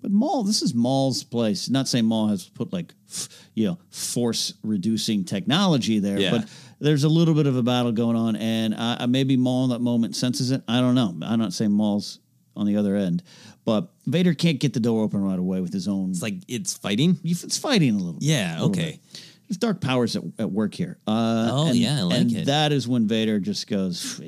But 0.00 0.10
Maul, 0.12 0.42
this 0.44 0.62
is 0.62 0.74
Maul's 0.74 1.22
place. 1.24 1.68
Not 1.68 1.86
saying 1.88 2.04
Maul 2.06 2.28
has 2.28 2.48
put 2.48 2.72
like, 2.72 2.92
f- 3.10 3.28
you 3.54 3.66
know, 3.66 3.78
force 3.90 4.54
reducing 4.64 5.24
technology 5.24 5.98
there, 6.00 6.18
Yeah. 6.18 6.30
but 6.32 6.48
there's 6.80 7.04
a 7.04 7.08
little 7.08 7.34
bit 7.34 7.46
of 7.46 7.56
a 7.56 7.62
battle 7.62 7.92
going 7.92 8.16
on, 8.16 8.34
and 8.36 8.74
uh, 8.74 9.06
maybe 9.08 9.36
Maul 9.36 9.64
in 9.64 9.70
that 9.70 9.80
moment 9.80 10.16
senses 10.16 10.50
it. 10.50 10.62
I 10.68 10.80
don't 10.80 10.94
know. 10.96 11.14
I'm 11.22 11.38
not 11.38 11.52
saying 11.52 11.70
Maul's 11.72 12.18
on 12.56 12.66
the 12.66 12.76
other 12.76 12.96
end, 12.96 13.22
but 13.64 13.92
Vader 14.06 14.34
can't 14.34 14.58
get 14.60 14.72
the 14.74 14.80
door 14.80 15.02
open 15.04 15.22
right 15.22 15.38
away 15.38 15.60
with 15.60 15.72
his 15.72 15.86
own. 15.88 16.10
it's 16.10 16.22
like 16.22 16.34
it's 16.48 16.74
fighting. 16.76 17.18
It's 17.24 17.56
fighting 17.58 17.94
a 17.94 17.98
little. 17.98 18.12
bit, 18.14 18.22
Yeah, 18.24 18.52
little 18.54 18.70
okay. 18.70 19.00
bit. 19.12 19.22
There's 19.52 19.58
dark 19.58 19.82
powers 19.82 20.16
at, 20.16 20.22
at 20.38 20.50
work 20.50 20.72
here. 20.74 20.98
Uh, 21.06 21.48
Oh, 21.52 21.66
and- 21.68 21.76
yeah, 21.76 21.98
I 21.98 22.02
like 22.02 22.20
and 22.22 22.32
it. 22.36 22.46
That 22.46 22.72
is 22.72 22.88
when 22.88 23.06
Vader 23.06 23.38
just 23.38 23.66
goes, 23.66 24.18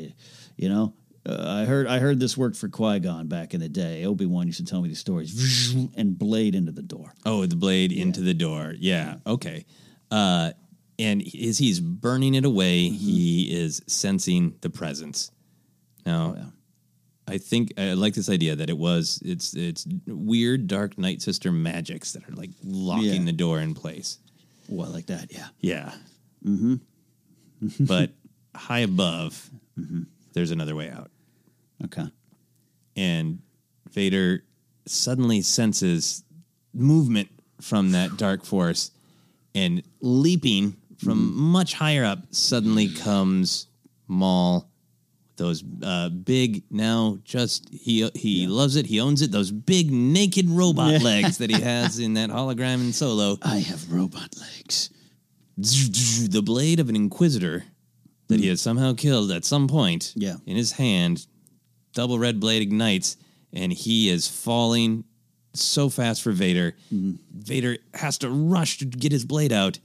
you 0.57 0.69
know. 0.69 0.93
Uh, 1.27 1.63
I 1.63 1.65
heard 1.65 1.87
I 1.87 2.01
heard 2.01 2.21
this 2.21 2.37
worked 2.37 2.57
for 2.57 2.69
Qui 2.69 3.01
Gon 3.01 3.27
back 3.29 3.55
in 3.55 3.61
the 3.61 3.69
day. 3.71 4.05
Obi 4.05 4.27
Wan 4.27 4.47
used 4.47 4.59
to 4.59 4.65
tell 4.67 4.83
me 4.83 4.89
these 4.89 4.99
stories, 4.99 5.75
and 5.97 6.19
blade 6.19 6.55
into 6.55 6.71
the 6.73 6.83
door. 6.83 7.15
Oh, 7.25 7.47
the 7.47 7.57
blade 7.57 7.93
into 7.93 8.21
the 8.21 8.35
door. 8.35 8.75
Yeah. 8.79 9.17
Okay. 9.27 9.65
Uh, 10.11 10.53
and 10.99 11.23
as 11.23 11.57
he's 11.57 11.81
burning 11.81 12.35
it 12.35 12.45
away, 12.45 12.91
he 12.91 13.45
is 13.59 13.81
sensing 13.87 14.57
the 14.61 14.69
presence. 14.69 15.31
Now, 16.05 16.37
I 17.27 17.39
think 17.39 17.73
I 17.79 17.95
like 17.95 18.13
this 18.13 18.29
idea 18.29 18.57
that 18.57 18.69
it 18.69 18.77
was 18.77 19.19
it's 19.25 19.55
it's 19.55 19.87
weird 20.07 20.67
dark 20.67 20.99
night 20.99 21.23
sister 21.23 21.51
magics 21.51 22.13
that 22.13 22.29
are 22.29 22.33
like 22.35 22.51
locking 22.63 23.21
Yeah. 23.23 23.25
the 23.25 23.33
door 23.33 23.61
in 23.61 23.73
place. 23.73 24.19
I 24.71 24.89
like 24.89 25.07
that. 25.07 25.33
Yeah. 25.33 25.49
Yeah, 25.61 25.93
Mm-hmm. 26.45 26.75
but 27.87 28.11
high 28.55 28.81
above, 28.81 29.51
there's 30.35 30.51
another 30.51 30.75
way 30.75 30.91
out. 30.91 31.11
Okay. 31.85 32.05
and 32.97 33.41
Vader 33.91 34.45
suddenly 34.87 35.41
senses 35.43 36.23
movement 36.73 37.29
from 37.61 37.93
that 37.93 38.17
dark 38.17 38.45
force, 38.45 38.91
and 39.55 39.83
leaping 40.01 40.77
from 40.99 41.37
much 41.37 41.75
higher 41.75 42.05
up, 42.05 42.21
suddenly 42.31 42.89
comes 42.89 43.67
Maul. 44.09 44.69
Those 45.37 45.65
uh, 45.83 46.11
big 46.11 46.63
now, 46.71 47.19
just 47.25 47.69
he 47.73 48.09
he 48.15 48.47
loves 48.47 48.77
it. 48.77 48.87
He 48.87 49.01
owns 49.01 49.21
it. 49.21 49.33
Those 49.33 49.51
big 49.51 49.91
naked 49.91 50.49
robot 50.49 50.93
Yeah. 50.93 50.99
legs 50.99 51.39
that 51.39 51.51
he 51.51 51.61
has 51.61 51.99
in 51.99 52.15
that 52.15 52.31
hologram 52.31 52.75
in 52.81 52.93
Solo. 52.93 53.37
I 53.43 53.59
have 53.59 53.91
robot 53.93 54.35
legs. 54.41 54.91
The 55.57 56.43
blade 56.45 56.81
of 56.81 56.89
an 56.89 56.97
Inquisitor 56.97 57.65
that 58.29 58.41
he 58.41 58.49
has 58.49 58.61
somehow 58.61 58.95
killed 58.95 59.31
at 59.31 59.45
some 59.45 59.69
point. 59.69 60.13
Yeah. 60.17 60.37
in 60.47 60.57
his 60.57 60.73
hand, 60.73 61.27
double 61.93 62.19
red 62.19 62.41
blade 62.41 62.63
ignites, 62.63 63.17
and 63.53 63.73
he 63.73 64.09
is 64.09 64.27
falling 64.29 65.05
so 65.53 65.89
fast 65.89 66.23
for 66.23 66.33
Vader. 66.33 66.75
Vader 66.91 67.77
has 67.93 68.19
to 68.19 68.31
rush 68.31 68.79
to 68.79 68.85
get 68.85 69.13
his 69.13 69.25
blade 69.25 69.53
out. 69.53 69.79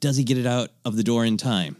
Does 0.00 0.16
he 0.16 0.24
get 0.24 0.38
it 0.38 0.46
out 0.46 0.70
of 0.84 0.96
the 0.96 1.04
door 1.04 1.24
in 1.24 1.36
time? 1.36 1.76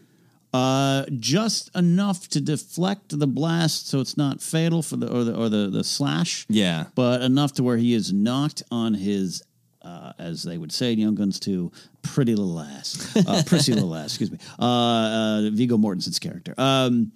Uh, 0.52 1.06
just 1.18 1.74
enough 1.74 2.28
to 2.28 2.40
deflect 2.40 3.18
the 3.18 3.26
blast, 3.26 3.88
so 3.88 4.00
it's 4.00 4.16
not 4.18 4.42
fatal 4.42 4.82
for 4.82 4.96
the 4.96 5.10
or 5.10 5.24
the 5.24 5.34
or 5.34 5.48
the, 5.48 5.70
the 5.70 5.82
slash. 5.82 6.44
Yeah. 6.48 6.86
but 6.94 7.22
enough 7.22 7.52
to 7.54 7.62
where 7.62 7.78
he 7.78 7.94
is 7.94 8.12
knocked 8.12 8.62
on 8.70 8.92
his, 8.92 9.42
uh, 9.80 10.12
as 10.18 10.42
they 10.42 10.58
would 10.58 10.70
say 10.70 10.92
in 10.92 10.98
Young 10.98 11.14
Guns 11.14 11.40
2, 11.40 11.72
pretty 12.02 12.34
little 12.34 12.60
ass, 12.60 13.16
uh, 13.26 13.42
prissy 13.46 13.72
little 13.72 13.94
ass. 13.96 14.08
Excuse 14.08 14.30
me, 14.30 14.38
uh, 14.58 14.62
uh, 14.62 15.50
Viggo 15.52 15.78
Mortensen's 15.78 16.18
character. 16.18 16.54
Um, 16.58 17.12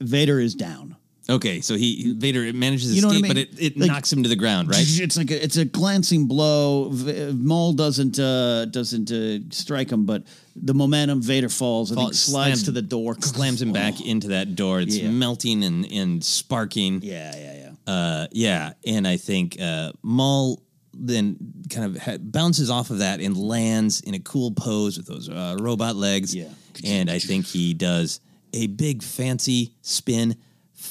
Vader 0.00 0.40
is 0.40 0.56
down. 0.56 0.96
Okay, 1.30 1.60
so 1.60 1.76
he 1.76 2.12
Vader 2.14 2.52
manages 2.52 2.88
to 2.90 2.94
You 2.96 3.02
know 3.02 3.08
what 3.08 3.14
I 3.14 3.18
escape, 3.18 3.28
but 3.30 3.60
it, 3.60 3.74
it 3.74 3.78
Like- 3.78 3.88
knocks 3.88 4.12
him 4.12 4.22
to 4.24 4.28
the 4.28 4.36
ground, 4.36 4.68
right? 4.68 4.84
It's 5.00 5.16
like 5.16 5.30
a, 5.30 5.42
it's 5.44 5.56
a 5.56 5.64
glancing 5.64 6.26
blow. 6.26 6.88
V- 6.90 7.32
Maul 7.32 7.74
doesn't 7.74 8.18
uh, 8.18 8.64
doesn't 8.66 9.10
uh, 9.12 9.38
strike 9.50 9.90
him, 9.90 10.04
but 10.04 10.24
the 10.56 10.74
momentum 10.74 11.22
Vader 11.22 11.48
falls. 11.48 11.92
I 11.92 11.94
think 11.94 12.14
slides 12.14 12.26
slams- 12.60 12.62
to 12.64 12.70
the 12.72 12.82
door, 12.82 13.14
slams 13.20 13.62
him 13.62 13.72
back 13.72 14.00
into 14.00 14.28
that 14.28 14.56
door. 14.56 14.80
It's 14.80 14.96
Yeah. 14.98 15.10
melting 15.10 15.62
and, 15.64 15.90
and 15.92 16.24
sparking. 16.24 17.00
Yeah, 17.02 17.34
yeah, 17.36 17.54
yeah. 17.86 17.92
Uh, 17.92 18.26
yeah, 18.32 18.72
and 18.86 19.06
I 19.06 19.16
think 19.16 19.60
uh, 19.60 19.92
Maul 20.02 20.60
then 20.94 21.36
kind 21.70 21.86
of 21.96 22.02
ha- 22.02 22.18
bounces 22.18 22.68
off 22.68 22.90
of 22.90 22.98
that 22.98 23.20
and 23.20 23.36
lands 23.36 24.00
in 24.02 24.14
a 24.14 24.18
cool 24.18 24.50
pose 24.50 24.98
with 24.98 25.06
those 25.06 25.28
uh, 25.28 25.56
robot 25.60 25.94
legs. 25.96 26.34
Yeah. 26.34 26.48
and 26.84 27.08
I 27.10 27.18
think 27.18 27.46
he 27.46 27.74
does 27.74 28.20
a 28.52 28.66
big 28.66 29.02
fancy 29.02 29.72
spin 29.82 30.36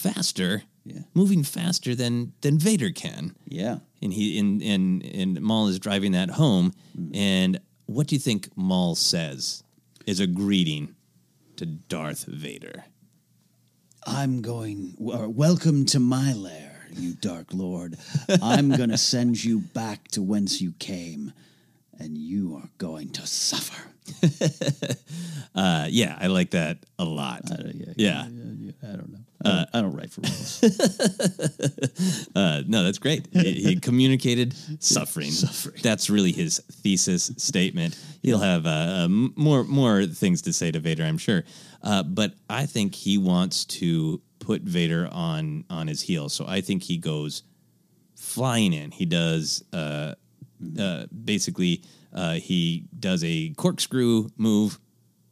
faster, 0.01 0.63
moving 1.13 1.43
faster 1.43 1.93
than 1.95 2.33
than 2.41 2.57
Vader 2.57 2.91
can. 2.91 3.35
Yeah. 3.45 3.77
and 4.01 4.11
he 4.13 4.39
and 4.39 4.61
and 4.61 5.03
and 5.05 5.41
Maul 5.41 5.67
is 5.67 5.79
driving 5.79 6.11
that 6.13 6.31
home. 6.31 6.73
And 7.13 7.59
what 7.85 8.07
do 8.07 8.15
you 8.15 8.19
think 8.19 8.49
Maul 8.55 8.95
says 8.95 9.63
is 10.05 10.19
a 10.19 10.27
greeting 10.27 10.95
to 11.57 11.65
Darth 11.65 12.25
Vader? 12.25 12.85
I'm 14.07 14.41
going. 14.41 14.95
uh, 14.99 15.29
welcome 15.29 15.85
to 15.93 15.99
my 15.99 16.33
lair, 16.33 16.87
you 16.91 17.13
Dark 17.13 17.53
Lord. 17.53 17.97
I'm 18.41 18.69
going 18.79 18.89
to 18.89 18.97
send 18.97 19.43
you 19.43 19.59
back 19.59 20.07
to 20.09 20.23
whence 20.23 20.59
you 20.61 20.73
came, 20.79 21.33
and 21.99 22.17
you 22.17 22.55
are 22.55 22.69
going 22.79 23.09
to 23.11 23.27
suffer. 23.27 23.83
Uh, 25.53 25.85
yeah, 25.89 26.17
I 26.19 26.27
like 26.27 26.51
that 26.51 26.77
a 26.97 27.03
lot. 27.03 27.41
yeah, 27.97 28.21
I 28.21 28.25
don't 28.95 29.11
know. 29.11 29.19
I 29.45 29.49
don't, 29.49 29.69
I 29.73 29.81
don't 29.81 29.95
write 29.95 30.11
for 30.11 30.21
rules. 30.21 30.63
uh, 32.35 32.63
no, 32.67 32.83
that's 32.83 32.97
great. 32.97 33.27
He, 33.31 33.53
he 33.53 33.75
communicated 33.79 34.53
suffering. 34.81 35.31
Suffering. 35.31 35.79
That's 35.81 36.09
really 36.09 36.31
his 36.31 36.59
thesis 36.71 37.31
statement. 37.37 37.97
He'll 38.21 38.39
have 38.39 38.65
uh, 38.65 39.05
um, 39.05 39.33
more 39.35 39.63
more 39.63 40.05
things 40.05 40.41
to 40.43 40.53
say 40.53 40.71
to 40.71 40.79
Vader, 40.79 41.03
I'm 41.03 41.17
sure. 41.17 41.43
Uh, 41.83 42.03
but 42.03 42.33
I 42.49 42.65
think 42.65 42.95
he 42.95 43.17
wants 43.17 43.65
to 43.65 44.21
put 44.39 44.61
Vader 44.61 45.09
on 45.11 45.65
on 45.69 45.87
his 45.87 46.01
heels. 46.01 46.33
So 46.33 46.45
I 46.47 46.61
think 46.61 46.83
he 46.83 46.97
goes 46.97 47.43
flying 48.15 48.73
in. 48.73 48.91
He 48.91 49.05
does 49.05 49.63
uh, 49.73 50.15
uh, 50.79 51.05
basically 51.07 51.83
uh, 52.13 52.33
he 52.33 52.85
does 52.99 53.23
a 53.23 53.49
corkscrew 53.57 54.29
move 54.37 54.79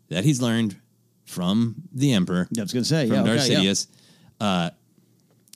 that 0.09 0.23
he's 0.23 0.41
learned 0.41 0.77
from 1.25 1.75
the 1.93 2.13
Emperor. 2.13 2.47
I 2.57 2.61
was 2.61 2.73
going 2.73 2.83
to 2.83 2.89
say, 2.89 3.07
from 3.07 3.17
yeah, 3.17 3.23
Darth 3.23 3.45
okay, 3.45 3.61
yeah. 3.61 3.73
Uh, 4.39 4.69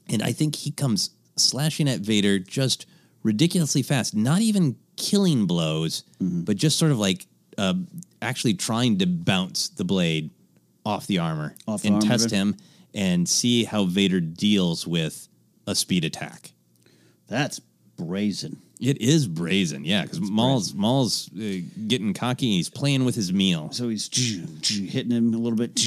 and 0.10 0.22
I 0.22 0.32
think 0.34 0.56
he 0.56 0.72
comes 0.72 1.12
slashing 1.36 1.88
at 1.90 2.00
Vader 2.02 2.40
just 2.40 2.86
ridiculously 3.24 3.82
fast, 3.84 4.16
not 4.16 4.42
even 4.42 4.76
killing 4.98 5.46
blows, 5.48 6.04
Mm-hmm. 6.22 6.42
but 6.42 6.58
just 6.58 6.78
sort 6.78 6.92
of 6.92 7.00
like 7.00 7.26
uh, 7.58 7.74
actually 8.22 8.54
trying 8.56 8.98
to 9.00 9.06
bounce 9.08 9.70
the 9.70 9.84
blade 9.84 10.30
off 10.86 11.08
the 11.08 11.20
armor 11.20 11.56
Off 11.68 11.82
the 11.82 11.88
and 11.90 11.96
armor, 11.98 12.08
test 12.08 12.32
him 12.32 12.56
and 12.94 13.28
see 13.28 13.64
how 13.64 13.86
Vader 13.86 14.20
deals 14.20 14.86
with 14.86 15.28
a 15.68 15.74
speed 15.76 16.04
attack. 16.06 16.52
That's 17.28 17.60
brazen. 17.98 18.62
It 18.80 19.00
is 19.02 19.28
brazen, 19.28 19.86
yeah, 19.86 20.02
because 20.04 20.20
Maul's 20.20 20.74
Maul's 20.74 21.30
uh, 21.34 21.60
getting 21.88 22.14
cocky. 22.14 22.52
He's 22.58 22.70
playing 22.70 23.06
with 23.06 23.16
his 23.16 23.32
meal. 23.32 23.70
So 23.72 23.88
he's 23.88 24.10
hitting 24.92 25.12
him 25.12 25.34
a 25.34 25.38
little 25.38 25.58
bit. 25.58 25.80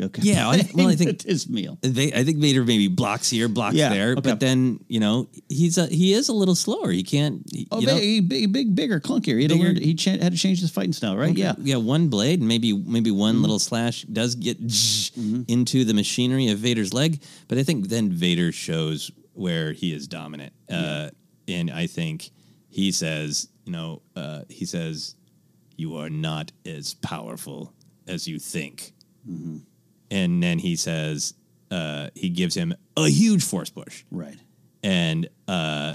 Okay. 0.00 0.22
Yeah, 0.22 0.48
I, 0.48 0.68
well, 0.74 0.88
I 0.88 0.94
think 0.94 1.22
his 1.22 1.48
meal. 1.48 1.76
Va- 1.82 2.16
I 2.16 2.22
think 2.22 2.38
Vader 2.38 2.64
maybe 2.64 2.86
blocks 2.88 3.28
here, 3.28 3.48
blocks 3.48 3.74
Yeah, 3.74 3.88
there, 3.88 4.12
okay. 4.12 4.20
but 4.20 4.38
then 4.40 4.84
you 4.88 5.00
know 5.00 5.28
he's 5.48 5.78
a, 5.78 5.86
he 5.86 6.12
is 6.12 6.28
a 6.28 6.32
little 6.32 6.54
slower. 6.54 6.90
He 6.90 7.02
can't. 7.02 7.42
he- 7.52 7.66
Oh, 7.72 7.80
you 7.80 7.86
know, 7.88 7.96
big, 7.96 8.28
big, 8.28 8.52
big, 8.52 8.74
bigger, 8.76 9.00
clunkier. 9.00 9.36
He, 9.36 9.42
had 9.42 9.50
to 9.50 9.56
Bigger. 9.56 9.64
learn- 9.72 9.76
he 9.82 9.94
cha- 9.94 10.12
had 10.18 10.32
to 10.32 10.38
change 10.38 10.60
his 10.60 10.70
fighting 10.70 10.92
style, 10.92 11.16
right? 11.16 11.30
okay, 11.30 11.40
Yeah. 11.40 11.54
yeah. 11.58 11.76
One 11.76 12.08
blade, 12.08 12.38
and 12.40 12.48
maybe 12.48 12.72
maybe 12.72 13.10
one 13.10 13.34
Mm-hmm. 13.34 13.40
little 13.42 13.58
slash 13.58 14.02
does 14.02 14.34
get 14.36 14.58
into 15.48 15.84
the 15.84 15.94
machinery 15.94 16.48
of 16.48 16.58
Vader's 16.58 16.92
leg, 16.94 17.22
but 17.48 17.58
I 17.58 17.62
think 17.62 17.88
then 17.88 18.10
Vader 18.12 18.52
shows 18.52 19.10
where 19.34 19.72
he 19.72 19.92
is 19.92 20.06
dominant, 20.06 20.52
uh, 20.70 21.10
and 21.48 21.70
I 21.70 21.86
think 21.86 22.30
he 22.68 22.92
says, 22.92 23.48
you 23.64 23.72
know, 23.72 24.02
uh, 24.16 24.42
he 24.48 24.64
says, 24.66 25.14
"You 25.76 25.96
are 25.96 26.10
not 26.10 26.52
as 26.66 26.94
powerful 26.94 27.72
as 28.06 28.28
you 28.28 28.38
think," 28.38 28.92
Mm-hmm. 29.28 29.58
And 30.10 30.42
then 30.42 30.58
he 30.58 30.76
says, 30.76 31.34
uh, 31.70 32.08
he 32.14 32.28
gives 32.28 32.54
him 32.54 32.74
a 32.96 33.08
huge 33.08 33.44
force 33.44 33.70
push. 33.70 34.04
Right. 34.10 34.36
and 34.82 35.28
uh 35.46 35.94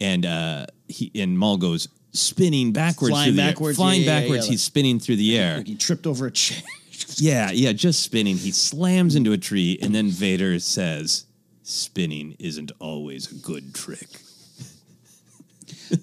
and 0.00 0.24
uh 0.26 0.66
he 0.88 1.10
and 1.14 1.38
Maul 1.38 1.56
goes 1.56 1.88
spinning 2.12 2.72
backwards 2.72 3.10
Flying 3.12 3.34
the 3.36 3.42
air. 3.42 3.48
backwards, 3.50 3.76
flying 3.76 4.02
yeah, 4.02 4.06
yeah, 4.06 4.12
yeah, 4.14 4.20
backwards 4.22 4.46
yeah. 4.46 4.50
he's 4.52 4.62
spinning 4.62 4.98
through 5.00 5.16
the 5.16 5.38
air 5.38 5.56
Like 5.58 5.66
he 5.66 5.74
tripped 5.76 6.06
over 6.06 6.26
a 6.26 6.30
chair. 6.30 6.62
yeah 7.16 7.50
yeah 7.52 7.72
just 7.72 8.02
spinning 8.02 8.36
he 8.36 8.52
slams 8.52 9.14
into 9.16 9.32
a 9.32 9.38
tree 9.38 9.78
and 9.82 9.94
then 9.94 10.08
Vader 10.08 10.58
says 10.60 11.26
spinning 11.62 12.36
isn't 12.38 12.70
always 12.78 13.30
a 13.32 13.34
good 13.34 13.74
trick 13.74 14.08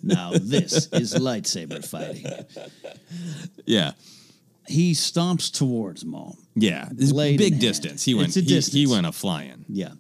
now 0.01 0.31
this 0.33 0.87
is 0.93 1.13
lightsaber 1.15 1.83
fighting. 1.85 2.25
yeah 3.65 3.91
He 4.67 4.93
stomps 4.93 5.51
towards 5.51 6.05
Maul. 6.05 6.37
yeah 6.55 6.89
big 6.95 7.59
distance 7.59 8.03
he 8.05 8.13
went 8.13 8.27
It's 8.37 8.37
a 8.37 8.71
he, 8.71 8.79
he 8.81 8.87
went 8.87 9.05
a 9.05 9.11
flying 9.11 9.65
Yeah, 9.67 9.93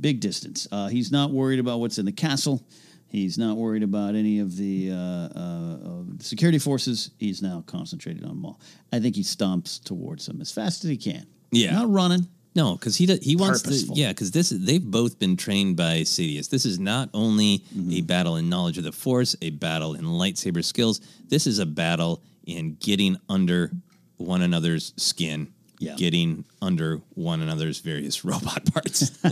big 0.00 0.20
distance. 0.20 0.68
Uh, 0.70 0.88
he's 0.88 1.10
not 1.10 1.30
worried 1.32 1.58
about 1.58 1.80
what's 1.80 1.98
in 1.98 2.04
the 2.06 2.12
castle. 2.12 2.64
He's 3.08 3.38
not 3.38 3.56
worried 3.56 3.82
about 3.82 4.14
any 4.14 4.40
of 4.40 4.56
the 4.56 4.90
uh, 4.92 4.96
uh, 4.96 6.02
security 6.18 6.58
forces. 6.58 7.10
He's 7.18 7.40
now 7.40 7.62
concentrated 7.66 8.24
on 8.24 8.36
Maul. 8.38 8.60
I 8.92 8.98
think 9.00 9.14
he 9.16 9.22
stomps 9.22 9.82
towards 9.82 10.28
him 10.28 10.40
as 10.40 10.50
fast 10.52 10.84
as 10.84 10.90
he 10.90 10.96
can. 10.96 11.24
Yeah. 11.52 11.72
not 11.72 11.88
running. 11.90 12.26
No, 12.56 12.74
because 12.74 12.96
he 12.96 13.06
do- 13.06 13.18
he 13.22 13.36
wants 13.36 13.62
to. 13.62 13.74
Yeah, 13.94 14.08
because 14.08 14.30
this 14.32 14.50
is 14.50 14.64
they've 14.64 14.82
both 14.84 15.18
been 15.18 15.36
trained 15.36 15.76
by 15.76 16.00
Sidious. 16.02 16.48
This 16.50 16.64
is 16.66 16.78
not 16.78 17.08
only 17.14 17.58
Mm-hmm. 17.74 17.92
a 17.92 18.00
battle 18.02 18.36
in 18.36 18.48
knowledge 18.48 18.76
of 18.78 18.84
the 18.84 18.92
Force, 18.92 19.36
a 19.42 19.50
battle 19.50 19.94
in 19.94 20.04
lightsaber 20.04 20.64
skills. 20.64 21.00
This 21.28 21.46
is 21.46 21.58
a 21.58 21.66
battle 21.66 22.22
in 22.44 22.76
getting 22.80 23.16
under 23.28 23.70
one 24.16 24.42
another's 24.42 24.92
skin. 24.96 25.52
Yeah. 25.78 25.94
Getting 25.96 26.46
under 26.62 27.02
one 27.14 27.42
another's 27.42 27.80
various 27.80 28.24
robot 28.24 28.64
parts. 28.72 29.10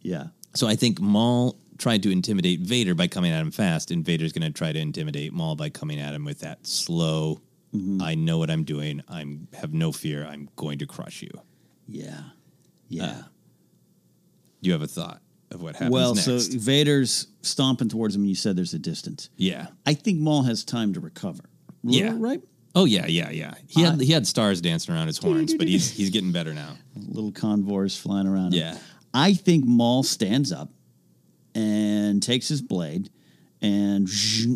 Yeah, 0.00 0.28
so 0.54 0.66
I 0.66 0.74
think 0.74 1.00
Maul 1.00 1.58
tried 1.78 2.02
to 2.04 2.10
intimidate 2.10 2.60
Vader 2.60 2.94
by 2.94 3.08
coming 3.08 3.30
at 3.32 3.40
him 3.42 3.50
fast, 3.50 3.90
and 3.90 4.04
Vader's 4.04 4.32
going 4.32 4.50
to 4.50 4.56
try 4.56 4.72
to 4.72 4.78
intimidate 4.78 5.32
Maul 5.32 5.54
by 5.54 5.68
coming 5.68 6.00
at 6.00 6.14
him 6.14 6.24
with 6.24 6.40
that 6.40 6.66
slow 6.66 7.42
Mm-hmm. 7.76 8.02
I 8.02 8.14
know 8.14 8.38
what 8.38 8.50
I'm 8.50 8.64
doing. 8.64 9.02
I'm 9.08 9.48
have 9.52 9.74
no 9.74 9.92
fear. 9.92 10.26
I'm 10.26 10.48
going 10.56 10.78
to 10.78 10.86
crush 10.86 11.22
you. 11.22 11.30
Yeah. 11.88 12.20
Yeah. 12.88 13.22
You 14.60 14.72
have 14.72 14.82
a 14.82 14.86
thought 14.86 15.20
of 15.50 15.62
what 15.62 15.74
happens 15.74 15.92
well, 15.92 16.14
next? 16.14 16.52
so 16.52 16.58
Vader's 16.58 17.26
stomping 17.42 17.88
towards 17.88 18.14
him, 18.14 18.22
and 18.22 18.28
you 18.28 18.34
said 18.34 18.56
there's 18.56 18.74
a 18.74 18.78
distance. 18.78 19.28
yeah. 19.36 19.68
I 19.84 19.94
think 19.94 20.18
Maul 20.18 20.42
has 20.42 20.64
time 20.64 20.94
to 20.94 21.00
recover. 21.00 21.44
Yeah. 21.92 22.14
Right? 22.16 22.40
Oh 22.74 22.84
yeah, 22.84 23.06
yeah, 23.06 23.30
yeah. 23.30 23.54
He 23.68 23.82
had 23.82 23.94
uh, 23.94 23.98
he 23.98 24.12
had 24.12 24.26
stars 24.26 24.60
dancing 24.60 24.94
around 24.94 25.06
his 25.06 25.18
horns, 25.18 25.54
but 25.54 25.66
he's 25.68 25.90
he's 25.90 26.10
getting 26.10 26.32
better 26.32 26.52
now. 26.52 26.76
Little 26.94 27.32
convoys 27.32 27.96
flying 27.96 28.26
around. 28.26 28.52
him. 28.54 28.60
Yeah. 28.60 28.78
I 29.14 29.32
think 29.32 29.64
Maul 29.64 30.02
stands 30.02 30.52
up 30.52 30.68
and 31.54 32.22
takes 32.22 32.48
his 32.48 32.60
blade, 32.60 33.08
and 33.62 34.08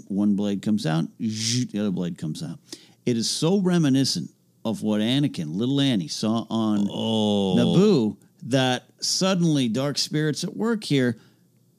one 0.08 0.36
blade 0.36 0.60
comes 0.60 0.84
out, 0.86 1.04
the 1.18 1.78
other 1.80 1.90
blade 1.90 2.18
comes 2.18 2.42
out. 2.42 2.58
It 3.06 3.16
is 3.16 3.28
so 3.30 3.58
reminiscent 3.60 4.30
of 4.66 4.82
what 4.82 5.00
Anakin, 5.00 5.56
little 5.56 5.80
Annie, 5.80 6.08
saw 6.08 6.46
on 6.50 6.86
Oh. 6.90 7.54
Naboo 7.56 8.16
that 8.42 8.84
suddenly 9.00 9.68
dark 9.68 9.96
spirits 9.96 10.44
at 10.44 10.54
work 10.56 10.84
here. 10.84 11.16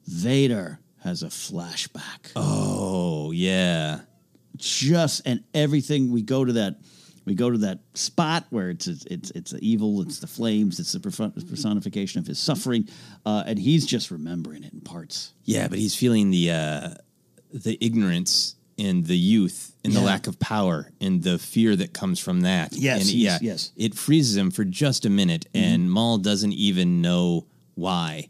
Vader 0.08 0.80
has 1.04 1.22
a 1.22 1.26
flashback. 1.28 2.32
Oh 2.34 3.30
yeah. 3.30 4.00
Just 4.56 5.22
and 5.26 5.42
everything 5.54 6.10
we 6.12 6.22
go 6.22 6.44
to 6.44 6.52
that 6.54 6.76
we 7.24 7.34
go 7.34 7.50
to 7.50 7.58
that 7.58 7.78
spot 7.94 8.46
where 8.50 8.70
it's 8.70 8.86
it's 8.86 9.30
it's 9.30 9.50
the 9.52 9.66
evil, 9.66 10.02
it's 10.02 10.18
the 10.18 10.26
flames, 10.26 10.80
it's 10.80 10.92
the 10.92 11.00
personification 11.00 12.18
of 12.20 12.26
his 12.26 12.38
suffering, 12.38 12.88
uh, 13.24 13.44
and 13.46 13.58
he's 13.58 13.86
just 13.86 14.10
remembering 14.10 14.64
it 14.64 14.72
in 14.72 14.80
parts. 14.80 15.32
Yeah, 15.44 15.68
but 15.68 15.78
he's 15.78 15.94
feeling 15.94 16.30
the 16.30 16.50
uh, 16.50 16.88
the 17.52 17.78
ignorance 17.80 18.56
and 18.78 19.06
the 19.06 19.16
youth 19.16 19.76
and 19.84 19.92
the 19.92 20.00
lack 20.00 20.26
of 20.26 20.38
power 20.40 20.90
and 21.00 21.22
the 21.22 21.38
fear 21.38 21.76
that 21.76 21.92
comes 21.92 22.18
from 22.18 22.40
that. 22.40 22.72
Yes, 22.72 23.02
and 23.02 23.10
yeah, 23.12 23.38
yes. 23.40 23.68
Mm-hmm. 23.68 23.82
It 23.82 23.94
freezes 23.94 24.36
him 24.36 24.50
for 24.50 24.64
just 24.64 25.06
a 25.06 25.10
minute, 25.10 25.46
and 25.54 25.90
Maul 25.90 26.18
doesn't 26.18 26.52
even 26.54 27.00
know 27.02 27.46
why. 27.74 28.28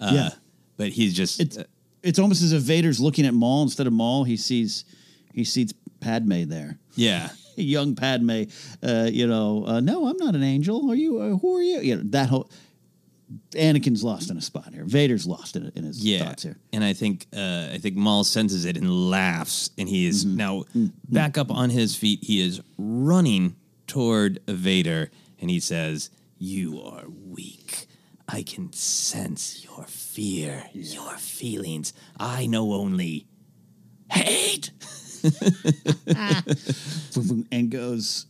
Uh, 0.00 0.10
Yeah. 0.14 0.30
but 0.76 0.88
he's 0.88 1.14
just 1.14 1.40
It's 1.40 1.58
it's 2.02 2.18
almost 2.18 2.42
as 2.42 2.52
if 2.52 2.62
Vader's 2.62 2.98
looking 2.98 3.24
at 3.26 3.34
Maul 3.34 3.62
instead 3.62 3.86
of 3.86 3.92
Maul. 3.92 4.24
He 4.24 4.36
sees 4.36 4.84
he 5.32 5.44
sees 5.44 5.72
Padme 6.00 6.44
there. 6.44 6.78
yeah, 6.94 7.30
young 7.56 7.94
Padme, 7.94 8.42
uh, 8.82 9.08
you 9.12 9.26
know, 9.26 9.64
uh, 9.66 9.80
no, 9.80 10.06
I'm 10.08 10.16
not 10.16 10.34
an 10.34 10.42
angel. 10.42 10.90
Are 10.90 10.94
you? 10.94 11.18
Uh, 11.20 11.36
who 11.38 11.56
are 11.56 11.62
you? 11.62 11.80
You 11.80 11.96
know, 11.96 12.02
that 12.06 12.28
whole 12.28 12.50
Anakin's 13.52 14.04
lost 14.04 14.30
in 14.30 14.36
a 14.36 14.40
spot 14.42 14.74
here. 14.74 14.84
Vader's 14.84 15.26
lost 15.26 15.56
in, 15.56 15.70
in 15.74 15.84
his 15.84 16.04
yeah. 16.04 16.24
thoughts 16.24 16.42
here. 16.42 16.58
And 16.72 16.84
I 16.84 16.92
think 16.92 17.26
uh, 17.34 17.68
I 17.72 17.78
think 17.78 17.96
Maul 17.96 18.24
senses 18.24 18.64
it 18.64 18.76
and 18.76 18.90
laughs, 19.10 19.70
and 19.78 19.88
he 19.88 20.06
is 20.06 20.24
Mm-hmm. 20.24 20.36
now 20.36 20.64
back 21.08 21.38
up 21.38 21.50
on 21.50 21.70
his 21.70 21.96
feet. 21.96 22.20
He 22.22 22.40
is 22.40 22.60
running 22.78 23.56
toward 23.86 24.40
Vader, 24.46 25.10
and 25.40 25.50
he 25.50 25.60
says, 25.60 26.10
"You 26.38 26.80
are 26.82 27.04
weak. 27.08 27.86
I 28.28 28.42
can 28.42 28.72
sense 28.72 29.64
your 29.64 29.84
fear, 29.86 30.64
your 30.72 31.16
feelings. 31.18 31.92
I 32.18 32.46
know 32.46 32.72
only 32.72 33.26
hate." 34.10 34.70
and 37.52 37.70
goes 37.70 38.26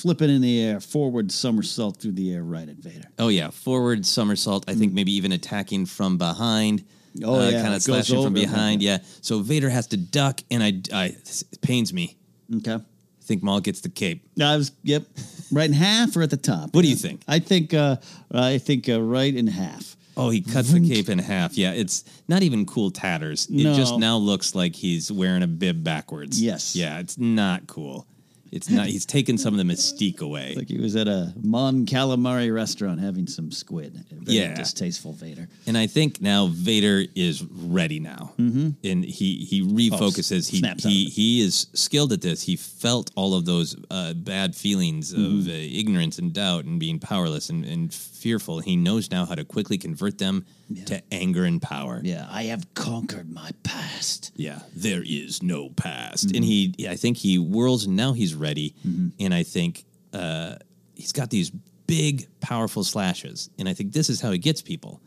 flipping 0.00 0.30
in 0.30 0.40
the 0.40 0.62
air, 0.62 0.80
forward 0.80 1.32
somersault 1.32 1.98
through 1.98 2.12
the 2.12 2.34
air 2.34 2.42
right 2.42 2.68
at 2.68 2.76
Vader. 2.76 3.08
Oh 3.18 3.28
yeah, 3.28 3.50
forward 3.50 4.06
somersault. 4.06 4.64
I 4.68 4.74
think 4.74 4.92
maybe 4.92 5.12
even 5.12 5.32
attacking 5.32 5.86
from 5.86 6.18
behind. 6.18 6.84
Mm. 7.16 7.26
Oh, 7.26 7.48
yeah, 7.48 7.62
kind 7.62 7.74
of 7.74 7.82
slashing 7.82 8.22
from 8.22 8.34
behind. 8.34 8.82
Yeah, 8.82 8.98
so 9.20 9.40
Vader 9.40 9.70
has 9.70 9.88
to 9.88 9.96
duck, 9.96 10.40
and 10.50 10.62
I, 10.62 10.80
I 10.92 11.04
it 11.06 11.44
pains 11.62 11.92
me. 11.92 12.16
Okay. 12.54 12.74
I 12.74 13.24
think 13.24 13.42
Maul 13.42 13.60
gets 13.60 13.80
the 13.80 13.88
cape. 13.88 14.24
I 14.40 14.56
was 14.56 14.70
yep, 14.84 15.04
right 15.50 15.66
in 15.66 15.72
half 15.72 16.16
or 16.16 16.22
at 16.22 16.30
the 16.30 16.36
top. 16.36 16.74
What 16.74 16.82
do 16.82 16.88
you 16.88 16.94
think? 16.94 17.22
I 17.26 17.40
think 17.40 17.74
uh, 17.74 17.96
I 18.30 18.58
think 18.58 18.88
uh, 18.88 19.02
right 19.02 19.34
in 19.34 19.48
half. 19.48 19.96
Oh, 20.16 20.30
he 20.30 20.40
cuts 20.40 20.72
the 20.72 20.80
cape 20.80 21.08
in 21.10 21.18
half. 21.18 21.58
Yeah, 21.58 21.72
it's 21.72 22.04
not 22.26 22.42
even 22.42 22.64
cool 22.64 22.90
tatters. 22.90 23.46
It 23.50 23.74
just 23.74 23.98
now 23.98 24.16
looks 24.16 24.54
like 24.54 24.74
he's 24.74 25.12
wearing 25.12 25.42
a 25.42 25.46
bib 25.46 25.84
backwards. 25.84 26.40
Yes. 26.40 26.74
Yeah, 26.74 26.98
it's 27.00 27.18
not 27.18 27.66
cool. 27.66 28.06
It's 28.52 28.68
not. 28.70 28.86
He's 28.86 29.06
taken 29.06 29.38
some 29.38 29.54
of 29.54 29.58
the 29.66 29.72
mystique 29.72 30.20
away. 30.20 30.54
Like 30.56 30.68
he 30.68 30.78
was 30.78 30.96
at 30.96 31.08
a 31.08 31.32
Mon 31.42 31.86
Calamari 31.86 32.54
restaurant 32.54 33.00
having 33.00 33.26
some 33.26 33.50
squid. 33.50 34.04
Very 34.10 34.38
Yeah. 34.38 34.54
distasteful 34.54 35.12
Vader. 35.12 35.48
And 35.66 35.76
I 35.76 35.86
think 35.86 36.20
now 36.20 36.46
Vader 36.48 37.04
is 37.14 37.42
ready 37.44 38.00
now, 38.00 38.32
mm-hmm. 38.38 38.70
and 38.84 39.04
he 39.04 39.44
he 39.44 39.62
refocuses. 39.62 40.48
he 40.50 40.58
snaps 40.58 40.84
he 40.84 41.06
he 41.06 41.40
is 41.40 41.66
skilled 41.74 42.12
at 42.12 42.20
this. 42.22 42.42
He 42.42 42.56
felt 42.56 43.10
all 43.16 43.34
of 43.34 43.44
those 43.44 43.76
uh, 43.90 44.14
bad 44.14 44.54
feelings 44.54 45.12
Mm-hmm. 45.12 45.40
of 45.40 45.48
uh, 45.48 45.52
ignorance 45.52 46.18
and 46.18 46.32
doubt 46.32 46.64
and 46.64 46.78
being 46.80 46.98
powerless 46.98 47.50
and, 47.50 47.64
and 47.64 47.92
fearful. 47.92 48.60
He 48.60 48.76
knows 48.76 49.10
now 49.10 49.24
how 49.26 49.34
to 49.34 49.44
quickly 49.44 49.78
convert 49.78 50.18
them 50.18 50.44
to 50.86 51.00
anger 51.12 51.44
and 51.44 51.60
power. 51.62 52.00
Yeah, 52.02 52.26
I 52.30 52.44
have 52.44 52.72
conquered 52.74 53.30
my 53.30 53.50
past. 53.62 54.32
Yeah, 54.36 54.60
there 54.74 55.02
is 55.04 55.42
no 55.42 55.68
past, 55.70 56.26
Mm-hmm. 56.28 56.36
and 56.36 56.44
he. 56.44 56.74
I 56.88 56.96
think 56.96 57.16
he 57.18 57.36
whirls, 57.36 57.86
and 57.86 57.96
now 57.96 58.12
he's 58.12 58.34
ready. 58.36 58.74
And 59.18 59.34
I 59.34 59.42
think 59.42 59.84
uh, 60.12 60.56
he's 60.94 61.12
got 61.12 61.30
these 61.30 61.50
big, 61.86 62.26
powerful 62.40 62.84
slashes, 62.84 63.50
and 63.58 63.68
I 63.68 63.74
think 63.74 63.92
this 63.92 64.10
is 64.10 64.20
how 64.20 64.30
he 64.30 64.38
gets 64.38 64.62
people. 64.62 65.00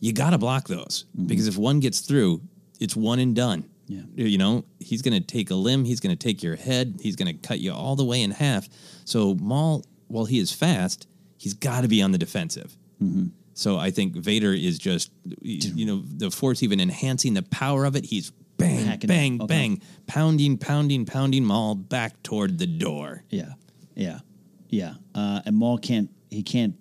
You 0.00 0.12
got 0.12 0.30
to 0.30 0.38
block 0.38 0.68
those 0.68 1.06
because 1.26 1.48
if 1.48 1.56
one 1.56 1.80
gets 1.80 2.00
through, 2.00 2.40
it's 2.80 2.94
one 2.94 3.18
and 3.18 3.34
done. 3.34 3.62
Mm-hmm. 3.90 4.18
Yeah. 4.20 4.26
you 4.26 4.38
know 4.38 4.64
he's 4.80 5.02
going 5.02 5.14
to 5.14 5.26
take 5.26 5.50
a 5.50 5.54
limb, 5.54 5.84
he's 5.84 6.00
going 6.00 6.16
to 6.16 6.26
take 6.26 6.42
your 6.42 6.56
head, 6.56 7.00
he's 7.02 7.16
going 7.16 7.34
to 7.34 7.48
cut 7.48 7.58
you 7.60 7.72
all 7.72 7.96
the 7.96 8.04
way 8.04 8.22
in 8.22 8.30
half. 8.30 8.68
So 9.04 9.34
Maul, 9.34 9.84
while 10.08 10.26
he 10.26 10.38
is 10.38 10.52
fast, 10.52 11.06
he's 11.38 11.54
got 11.54 11.82
to 11.82 11.88
be 11.88 12.02
on 12.02 12.12
the 12.12 12.18
defensive. 12.18 12.76
Mm-hmm. 13.02 13.28
So 13.54 13.76
I 13.76 13.90
think 13.90 14.14
Vader 14.14 14.52
is 14.52 14.78
just, 14.78 15.10
you 15.40 15.86
know, 15.86 16.02
the 16.06 16.30
force 16.30 16.62
even 16.62 16.80
enhancing 16.80 17.34
the 17.34 17.42
power 17.42 17.84
of 17.84 17.96
it. 17.96 18.04
He's 18.04 18.30
bang, 18.58 18.86
Hacking 18.86 19.08
bang, 19.08 19.38
bang, 19.38 19.82
pounding, 20.06 20.58
pounding, 20.58 21.06
pounding 21.06 21.44
Maul 21.44 21.74
back 21.74 22.22
toward 22.22 22.58
the 22.58 22.66
door. 22.66 23.22
Yeah, 23.30 23.52
yeah, 23.94 24.20
yeah. 24.68 24.94
Uh, 25.14 25.40
and 25.46 25.56
Maul 25.56 25.78
can't. 25.78 26.10
He 26.30 26.42
can't. 26.42 26.74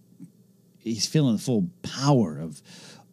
He's 0.79 1.05
feeling 1.05 1.35
the 1.35 1.41
full 1.41 1.69
power 1.81 2.39
of 2.39 2.61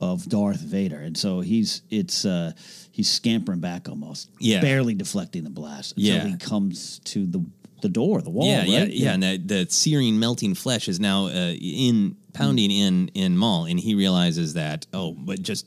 of 0.01 0.29
Darth 0.29 0.61
Vader, 0.61 0.99
and 0.99 1.17
so 1.17 1.41
he's 1.41 1.83
it's 1.91 2.25
uh, 2.25 2.53
he's 2.91 3.11
scampering 3.11 3.61
back 3.61 3.89
almost, 3.89 4.29
Yeah. 4.41 4.61
barely 4.61 4.95
deflecting 4.95 5.45
the 5.45 5.51
blast 5.51 5.97
until 5.97 6.15
Yeah. 6.17 6.27
he 6.27 6.37
comes 6.37 7.01
to 7.05 7.27
the 7.27 7.45
the 7.83 7.89
door, 7.91 8.23
the 8.23 8.31
wall. 8.31 8.47
yeah, 8.47 8.59
right? 8.61 8.69
yeah, 8.69 8.85
yeah, 8.85 9.13
And 9.13 9.23
that 9.23 9.47
the 9.49 9.67
searing, 9.69 10.19
melting 10.19 10.55
flesh 10.55 10.89
is 10.89 10.99
now 11.01 11.27
uh, 11.27 11.53
in 11.61 12.17
pounding 12.33 12.71
in 12.71 13.09
in 13.15 13.37
Maul, 13.37 13.67
and 13.67 13.79
he 13.79 13.95
realizes 13.95 14.55
that 14.55 14.87
oh, 14.93 15.13
but 15.13 15.43
just 15.43 15.67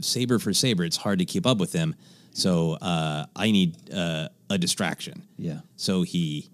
saber 0.00 0.38
for 0.38 0.52
saber, 0.54 0.84
it's 0.84 0.96
hard 0.96 1.18
to 1.18 1.24
keep 1.24 1.46
up 1.46 1.58
with 1.58 1.72
him. 1.72 1.94
So 2.38 2.74
uh, 2.74 3.26
I 3.34 3.50
need 3.50 3.76
uh, 3.92 4.28
a 4.48 4.58
distraction. 4.58 5.22
yeah. 5.36 5.60
So 5.76 6.02
he 6.02 6.48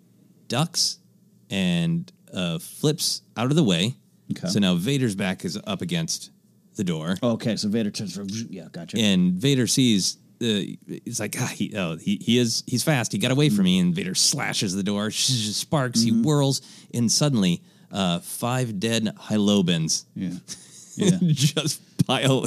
ducks 0.49 0.99
and 1.51 2.11
uh, 2.33 2.59
flips 2.59 3.23
out 3.37 3.51
of 3.51 3.57
the 3.57 3.65
way. 3.65 3.95
Okay. 4.33 4.49
So 4.49 4.59
now 4.61 4.75
Vader's 4.77 5.15
back 5.15 5.45
is 5.45 5.59
up 5.67 5.83
against 5.83 6.31
the 6.77 6.85
door, 6.85 7.15
Okay, 7.23 7.55
so 7.57 7.69
Vader 7.69 7.91
turns 7.93 8.17
from 8.17 8.27
yeah, 8.51 8.67
gotcha. 8.73 8.99
and 8.99 9.35
Vader 9.35 9.67
sees. 9.69 10.17
Uh, 10.43 10.75
it's 10.89 11.21
like 11.21 11.37
ah, 11.39 11.47
he, 11.47 11.73
oh, 11.77 11.97
he 11.97 12.17
he 12.21 12.39
is 12.39 12.65
he's 12.67 12.83
fast. 12.83 13.13
He 13.13 13.19
got 13.19 13.31
away 13.31 13.49
from 13.49 13.65
me, 13.65 13.79
and 13.79 13.95
Vader 13.95 14.17
slashes 14.17 14.75
the 14.75 14.83
door, 14.83 15.11
sparks. 15.13 16.03
He 16.03 16.11
whirls, 16.11 16.63
and 16.93 17.13
suddenly, 17.13 17.63
uh, 17.93 18.19
five 18.21 18.81
dead 18.81 19.05
Hylobons 19.29 20.07
yeah, 20.17 20.31
yeah, 20.97 21.19
just 21.23 21.81
pile 22.07 22.47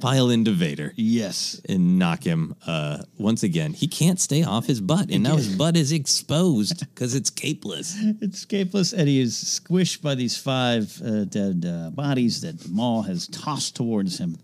pile 0.00 0.30
into 0.30 0.50
Vader 0.50 0.92
yes. 0.96 1.60
and 1.68 1.98
knock 1.98 2.24
him 2.24 2.54
uh, 2.66 3.02
once 3.18 3.42
again. 3.42 3.72
He 3.72 3.88
can't 3.88 4.20
stay 4.20 4.42
off 4.42 4.66
his 4.66 4.80
butt, 4.80 5.10
and 5.10 5.22
now 5.22 5.36
his 5.36 5.54
butt 5.54 5.76
is 5.76 5.92
exposed 5.92 6.80
because 6.94 7.14
it's 7.14 7.30
capeless. 7.30 7.96
It's 8.20 8.44
capeless, 8.44 8.92
and 8.92 9.08
he 9.08 9.20
is 9.20 9.34
squished 9.34 10.02
by 10.02 10.14
these 10.14 10.36
five 10.36 11.00
uh, 11.04 11.24
dead 11.24 11.64
uh, 11.66 11.90
bodies 11.90 12.40
that 12.42 12.68
Maul 12.68 13.02
has 13.02 13.28
tossed 13.28 13.76
towards 13.76 14.18
him. 14.18 14.38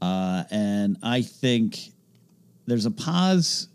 Uh, 0.00 0.44
and 0.50 0.96
I 1.02 1.22
think 1.22 1.78
there's 2.66 2.86
a 2.86 2.90
pause. 2.90 3.68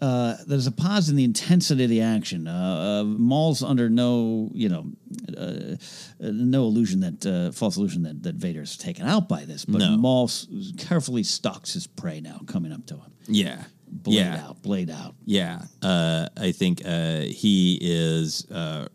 Uh, 0.00 0.36
there's 0.46 0.66
a 0.68 0.72
pause 0.72 1.08
in 1.08 1.16
the 1.16 1.24
intensity 1.24 1.82
of 1.84 1.90
the 1.90 2.00
action. 2.00 2.46
Uh, 2.46 3.00
uh, 3.00 3.04
Maul's 3.04 3.62
under 3.64 3.90
no, 3.90 4.48
you 4.54 4.68
know, 4.68 4.86
uh, 5.36 5.40
uh, 5.40 5.76
no 6.20 6.62
illusion 6.64 7.00
that 7.00 7.26
uh, 7.26 7.50
false 7.52 7.76
illusion 7.76 8.02
that 8.04 8.22
that 8.22 8.36
Vader's 8.36 8.76
taken 8.76 9.06
out 9.06 9.28
by 9.28 9.44
this. 9.44 9.64
But 9.64 9.78
No. 9.78 9.96
Maul 9.96 10.24
s- 10.26 10.46
carefully 10.78 11.24
stalks 11.24 11.72
his 11.74 11.86
prey 11.88 12.20
now, 12.20 12.40
coming 12.46 12.72
up 12.72 12.86
to 12.86 12.94
him, 12.94 13.12
Yeah, 13.26 13.64
blade 13.90 14.14
yeah. 14.16 14.44
out, 14.46 14.62
blade 14.62 14.90
out. 14.90 15.16
Yeah, 15.24 15.62
uh, 15.82 16.28
I 16.36 16.52
think 16.52 16.82
uh, 16.84 17.22
he 17.22 17.78
is 17.82 18.48
uh, 18.52 18.86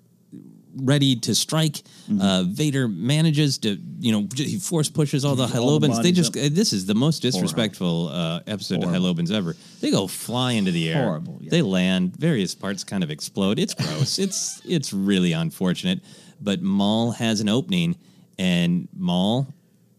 ready 0.76 1.15
to 1.17 1.36
strike. 1.36 1.74
Mm-hmm. 2.09 2.21
Uh, 2.21 2.43
Vader 2.43 2.88
manages 2.88 3.57
to, 3.59 3.78
you 3.99 4.11
know, 4.11 4.28
he 4.36 4.57
force 4.57 4.89
pushes 4.89 5.24
all 5.26 5.36
the 5.36 5.43
All 5.43 5.80
the 5.80 5.88
Hylobons. 5.88 6.01
they 6.01 6.11
just, 6.11 6.36
up. 6.38 6.43
uh, 6.43 6.49
this 6.51 6.74
is 6.74 6.86
the 6.86 6.95
most 6.95 7.21
disrespectful 7.21 8.09
uh, 8.09 8.39
episode 8.47 8.84
Horrible. 8.84 9.05
of 9.09 9.17
Hylobons 9.17 9.32
ever. 9.32 9.55
They 9.82 9.91
go 9.91 10.07
fly 10.07 10.53
into 10.53 10.71
the 10.71 10.89
air. 10.91 11.03
Horrible, 11.03 11.38
yeah. 11.41 11.49
They 11.51 11.61
land. 11.61 12.15
Various 12.17 12.55
parts 12.55 12.84
kind 12.84 13.03
of 13.03 13.11
explode. 13.11 13.59
It's 13.59 13.74
gross. 13.74 14.17
it's 14.19 14.61
it's 14.65 14.93
really 14.93 15.34
unfortunate. 15.34 15.99
But 16.41 16.61
Maul 16.61 17.11
has 17.11 17.39
an 17.39 17.49
opening, 17.49 17.95
and 18.38 18.88
Maul, 18.97 19.47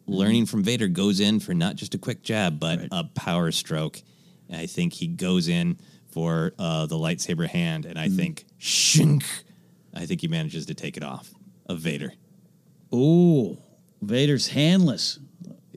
learning 0.07 0.47
from 0.47 0.63
Vader, 0.65 0.89
goes 0.89 1.21
in 1.21 1.41
for 1.41 1.55
not 1.55 1.77
just 1.77 1.95
a 1.95 1.99
quick 1.99 2.23
jab, 2.23 2.59
but 2.61 2.81
a 2.93 3.05
power 3.15 3.51
stroke. 3.53 4.03
And 4.49 4.61
I 4.61 4.67
think 4.67 4.93
he 4.93 5.07
goes 5.07 5.49
in 5.49 5.79
for 6.11 6.53
uh, 6.59 6.85
the 6.87 6.97
lightsaber 6.97 7.47
hand, 7.49 7.87
and 7.87 7.99
I 7.99 8.09
Mm. 8.09 8.17
think 8.17 8.45
shink. 8.61 9.25
I 9.95 10.07
think 10.07 10.21
he 10.21 10.29
manages 10.29 10.67
to 10.67 10.75
take 10.75 10.97
it 10.97 11.03
off 11.05 11.31
of 11.67 11.79
Vader. 11.79 12.13
Ooh, 12.95 13.57
Vader's 14.03 14.49
handless. 14.49 15.19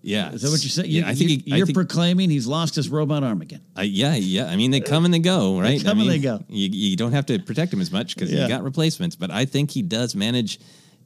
Yeah, 0.04 0.32
Is 0.32 0.42
that 0.44 0.52
what 0.52 0.64
you're 0.64 0.70
saying? 0.70 0.90
You, 0.90 1.02
Yeah, 1.02 1.10
I 1.10 1.16
think 1.16 1.30
you, 1.30 1.38
he- 1.46 1.52
I 1.54 1.58
you're 1.58 1.66
think- 1.66 1.76
proclaiming 1.76 2.30
he's 2.30 2.48
lost 2.48 2.76
his 2.76 2.88
robot 2.88 3.24
arm 3.24 3.42
again. 3.42 3.62
Uh, 3.78 3.82
yeah, 3.82 4.16
yeah. 4.16 4.46
I 4.46 4.56
mean, 4.56 4.72
they 4.72 4.80
come 4.80 5.04
and 5.04 5.14
they 5.14 5.20
go, 5.20 5.60
right? 5.60 5.84
come 5.84 5.98
I 5.98 6.02
and 6.04 6.10
they 6.10 6.20
go. 6.20 6.44
You, 6.48 6.70
you 6.72 6.96
don't 6.96 7.12
have 7.12 7.26
to 7.26 7.40
protect 7.40 7.74
him 7.74 7.82
as 7.82 7.92
much 7.92 8.16
because 8.16 8.32
Yeah. 8.32 8.44
you 8.44 8.48
got 8.48 8.64
replacements. 8.64 9.16
But 9.18 9.32
I 9.32 9.44
think 9.46 9.72
he 9.72 9.82
does 9.82 10.16
manage 10.16 10.60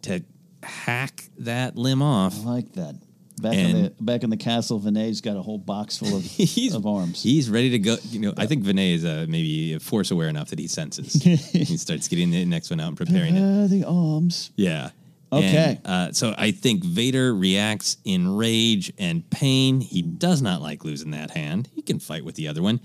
to 0.03 0.24
hack 0.62 1.30
that 1.39 1.76
limb 1.78 2.01
off. 2.03 2.36
I 2.41 2.43
like 2.43 2.74
that. 2.74 2.95
Back 3.41 3.55
in 3.55 3.83
the 3.83 3.89
back 3.99 4.23
in 4.23 4.29
the 4.29 4.37
castle, 4.37 4.79
Vaneé's 4.79 5.21
got 5.21 5.35
a 5.35 5.41
whole 5.41 5.57
box 5.57 5.97
full 5.97 6.15
of, 6.17 6.25
of 6.75 6.85
arms. 6.85 7.23
He's 7.23 7.49
ready 7.49 7.71
to 7.71 7.79
go. 7.79 7.97
You 8.09 8.19
know, 8.19 8.33
I 8.37 8.45
think 8.45 8.63
Vinay 8.63 8.93
is 8.95 9.03
uh, 9.05 9.25
maybe 9.27 9.77
force 9.79 10.11
aware 10.11 10.27
enough 10.29 10.49
that 10.49 10.59
he 10.59 10.67
senses. 10.67 11.13
he 11.23 11.77
starts 11.77 12.07
getting 12.07 12.29
the 12.31 12.45
next 12.45 12.69
one 12.69 12.79
out 12.79 12.89
and 12.89 12.97
preparing 12.97 13.35
it. 13.35 13.41
Uh, 13.63 13.67
the 13.67 13.83
arms. 13.85 14.51
Yeah. 14.55 14.89
Okay. 15.33 15.79
And, 15.83 15.87
uh, 16.09 16.11
so 16.13 16.35
I 16.37 16.51
think 16.51 16.83
Vader 16.83 17.33
reacts 17.33 17.97
in 18.03 18.35
rage 18.35 18.91
and 18.97 19.27
pain. 19.29 19.79
He 19.79 20.01
does 20.01 20.41
not 20.41 20.61
like 20.61 20.83
losing 20.83 21.11
that 21.11 21.31
hand. 21.31 21.69
He 21.73 21.81
can 21.81 21.99
fight 21.99 22.25
with 22.25 22.35
the 22.35 22.47
other 22.49 22.61
one. 22.61 22.79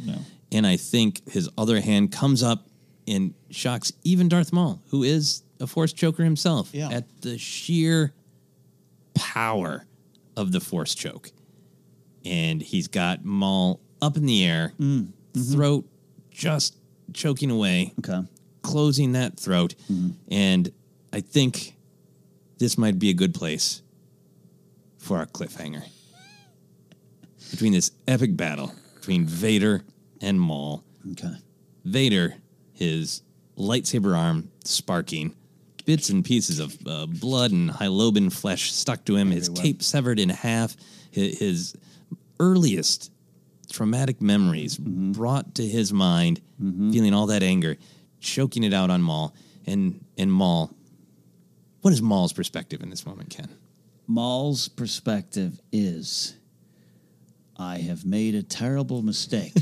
And 0.53 0.65
I 0.67 0.77
think 0.77 1.29
his 1.29 1.49
other 1.59 1.81
hand 1.81 2.13
comes 2.13 2.43
up 2.45 2.67
and 3.09 3.35
shocks 3.51 3.93
even 4.05 4.29
Darth 4.29 4.53
Maul, 4.53 4.81
who 4.91 5.03
is 5.03 5.43
a 5.61 5.67
force 5.67 5.93
choker 5.93 6.23
himself, 6.23 6.71
Yeah. 6.73 6.89
at 6.91 7.23
the 7.23 7.37
sheer 7.37 8.15
power 9.15 9.85
of 10.37 10.53
the 10.53 10.61
force 10.61 10.95
choke. 10.95 11.31
And 12.25 12.61
he's 12.61 12.89
got 12.89 13.25
Maul 13.25 13.81
up 14.03 14.17
in 14.17 14.27
the 14.27 14.45
air, 14.45 14.73
mm, 14.79 15.05
mm-hmm. 15.05 15.53
throat 15.55 15.89
just 16.31 16.77
choking 17.13 17.51
away, 17.51 17.95
Okay. 18.01 18.27
closing 18.63 19.13
that 19.13 19.39
throat. 19.39 19.75
Mm-hmm. 19.91 20.11
And 20.31 20.73
I 21.13 21.21
think 21.21 21.77
this 22.59 22.77
might 22.77 22.99
be 22.99 23.11
a 23.11 23.15
good 23.15 23.35
place 23.35 23.83
for 24.99 25.19
our 25.19 25.27
cliffhanger. 25.27 25.83
Between 27.51 27.73
this 27.73 27.93
epic 28.09 28.37
battle 28.37 28.73
between 29.07 29.25
Vader 29.25 29.85
and 30.21 30.41
Maul. 30.41 30.83
Okay. 31.13 31.33
Vader, 31.85 32.35
his 32.73 33.23
lightsaber 33.57 34.19
arm 34.19 34.51
sparking, 34.65 35.33
bits 35.87 36.11
and 36.11 36.25
pieces 36.25 36.59
of 36.59 36.77
uh, 36.87 37.07
blood 37.07 37.53
and 37.53 37.71
Hylobon 37.71 38.31
flesh 38.33 38.73
stuck 38.73 39.05
to 39.07 39.17
him, 39.17 39.31
his 39.31 39.49
cape 39.49 39.83
severed 39.83 40.19
in 40.19 40.29
half, 40.29 40.77
his, 41.11 41.39
his 41.39 41.77
earliest 42.39 43.11
traumatic 43.71 44.21
memories 44.21 44.77
brought 44.77 45.55
to 45.55 45.67
his 45.67 45.93
mind, 45.93 46.43
feeling 46.59 47.15
all 47.15 47.27
that 47.27 47.43
anger, 47.43 47.77
choking 48.21 48.65
it 48.65 48.75
out 48.75 48.91
on 48.91 49.01
Maul. 49.01 49.35
And, 49.67 50.05
and 50.19 50.31
Maul, 50.31 50.71
what 51.81 51.93
is 51.93 52.03
Maul's 52.03 52.33
perspective 52.33 52.83
in 52.83 52.91
this 52.91 53.07
moment, 53.07 53.31
Ken? 53.31 53.49
Maul's 54.07 54.69
perspective 54.69 55.61
is 55.73 56.37
I 57.57 57.79
have 57.79 58.05
made 58.05 58.35
a 58.35 58.43
terrible 58.43 59.03
mistake, 59.03 59.55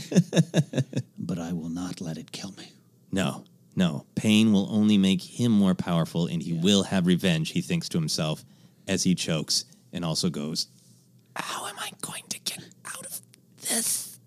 but 1.18 1.38
I 1.38 1.52
will 1.52 1.70
not 1.70 2.00
let 2.00 2.18
it 2.18 2.32
kill 2.32 2.52
me. 2.52 2.72
No, 3.12 3.44
no. 3.76 4.06
Pain 4.14 4.52
will 4.52 4.68
only 4.70 4.98
make 4.98 5.22
him 5.22 5.52
more 5.52 5.74
powerful, 5.74 6.26
and 6.26 6.42
he 6.42 6.52
will 6.52 6.84
have 6.84 7.06
revenge, 7.06 7.50
he 7.50 7.60
thinks 7.60 7.88
to 7.90 7.98
himself 7.98 8.44
as 8.86 9.02
he 9.02 9.14
chokes 9.14 9.64
and 9.92 10.04
also 10.04 10.30
goes, 10.30 10.68
How 11.36 11.66
am 11.66 11.76
I 11.78 11.90
going 12.00 12.24
to 12.28 12.40
get 12.40 12.64
out 12.84 13.06
of 13.06 13.20
this? 13.62 14.18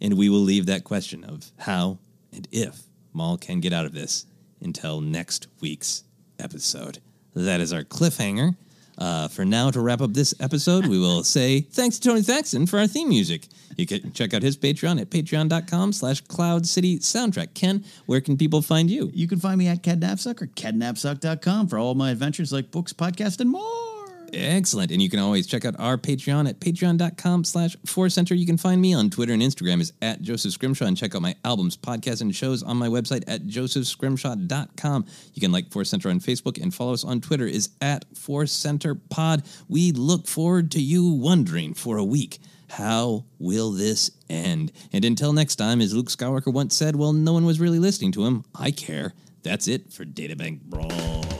And 0.00 0.14
we 0.16 0.28
will 0.28 0.40
leave 0.40 0.66
that 0.66 0.84
question 0.84 1.24
of 1.24 1.50
how 1.58 1.98
and 2.32 2.48
if 2.50 2.82
Maul 3.12 3.36
can 3.36 3.60
get 3.60 3.72
out 3.72 3.86
of 3.86 3.92
this 3.92 4.26
until 4.60 5.00
next 5.00 5.46
week's 5.60 6.04
episode. 6.38 6.98
That 7.34 7.60
is 7.60 7.72
our 7.72 7.84
cliffhanger. 7.84 8.56
Uh, 9.00 9.28
for 9.28 9.46
now, 9.46 9.70
to 9.70 9.80
wrap 9.80 10.02
up 10.02 10.12
this 10.12 10.34
episode, 10.40 10.86
we 10.86 10.98
will 10.98 11.24
say 11.36 11.62
thanks 11.62 11.98
to 11.98 12.08
Tony 12.08 12.22
Thaxton 12.22 12.66
for 12.66 12.78
our 12.78 12.86
theme 12.86 13.08
music. 13.08 13.48
You 13.76 13.86
can 13.86 14.12
check 14.12 14.34
out 14.34 14.42
his 14.42 14.58
Patreon 14.58 15.00
at 15.00 15.08
patreon.com 15.08 15.94
slash 15.94 16.20
Cloud 16.22 16.66
City 16.66 16.98
Soundtrack. 16.98 17.54
Ken, 17.54 17.84
where 18.04 18.20
can 18.20 18.36
people 18.36 18.60
find 18.60 18.90
you? 18.90 19.10
You 19.14 19.26
can 19.26 19.40
find 19.40 19.58
me 19.58 19.68
at 19.68 19.82
KenNapzok 19.82 20.42
or 20.42 20.46
kennapzok.com 20.48 21.68
for 21.68 21.78
all 21.78 21.94
my 21.94 22.10
adventures 22.10 22.52
like 22.52 22.70
books, 22.70 22.92
podcasts, 22.92 23.40
and 23.40 23.50
more. 23.50 23.89
Excellent. 24.32 24.90
And 24.90 25.02
you 25.02 25.10
can 25.10 25.18
always 25.18 25.46
check 25.46 25.64
out 25.64 25.74
our 25.78 25.96
Patreon 25.96 26.48
at 26.48 26.60
patreon.com 26.60 27.44
slash 27.44 27.76
Center. 28.08 28.34
You 28.34 28.46
can 28.46 28.56
find 28.56 28.80
me 28.80 28.94
on 28.94 29.10
Twitter 29.10 29.32
and 29.32 29.42
Instagram 29.42 29.80
is 29.80 29.92
at 30.00 30.22
Joseph 30.22 30.52
Scrimshaw 30.52 30.86
and 30.86 30.96
check 30.96 31.14
out 31.14 31.22
my 31.22 31.34
albums, 31.44 31.76
podcasts, 31.76 32.20
and 32.20 32.34
shows 32.34 32.62
on 32.62 32.76
my 32.76 32.88
website 32.88 33.24
at 33.26 33.46
josephscrimshaw.com. 33.46 35.06
You 35.34 35.40
can 35.40 35.52
like 35.52 35.70
Force 35.70 35.90
Center 35.90 36.10
on 36.10 36.20
Facebook 36.20 36.60
and 36.60 36.74
follow 36.74 36.92
us 36.92 37.04
on 37.04 37.20
Twitter 37.20 37.46
is 37.46 37.70
at 37.80 38.04
Force 38.16 38.52
Center 38.52 38.94
Pod. 38.94 39.42
We 39.68 39.92
look 39.92 40.26
forward 40.26 40.70
to 40.72 40.80
you 40.80 41.08
wondering 41.08 41.74
for 41.74 41.98
a 41.98 42.04
week. 42.04 42.38
How 42.70 43.24
will 43.38 43.72
this 43.72 44.12
end? 44.28 44.70
And 44.92 45.04
until 45.04 45.32
next 45.32 45.56
time, 45.56 45.80
as 45.80 45.92
Luke 45.92 46.06
Skywalker 46.06 46.52
once 46.52 46.76
said, 46.76 46.94
well, 46.94 47.12
no 47.12 47.32
one 47.32 47.44
was 47.44 47.58
really 47.58 47.80
listening 47.80 48.12
to 48.12 48.24
him. 48.24 48.44
I 48.54 48.70
care. 48.70 49.12
That's 49.42 49.66
it 49.66 49.92
for 49.92 50.04
Databank 50.04 50.60
Brawl. 50.62 51.39